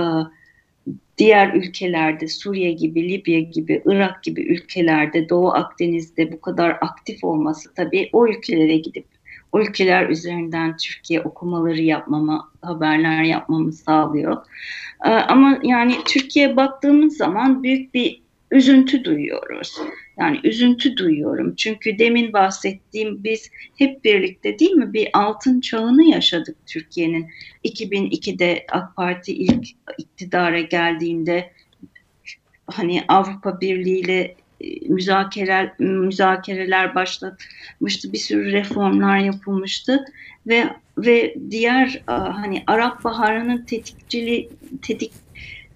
[1.18, 7.74] diğer ülkelerde Suriye gibi, Libya gibi, Irak gibi ülkelerde, Doğu Akdeniz'de bu kadar aktif olması
[7.74, 9.06] tabii o ülkelere gidip
[9.52, 14.38] o ülkeler üzerinden Türkiye okumaları yapmama, haberler yapmamı sağlıyor.
[15.06, 18.22] Ee, ama yani Türkiye baktığımız zaman büyük bir
[18.52, 19.78] üzüntü duyuyoruz.
[20.20, 21.56] Yani üzüntü duyuyorum.
[21.56, 27.30] Çünkü demin bahsettiğim biz hep birlikte değil mi bir altın çağını yaşadık Türkiye'nin.
[27.66, 29.68] 2002'de AK Parti ilk
[29.98, 31.52] iktidara geldiğinde
[32.68, 38.14] hani Avrupa Birliği ile e, müzakereler müzakereler başlatmıştı.
[38.14, 40.06] Bir sürü reformlar yapılmıştı
[40.48, 44.50] ve ve diğer hani Arap Baharı'nın tetikçili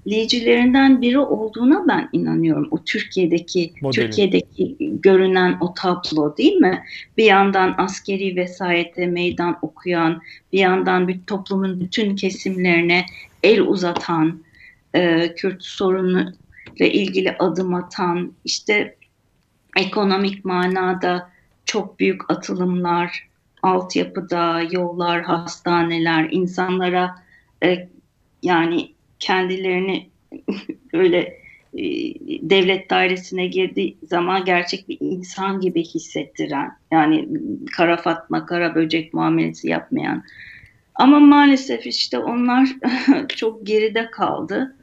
[0.08, 2.68] tetikleyicilerinden biri olduğuna ben inanıyorum.
[2.72, 4.06] O Türkiye'deki Modeli.
[4.06, 6.84] Türkiye'deki görünen o tablo değil mi?
[7.18, 10.22] Bir yandan askeri vesayete meydan okuyan,
[10.54, 13.06] bir yandan bir toplumun bütün kesimlerine
[13.44, 14.44] el uzatan,
[14.94, 16.34] e, Kürt sorunu
[16.76, 18.96] ile ilgili adım atan, işte
[19.78, 21.30] ekonomik manada
[21.66, 23.28] çok büyük atılımlar,
[23.62, 27.16] altyapıda, yollar, hastaneler, insanlara
[27.64, 27.90] e,
[28.44, 30.10] yani kendilerini
[30.94, 31.20] öyle
[31.74, 31.84] e,
[32.50, 37.28] devlet dairesine girdiği zaman gerçek bir insan gibi hissettiren, yani
[37.72, 40.24] kara fatma, kara böcek muamelesi yapmayan.
[40.96, 42.70] Ama maalesef işte onlar
[43.36, 44.76] çok geride kaldı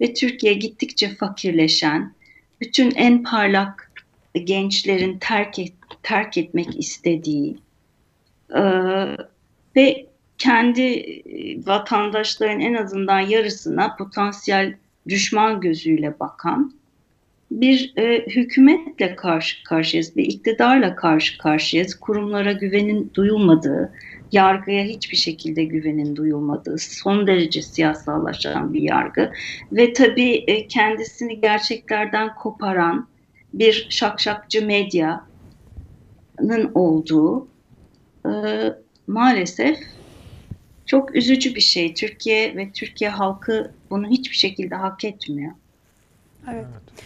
[0.00, 2.14] ve Türkiye gittikçe fakirleşen,
[2.60, 3.92] bütün en parlak
[4.44, 5.72] gençlerin terk, et,
[6.02, 7.58] terk etmek istediği
[8.54, 8.62] e,
[9.76, 10.09] ve
[10.40, 11.22] kendi
[11.66, 14.74] vatandaşların en azından yarısına potansiyel
[15.08, 16.72] düşman gözüyle bakan
[17.50, 21.94] bir e, hükümetle karşı karşıyayız, bir iktidarla karşı karşıyayız.
[21.94, 23.92] Kurumlara güvenin duyulmadığı,
[24.32, 29.32] yargıya hiçbir şekilde güvenin duyulmadığı, son derece siyasallaşan bir yargı
[29.72, 33.08] ve tabii e, kendisini gerçeklerden koparan
[33.54, 35.20] bir şakşakçı medyanın
[36.74, 37.48] olduğu
[38.26, 38.30] e,
[39.06, 39.78] maalesef
[40.90, 41.94] çok üzücü bir şey.
[41.94, 45.52] Türkiye ve Türkiye halkı bunu hiçbir şekilde hak etmiyor.
[46.50, 46.66] Evet.
[46.70, 47.04] evet.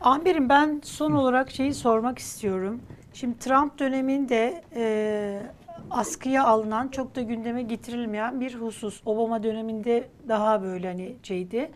[0.00, 2.80] Amirim ben son olarak şeyi sormak istiyorum.
[3.12, 5.42] Şimdi Trump döneminde e,
[5.90, 9.00] askıya alınan çok da gündeme getirilmeyen bir husus.
[9.06, 11.70] Obama döneminde daha böyle hani şeydi.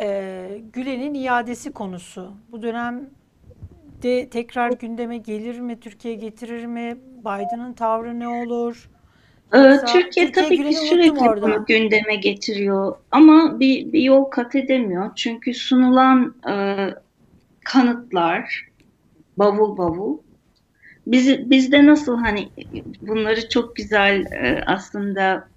[0.00, 2.34] E, Gülen'in iadesi konusu.
[2.52, 5.80] Bu dönemde tekrar gündeme gelir mi?
[5.80, 6.96] Türkiye getirir mi?
[7.24, 8.88] Biden'ın tavrı ne olur?
[9.54, 12.96] Ee, Türkiye, Türkiye tabii ki sürekli bunu gündeme getiriyor.
[13.10, 15.10] Ama bir, bir yol kat edemiyor.
[15.16, 16.54] Çünkü sunulan e,
[17.64, 18.68] kanıtlar
[19.36, 20.18] bavul bavul.
[21.06, 22.50] Biz, bizde nasıl hani
[23.00, 25.51] bunları çok güzel e, aslında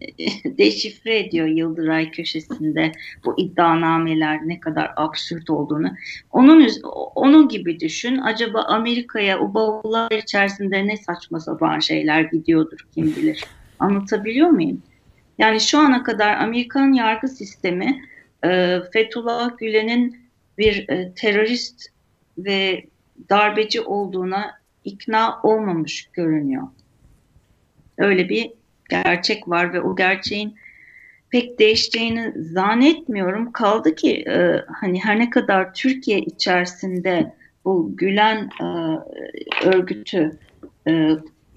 [0.44, 2.92] deşifre ediyor Yıldıray köşesinde
[3.24, 5.92] bu iddianameler ne kadar absürt olduğunu.
[6.30, 6.68] Onun
[7.14, 8.18] onun gibi düşün.
[8.18, 13.44] Acaba Amerika'ya o bavullar içerisinde ne saçma sapan şeyler gidiyordur kim bilir.
[13.78, 14.82] Anlatabiliyor muyum?
[15.38, 18.02] Yani şu ana kadar Amerikan yargı sistemi
[18.44, 21.86] e, Fethullah Gülen'in bir e, terörist
[22.38, 22.84] ve
[23.28, 26.68] darbeci olduğuna ikna olmamış görünüyor.
[27.98, 28.50] Öyle bir
[28.90, 30.54] gerçek var ve o gerçeğin
[31.30, 33.52] pek değişeceğini zannetmiyorum.
[33.52, 37.34] Kaldı ki e, hani her ne kadar Türkiye içerisinde
[37.64, 38.66] bu Gülen e,
[39.66, 40.38] örgütü
[40.88, 41.10] e,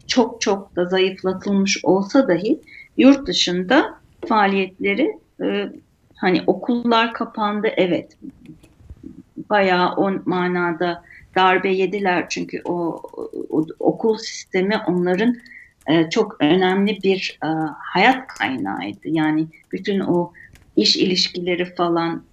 [0.08, 2.60] çok çok da zayıflatılmış olsa dahi
[2.98, 3.96] yurt dışında
[4.28, 5.70] faaliyetleri e,
[6.16, 8.18] hani okullar kapandı evet
[9.50, 11.04] bayağı o manada
[11.36, 13.02] darbe yediler çünkü o,
[13.50, 15.36] o okul sistemi onların
[15.88, 17.48] e, çok önemli bir e,
[17.94, 19.08] hayat kaynağıydı.
[19.08, 20.34] Yani bütün o
[20.76, 22.26] iş ilişkileri falan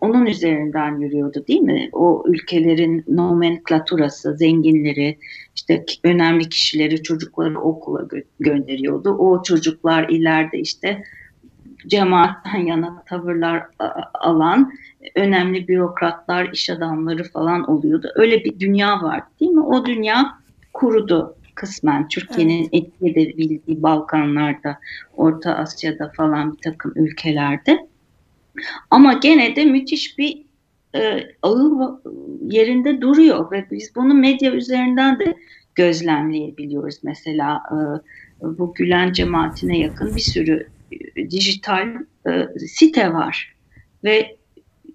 [0.00, 1.88] onun üzerinden yürüyordu değil mi?
[1.92, 5.18] O ülkelerin nomenklaturası, zenginleri,
[5.56, 9.10] işte önemli kişileri, çocukları okula gö- gönderiyordu.
[9.10, 11.02] O çocuklar ileride işte
[11.86, 13.62] cemaatten yana tavırlar
[14.14, 14.72] alan
[15.14, 18.08] önemli bürokratlar, iş adamları falan oluyordu.
[18.14, 19.64] Öyle bir dünya var değil mi?
[19.64, 20.32] O dünya
[20.72, 22.08] kurudu kısmen.
[22.08, 22.68] Türkiye'nin evet.
[22.72, 24.78] etki edebildiği Balkanlarda,
[25.16, 27.88] Orta Asya'da falan bir takım ülkelerde.
[28.90, 30.42] Ama gene de müthiş bir
[30.94, 32.00] e, ağı
[32.42, 35.34] yerinde duruyor ve biz bunu medya üzerinden de
[35.74, 36.98] gözlemleyebiliyoruz.
[37.02, 37.76] Mesela e,
[38.58, 40.68] bu Gülen cemaatine yakın bir sürü
[41.16, 41.88] e, dijital
[42.26, 43.54] e, site var
[44.04, 44.36] ve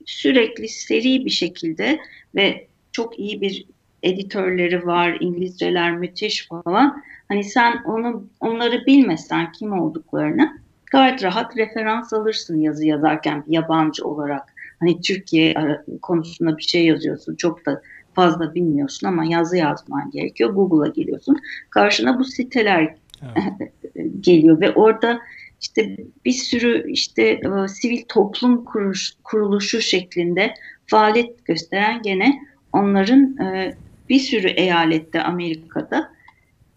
[0.05, 1.99] sürekli seri bir şekilde
[2.35, 3.65] ve çok iyi bir
[4.03, 7.03] editörleri var, İngilizceler müthiş falan.
[7.27, 10.61] Hani sen onu onları bilmesen kim olduklarını
[10.91, 14.53] gayet rahat referans alırsın yazı yazarken bir yabancı olarak.
[14.79, 15.55] Hani Türkiye
[16.01, 17.35] konusunda bir şey yazıyorsun.
[17.35, 17.81] Çok da
[18.13, 20.49] fazla bilmiyorsun ama yazı yazman gerekiyor.
[20.49, 21.37] Google'a giriyorsun.
[21.69, 23.71] Karşına bu siteler evet.
[24.19, 25.19] geliyor ve orada
[25.61, 30.53] işte bir sürü işte e, sivil toplum kuruş, kuruluşu şeklinde
[30.87, 32.41] faaliyet gösteren gene
[32.73, 33.75] onların e,
[34.11, 36.11] bir sürü eyalette Amerika'da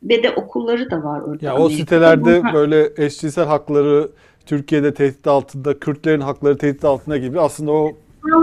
[0.02, 1.46] ve de okulları da var orada.
[1.46, 1.62] Ya Amerika'da.
[1.62, 2.54] o sitelerde Bunlar...
[2.54, 4.10] böyle eşcinsel hakları
[4.46, 7.96] Türkiye'de tehdit altında, Kürtlerin hakları tehdit altında gibi aslında o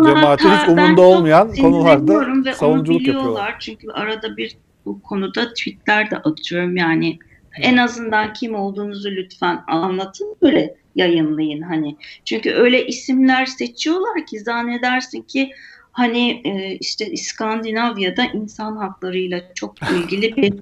[0.06, 3.56] cemaatin hiç umunda olmayan konularda savunuculuk yapıyorlar.
[3.60, 7.20] Çünkü arada bir bu konuda tweetler de atıyorum yani
[7.62, 11.98] en azından kim olduğunuzu lütfen anlatın böyle yayınlayın hani.
[12.26, 15.52] Çünkü öyle isimler seçiyorlar ki zannedersin ki
[15.92, 20.54] hani e, işte İskandinavya'da insan haklarıyla çok ilgili bir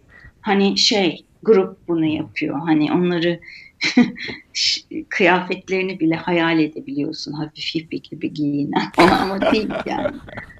[0.41, 2.60] hani şey grup bunu yapıyor.
[2.60, 3.39] Hani onları
[5.10, 7.34] kıyafetlerini bile hayal edebiliyorsun.
[7.34, 10.15] Hafif hippi gibi giyinen ama değil yani.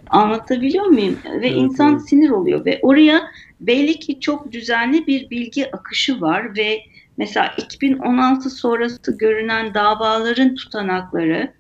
[0.10, 1.18] Anlatabiliyor muyum?
[1.26, 2.10] Ve evet, insan evet.
[2.10, 3.22] sinir oluyor ve oraya
[3.60, 6.82] belli ki çok düzenli bir bilgi akışı var ve
[7.18, 11.54] mesela 2016 sonrası görünen davaların tutanakları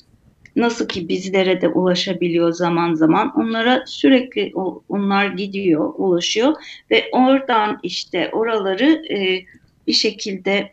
[0.59, 4.53] nasıl ki bizlere de ulaşabiliyor zaman zaman onlara sürekli
[4.89, 6.53] onlar gidiyor, ulaşıyor
[6.91, 9.45] ve oradan işte oraları e,
[9.87, 10.71] bir şekilde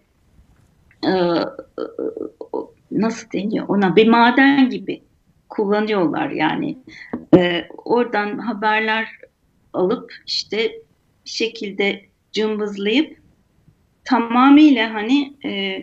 [1.05, 1.13] e,
[2.91, 5.03] nasıl deniyor ona bir maden gibi
[5.49, 6.79] kullanıyorlar yani.
[7.37, 9.09] E, oradan haberler
[9.73, 10.73] alıp işte
[11.25, 13.19] bir şekilde cımbızlayıp
[14.05, 15.83] tamamıyla hani e,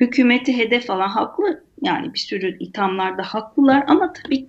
[0.00, 4.46] hükümeti hedef alan haklı yani bir sürü ithamlarda haklılar ama tabii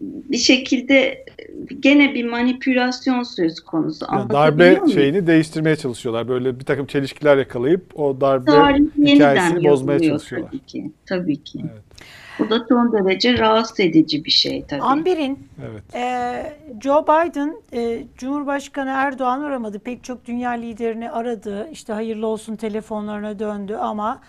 [0.00, 1.24] bir şekilde
[1.80, 4.06] gene bir manipülasyon söz konusu.
[4.12, 6.28] Yani darbe şeyini değiştirmeye çalışıyorlar.
[6.28, 10.50] Böyle bir takım çelişkiler yakalayıp o darbe Tarih hikayesini bozmaya çalışıyorlar.
[10.50, 10.90] Tabii ki.
[11.06, 11.60] Tabii ki.
[11.72, 11.82] Evet.
[12.38, 14.82] Bu da son derece rahatsız edici bir şey tabii.
[14.82, 15.94] Amber'in evet.
[15.94, 19.78] e, Joe Biden e, Cumhurbaşkanı Erdoğan aramadı.
[19.78, 21.68] Pek çok dünya liderini aradı.
[21.72, 24.20] İşte hayırlı olsun telefonlarına döndü ama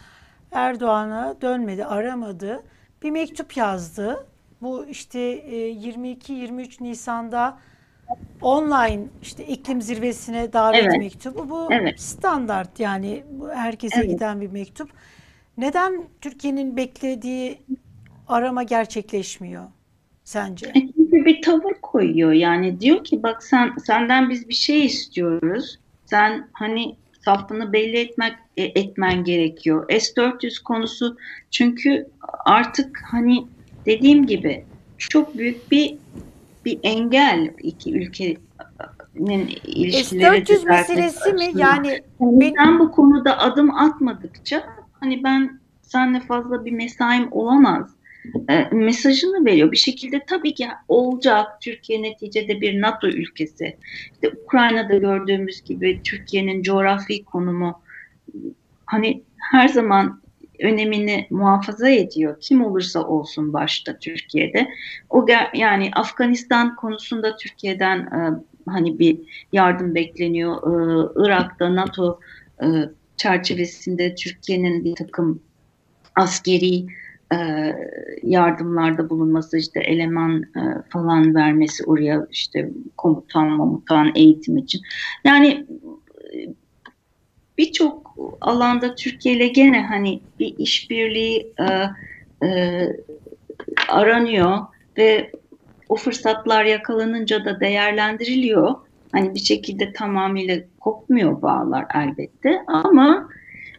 [0.51, 2.63] Erdoğan'a dönmedi, aramadı.
[3.03, 4.25] Bir mektup yazdı.
[4.61, 7.57] Bu işte 22-23 e, Nisan'da
[8.41, 10.97] online işte iklim zirvesine davet evet.
[10.97, 11.49] mektubu.
[11.49, 12.01] Bu evet.
[12.01, 14.09] standart yani herkese evet.
[14.09, 14.89] giden bir mektup.
[15.57, 17.61] Neden Türkiye'nin beklediği
[18.27, 19.63] arama gerçekleşmiyor
[20.23, 20.67] sence?
[20.67, 25.79] E, çünkü bir tavır koyuyor yani diyor ki bak sen senden biz bir şey istiyoruz.
[26.05, 26.95] Sen hani
[27.25, 29.89] safını belli etmek etmen gerekiyor.
[29.89, 31.17] S400 konusu
[31.51, 32.07] çünkü
[32.45, 33.45] artık hani
[33.85, 34.65] dediğim gibi
[34.97, 35.95] çok büyük bir
[36.65, 41.51] bir engel iki ülkenin ilişkileri S400 meselesi mi?
[41.55, 47.97] Yani ben, bu konuda adım atmadıkça hani ben seninle fazla bir mesaim olamaz
[48.49, 49.71] e, mesajını veriyor.
[49.71, 51.61] Bir şekilde tabii ki olacak.
[51.61, 53.77] Türkiye neticede bir NATO ülkesi.
[54.13, 57.81] İşte Ukrayna'da gördüğümüz gibi Türkiye'nin coğrafi konumu
[58.85, 60.21] hani her zaman
[60.59, 62.37] önemini muhafaza ediyor.
[62.41, 64.67] Kim olursa olsun başta Türkiye'de.
[65.09, 69.19] O yani Afganistan konusunda Türkiye'den e, hani bir
[69.53, 70.55] yardım bekleniyor.
[70.55, 72.19] E, Irak'ta NATO
[72.61, 72.65] e,
[73.17, 75.41] çerçevesinde Türkiye'nin bir takım
[76.15, 76.85] askeri
[77.33, 77.37] e,
[78.23, 84.81] yardımlarda bulunması işte eleman e, falan vermesi oraya işte komutan komutan eğitim için
[85.23, 85.65] yani
[87.57, 91.65] birçok alanda Türkiye ile gene hani bir işbirliği e,
[92.47, 92.81] e,
[93.87, 94.57] aranıyor
[94.97, 95.31] ve
[95.89, 98.75] o fırsatlar yakalanınca da değerlendiriliyor.
[99.11, 103.29] Hani bir şekilde tamamıyla kopmuyor bağlar elbette ama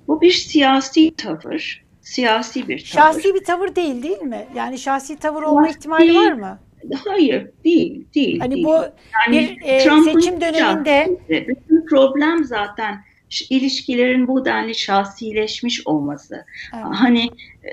[0.08, 3.12] bu bir siyasi tavır siyasi bir tavır.
[3.12, 4.46] Şahsi bir tavır değil değil mi?
[4.54, 6.58] Yani şahsi tavır olma şahsi, ihtimali var mı?
[7.04, 8.40] Hayır değil değil.
[8.40, 8.66] Hani değil.
[8.66, 13.04] bu yani bir e, seçim döneminde bütün problem zaten
[13.50, 16.44] ilişkilerin bu denli şahsileşmiş olması.
[16.74, 16.84] Evet.
[16.92, 17.24] Hani
[17.64, 17.68] e,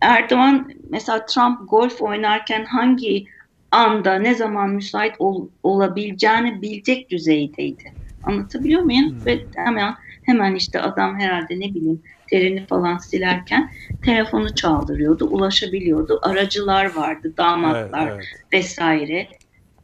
[0.00, 3.26] Erdoğan mesela Trump golf oynarken hangi
[3.70, 7.92] anda ne zaman müsait ol, olabileceğini bilecek düzeydeydi.
[8.22, 9.10] Anlatabiliyor muyum?
[9.10, 9.26] Hmm.
[9.26, 13.70] Ve hemen hemen işte adam herhalde ne bileyim terini falan silerken
[14.04, 16.18] telefonu çaldırıyordu, ulaşabiliyordu.
[16.22, 18.24] Aracılar vardı, damatlar evet, evet.
[18.52, 19.28] vesaire.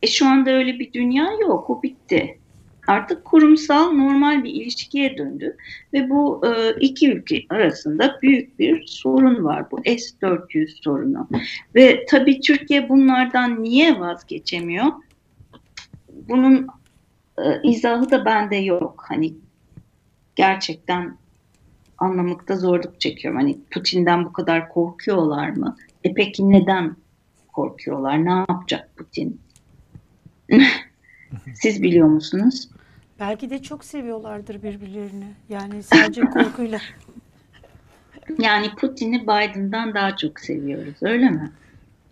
[0.02, 2.38] E şu anda öyle bir dünya yok, o bitti.
[2.86, 5.56] Artık kurumsal normal bir ilişkiye döndü
[5.92, 11.28] ve bu e, iki ülke arasında büyük bir sorun var bu S-400 sorunu.
[11.74, 14.92] Ve tabii Türkiye bunlardan niye vazgeçemiyor?
[16.28, 16.66] bunun
[17.38, 19.04] e, izahı da bende yok.
[19.08, 19.34] Hani
[20.36, 21.16] gerçekten
[21.98, 23.40] anlamakta zorluk çekiyorum.
[23.40, 25.76] Hani Putin'den bu kadar korkuyorlar mı?
[26.04, 26.96] E peki neden
[27.52, 28.24] korkuyorlar?
[28.24, 29.40] Ne yapacak Putin?
[31.54, 32.68] Siz biliyor musunuz?
[33.20, 35.34] Belki de çok seviyorlardır birbirlerini.
[35.48, 36.80] Yani sadece korkuyla.
[38.38, 41.52] Yani Putin'i Biden'dan daha çok seviyoruz, öyle mi?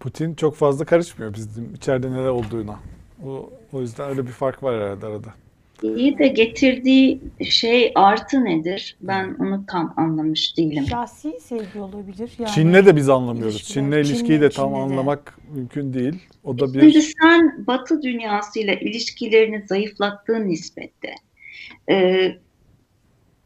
[0.00, 2.78] Putin çok fazla karışmıyor bizim içeride neler olduğuna.
[3.26, 5.34] O, o yüzden öyle bir fark var herhalde arada.
[5.82, 7.20] İyi de getirdiği
[7.50, 8.96] şey artı nedir?
[9.00, 10.84] Ben onu tam anlamış değilim.
[10.90, 12.30] Şahsi sevgi olabilir.
[12.38, 13.54] Yani Çin'le de biz anlamıyoruz.
[13.54, 14.82] ilişkiler, Çin'le ilişkiyi Çin'le- de tam Çin'le de.
[14.82, 16.14] anlamak mümkün değil.
[16.44, 21.14] O da Şimdi bir sen Batı dünyasıyla ilişkilerini zayıflattığın nispette,
[21.90, 22.28] e,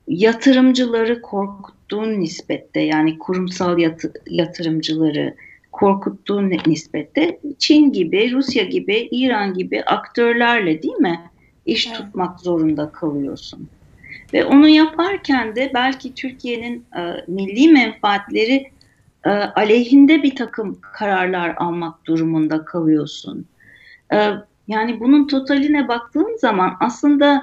[0.09, 5.35] yatırımcıları korkuttuğun nispette, yani kurumsal yatı- yatırımcıları
[5.73, 11.21] korkuttuğun nispette Çin gibi, Rusya gibi, İran gibi aktörlerle değil mi
[11.69, 11.97] iş Evet.
[11.97, 13.69] tutmak zorunda kalıyorsun.
[14.33, 18.71] Ve onu yaparken de belki Türkiye'nin e, milli menfaatleri
[19.25, 23.47] e, aleyhinde bir takım kararlar almak durumunda kalıyorsun.
[24.13, 24.31] E,
[24.69, 27.43] yani bunun totaline baktığın zaman aslında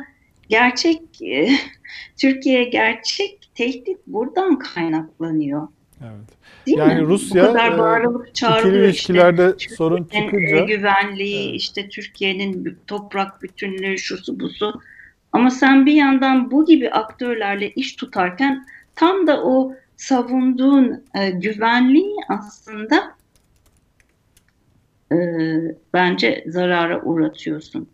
[0.49, 1.49] gerçek e,
[2.17, 5.67] Türkiye gerçek tehdit buradan kaynaklanıyor.
[6.01, 6.34] evet.
[6.65, 7.07] Değil Yani mi?
[7.07, 7.53] Rusya, e,
[8.59, 8.85] İkili işte.
[8.85, 11.61] ilişkilerde Türkiye'nin, sorun çıkınca güvenliği, Evet.
[11.61, 14.81] işte Türkiye'nin toprak bütünlüğü, şusu busu.
[15.31, 18.65] Ama sen bir yandan bu gibi aktörlerle iş tutarken
[18.95, 23.15] tam da o savunduğun e, güvenliği aslında
[25.11, 25.17] e,
[25.93, 27.87] bence zarara uğratıyorsun.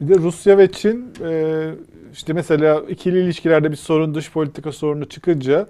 [0.00, 1.70] Bir de Rusya ve Çin e,
[2.12, 5.66] işte mesela ikili ilişkilerde bir sorun dış politika sorunu çıkınca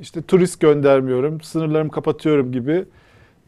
[0.00, 2.84] işte turist göndermiyorum, sınırlarımı kapatıyorum gibi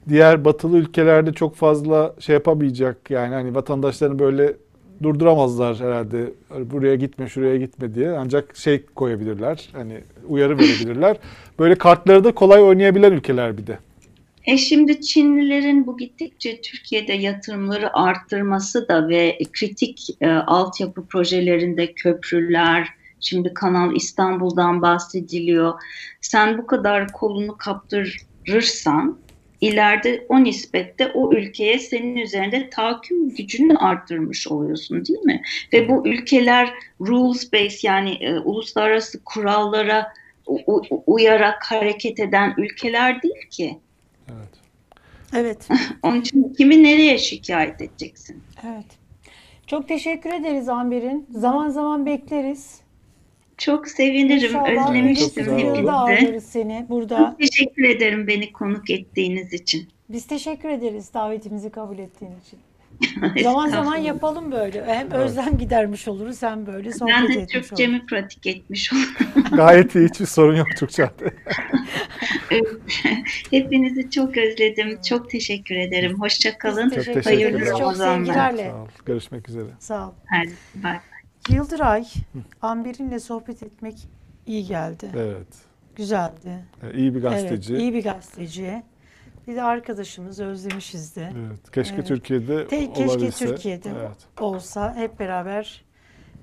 [0.09, 4.55] diğer batılı ülkelerde çok fazla şey yapamayacak yani hani vatandaşlarını böyle
[5.03, 11.17] durduramazlar herhalde buraya gitme şuraya gitme diye ancak şey koyabilirler hani uyarı verebilirler.
[11.59, 13.79] Böyle kartları da kolay oynayabilen ülkeler bir de.
[14.47, 22.89] E şimdi Çinlilerin bu gittikçe Türkiye'de yatırımları arttırması da ve kritik e, altyapı projelerinde köprüler,
[23.23, 25.81] şimdi Kanal İstanbul'dan bahsediliyor.
[26.21, 29.19] Sen bu kadar kolunu kaptırırsan
[29.61, 35.43] ileride o nispette o ülkeye senin üzerinde tahakküm gücünü arttırmış oluyorsun değil mi?
[35.73, 40.13] Ve bu ülkeler rules based yani e, uluslararası kurallara
[40.47, 43.79] u- u- uyarak hareket eden ülkeler değil ki.
[44.29, 44.49] Evet.
[45.35, 45.69] Evet.
[46.03, 48.43] Onun için kimi nereye şikayet edeceksin?
[48.67, 48.87] Evet.
[49.67, 51.27] Çok teşekkür ederiz Amber'in.
[51.31, 52.82] Zaman zaman bekleriz.
[53.59, 54.49] Çok sevinirim.
[54.49, 56.41] İnşallah Özlemiştim hepinizi.
[56.47, 57.17] seni burada.
[57.19, 59.89] Çok teşekkür ederim beni konuk ettiğiniz için.
[60.09, 62.59] Biz teşekkür ederiz davetimizi kabul ettiğin için.
[63.43, 64.85] Zaman zaman yapalım böyle.
[64.87, 67.47] Hem özlem gidermiş oluruz hem böyle sohbet Ben de.
[67.47, 69.45] Türkçemi pratik etmiş oldum.
[69.57, 71.35] Gayet iyi hiçbir sorun yok Türkçe'de.
[73.51, 74.99] Hepinizi çok özledim.
[75.09, 76.21] Çok teşekkür ederim.
[76.21, 76.91] Hoşça kalın.
[76.91, 77.55] Çok teşekkür ederiz.
[77.55, 77.67] ederim.
[77.67, 78.25] Çok Ramazanlar.
[78.27, 78.71] sevgilerle.
[78.71, 78.89] Sağ ol.
[79.07, 79.69] Görüşmek üzere.
[79.79, 80.13] Sağ ol.
[80.27, 81.12] Hadi, bye.
[81.51, 82.05] Yıldıray,
[82.63, 84.09] Amber'inle sohbet etmek
[84.47, 85.11] iyi geldi.
[85.17, 85.47] Evet.
[85.97, 86.65] Güzeldi.
[86.83, 87.73] Ee, İyi bir gazeteci.
[87.73, 88.83] Evet, iyi bir gazeteci.
[89.49, 91.33] Bir de arkadaşımız özlemişiz de.
[91.49, 92.07] Evet, keşke Evet.
[92.09, 93.47] Türkiye'de Te- keşke olabilse.
[93.47, 94.17] Türkiye'de Evet.
[94.41, 95.85] olsa hep beraber.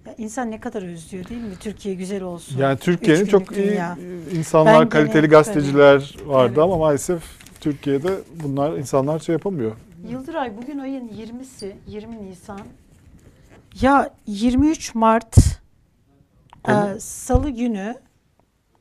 [0.08, 1.54] Ya insan ne kadar özlüyor değil mi?
[1.60, 2.58] Türkiye güzel olsun.
[2.58, 3.98] Yani Türkiye'nin çok günlük iyi dünya.
[4.34, 6.58] insanlar, Ben kaliteli gazeteciler vardı Evet.
[6.58, 7.24] ama maalesef
[7.62, 8.10] Türkiye'de
[8.44, 9.76] bunlar insanlar şey yapamıyor.
[10.10, 12.60] Yıldıray bugün ayın 20'si, 20 Nisan.
[13.82, 15.38] Ya 23 Mart
[16.70, 17.96] e, Salı günü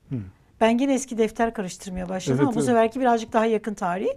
[0.08, 0.14] Hı.
[0.60, 2.66] ben gene eski defter karıştırmaya başladım Evet, ama bu evet.
[2.66, 4.08] seferki birazcık daha yakın tarih.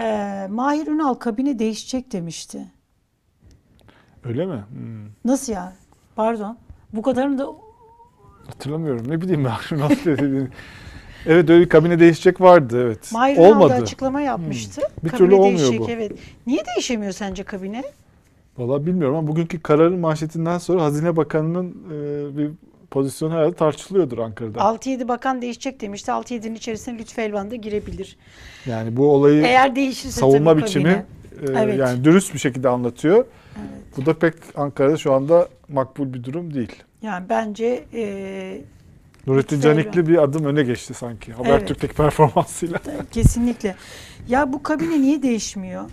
[0.00, 2.66] E, Mahir Ünal kabine değişecek demişti.
[4.24, 4.64] Öyle mi?
[4.68, 5.06] Hmm.
[5.24, 5.72] Nasıl ya?
[6.16, 6.58] Pardon.
[6.92, 7.46] Bu kadarını da
[8.46, 9.10] Hatırlamıyorum.
[9.10, 10.48] Ne bileyim ben şunu nasıl dediğini.
[11.26, 13.12] Evet öyle bir kabine değişecek vardı evet.
[13.12, 13.72] Mahir Ünal da Olmadı.
[13.72, 14.82] açıklama yapmıştı.
[15.04, 15.90] Bir Kabine türlü olmuyor değişecek, bu.
[15.90, 16.12] Evet.
[16.46, 17.82] Niye değişemiyor sence kabine?
[18.60, 22.50] Valla bilmiyorum ama bugünkü kararın manşetinden sonra Hazine Bakanı'nın e, bir
[22.90, 24.58] pozisyonu herhalde tartışılıyordur Ankara'da.
[24.58, 26.10] 6-7 bakan değişecek demişti.
[26.10, 28.16] 6-7'nin içerisine Lütfü Elvan da girebilir.
[28.66, 31.58] Yani bu olayı Eğer değişirse savunma tabii biçimi kabine.
[31.58, 31.78] e, Evet.
[31.78, 33.24] yani dürüst bir şekilde anlatıyor.
[33.96, 36.82] Bu da pek Ankara'da şu anda makbul bir durum değil.
[37.02, 38.60] Yani bence e,
[39.26, 42.78] Nurettin Canikli bir adım öne geçti sanki Habertürk'teki performansıyla.
[43.12, 43.74] kesinlikle.
[44.28, 45.84] Ya bu kabine niye değişmiyor?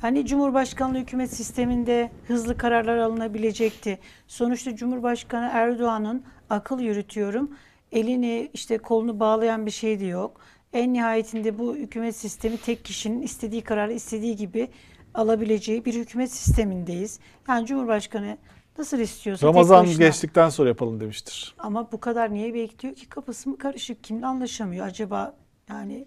[0.00, 3.98] Hani Cumhurbaşkanlığı hükümet sisteminde hızlı kararlar alınabilecekti.
[4.26, 7.50] Sonuçta Cumhurbaşkanı Erdoğan'ın akıl yürütüyorum.
[7.92, 10.40] Elini işte kolunu bağlayan bir şey de yok.
[10.72, 14.68] En nihayetinde bu hükümet sistemi tek kişinin istediği kararı istediği gibi
[15.14, 17.20] alabileceği bir hükümet sistemindeyiz.
[17.48, 18.38] Yani Cumhurbaşkanı
[18.78, 20.06] nasıl istiyorsa tek Ramazan başına.
[20.06, 21.54] geçtikten sonra yapalım demiştir.
[21.58, 24.04] Ama bu kadar niye bekliyor ki kafası mı karışık?
[24.04, 25.36] Kimle anlaşamıyor acaba?
[25.68, 26.04] Yani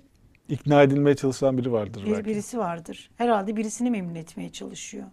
[0.52, 2.26] İkna edilmeye çalışan biri vardır bir, belki.
[2.26, 3.10] birisi vardır.
[3.18, 5.06] Herhalde birisini memnun etmeye çalışıyor.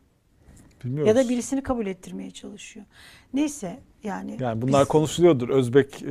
[0.85, 1.09] Bilmiyoruz.
[1.09, 2.86] Ya da birisini kabul ettirmeye çalışıyor.
[3.35, 4.36] Neyse yani.
[4.40, 5.48] Yani bunlar biz- konuşuluyordur.
[5.48, 6.09] Özbek e,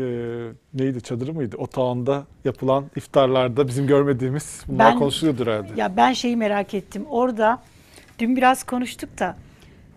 [0.73, 1.57] neydi çadırı mıydı?
[1.57, 5.81] Otağında yapılan iftarlarda bizim görmediğimiz bunlar Ben- konuşuluyordur herhalde.
[5.81, 7.05] Ya ben şeyi merak ettim.
[7.09, 7.63] Orada
[8.19, 9.37] dün biraz konuştuk da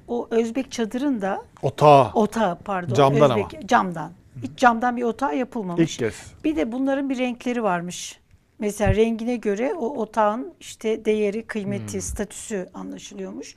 [0.08, 2.10] o Özbek çadırında Otağı.
[2.14, 2.94] otağı pardon.
[2.94, 4.12] Camdan Özbek, Camdan.
[4.42, 5.92] Hiç camdan bir otağı yapılmamış.
[5.92, 6.14] İlk kez.
[6.44, 8.20] Bir de bunların bir renkleri varmış.
[8.60, 12.00] Mesela rengine göre o otağın işte değeri, kıymeti, Hmm.
[12.00, 13.54] statüsü anlaşılıyormuş.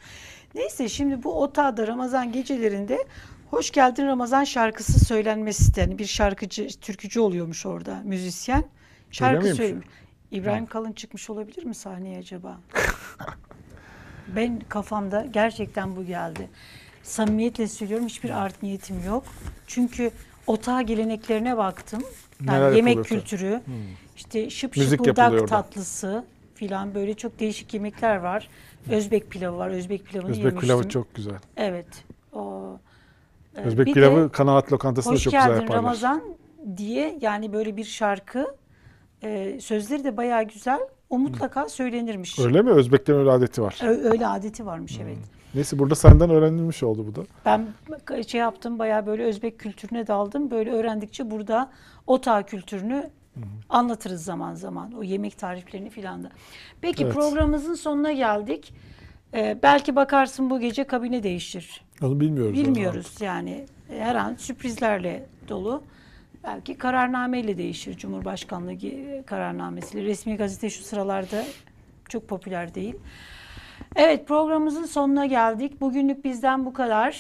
[0.56, 3.06] Neyse şimdi bu otağda Ramazan gecelerinde
[3.52, 8.64] Hoş Geldin Ramazan şarkısı söylenmesi isteyen bir şarkıcı, türkücü oluyormuş orada, müzisyen.
[9.12, 9.88] Şarkı söylemiş.
[10.32, 12.60] İbrahim Kalın çıkmış olabilir mi sahneye acaba?
[14.36, 16.50] ben kafamda gerçekten bu geldi.
[17.04, 19.24] Samimiyetle söylüyorum hiçbir art niyetim yok.
[19.68, 20.12] Çünkü
[20.48, 22.04] otağı geleneklerine baktım.
[22.48, 23.30] Yani Neler yemek yapılıyor tabii.
[23.30, 23.62] kültürü,
[24.26, 25.02] işte şıp Müzik
[25.42, 25.46] orada.
[25.46, 26.24] tatlısı
[26.56, 28.50] filan böyle çok değişik yemekler var.
[28.92, 29.70] Özbek pilavı var.
[29.70, 30.62] Özbek pilavını Özbek yemiştim.
[30.62, 31.36] pilavı çok güzel.
[31.58, 31.88] Evet.
[32.34, 32.64] O,
[33.58, 35.84] e, Özbek bir pilavı de kanaat lokantasında Hoş çok güzel geldin yaparlar.
[35.84, 36.22] Ramazan
[36.78, 38.56] diye yani böyle bir şarkı.
[39.24, 40.80] E, sözleri de bayağı güzel.
[41.10, 42.40] O mutlaka söylenirmiş.
[42.40, 42.70] Öyle mi?
[42.72, 43.80] Özbeklerin öyle adeti var.
[43.84, 45.18] Ö- Öyle adeti varmış evet.
[45.56, 47.22] Neyse burada senden öğrenilmiş oldu bu da.
[47.46, 47.68] Ben
[48.28, 50.52] şey yaptım bayağı böyle Özbek kültürüne daldım.
[50.52, 51.72] Böyle öğrendikçe burada
[52.08, 53.10] Otağ kültürünü
[53.70, 54.92] anlatırız zaman zaman.
[54.92, 56.30] O yemek tariflerini filan da.
[56.82, 57.14] Peki Evet.
[57.14, 58.74] programımızın sonuna geldik.
[59.34, 61.82] Ee, belki bakarsın bu gece kabine değişir.
[62.02, 62.54] Onu bilmiyoruz.
[62.54, 63.66] Bilmiyoruz yani.
[63.90, 65.84] E, Her an sürprizlerle dolu.
[66.44, 67.98] Belki kararnameyle değişir.
[67.98, 68.78] Cumhurbaşkanlığı
[69.26, 70.06] kararnamesiyle.
[70.06, 71.44] Resmi gazete şu sıralarda
[72.10, 72.96] çok popüler değil.
[73.96, 75.82] Evet programımızın sonuna geldik.
[75.82, 77.18] Bugünlük bizden bu kadar.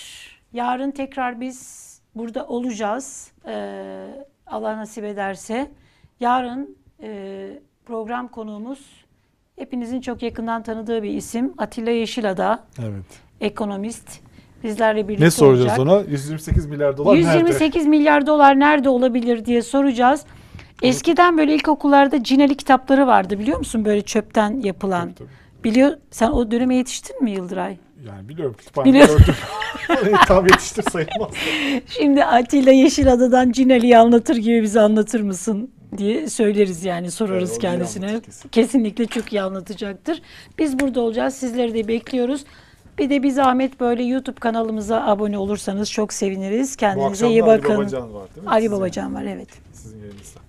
[0.53, 1.83] Yarın tekrar biz
[2.15, 3.31] burada olacağız.
[3.47, 4.07] Ee,
[4.47, 5.71] Allah nasip ederse.
[6.23, 7.49] Yarın e,
[7.85, 8.79] program konuğumuz
[9.55, 11.53] hepinizin çok yakından tanıdığı bir isim.
[11.57, 13.05] Atilla Yeşilada, Evet.
[13.41, 14.19] ekonomist.
[14.63, 15.79] Bizlerle birlikte Ne soracağız olacak.
[15.79, 16.11] ona?
[16.11, 17.27] 128 milyar dolar nerede?
[17.27, 20.21] 128 milyar dolar nerede olabilir diye soracağız.
[20.81, 23.85] Eskiden böyle ilkokullarda cineli kitapları vardı biliyor musun?
[23.85, 25.07] Böyle çöpten yapılan.
[25.13, 25.63] Tabii, tabii.
[25.63, 27.77] Biliyor sen o döneme yetiştin mi Yıldıray?
[28.07, 29.35] Yani biliyorum kütüphanede gördüm.
[30.27, 31.31] Tam yetiştir sayılmaz.
[31.85, 38.21] Şimdi Atilla Yeşilada'dan Cineli'yi anlatır gibi bize anlatır mısın diye söyleriz yani sorarız Evet, kendisine.
[38.51, 40.21] Kesinlikle çok iyi anlatacaktır.
[40.57, 41.33] Biz burada olacağız.
[41.33, 42.45] Sizleri de bekliyoruz.
[42.97, 46.75] Bir de bir zahmet böyle YouTube kanalımıza abone olursanız çok seviniriz.
[46.75, 47.77] Kendinize iyi da Ali bakın.
[47.77, 48.51] Babacan var değil mi?
[48.51, 49.47] Ali Sizin- Babacan var evet.
[49.73, 50.39] Sizin yerinizde.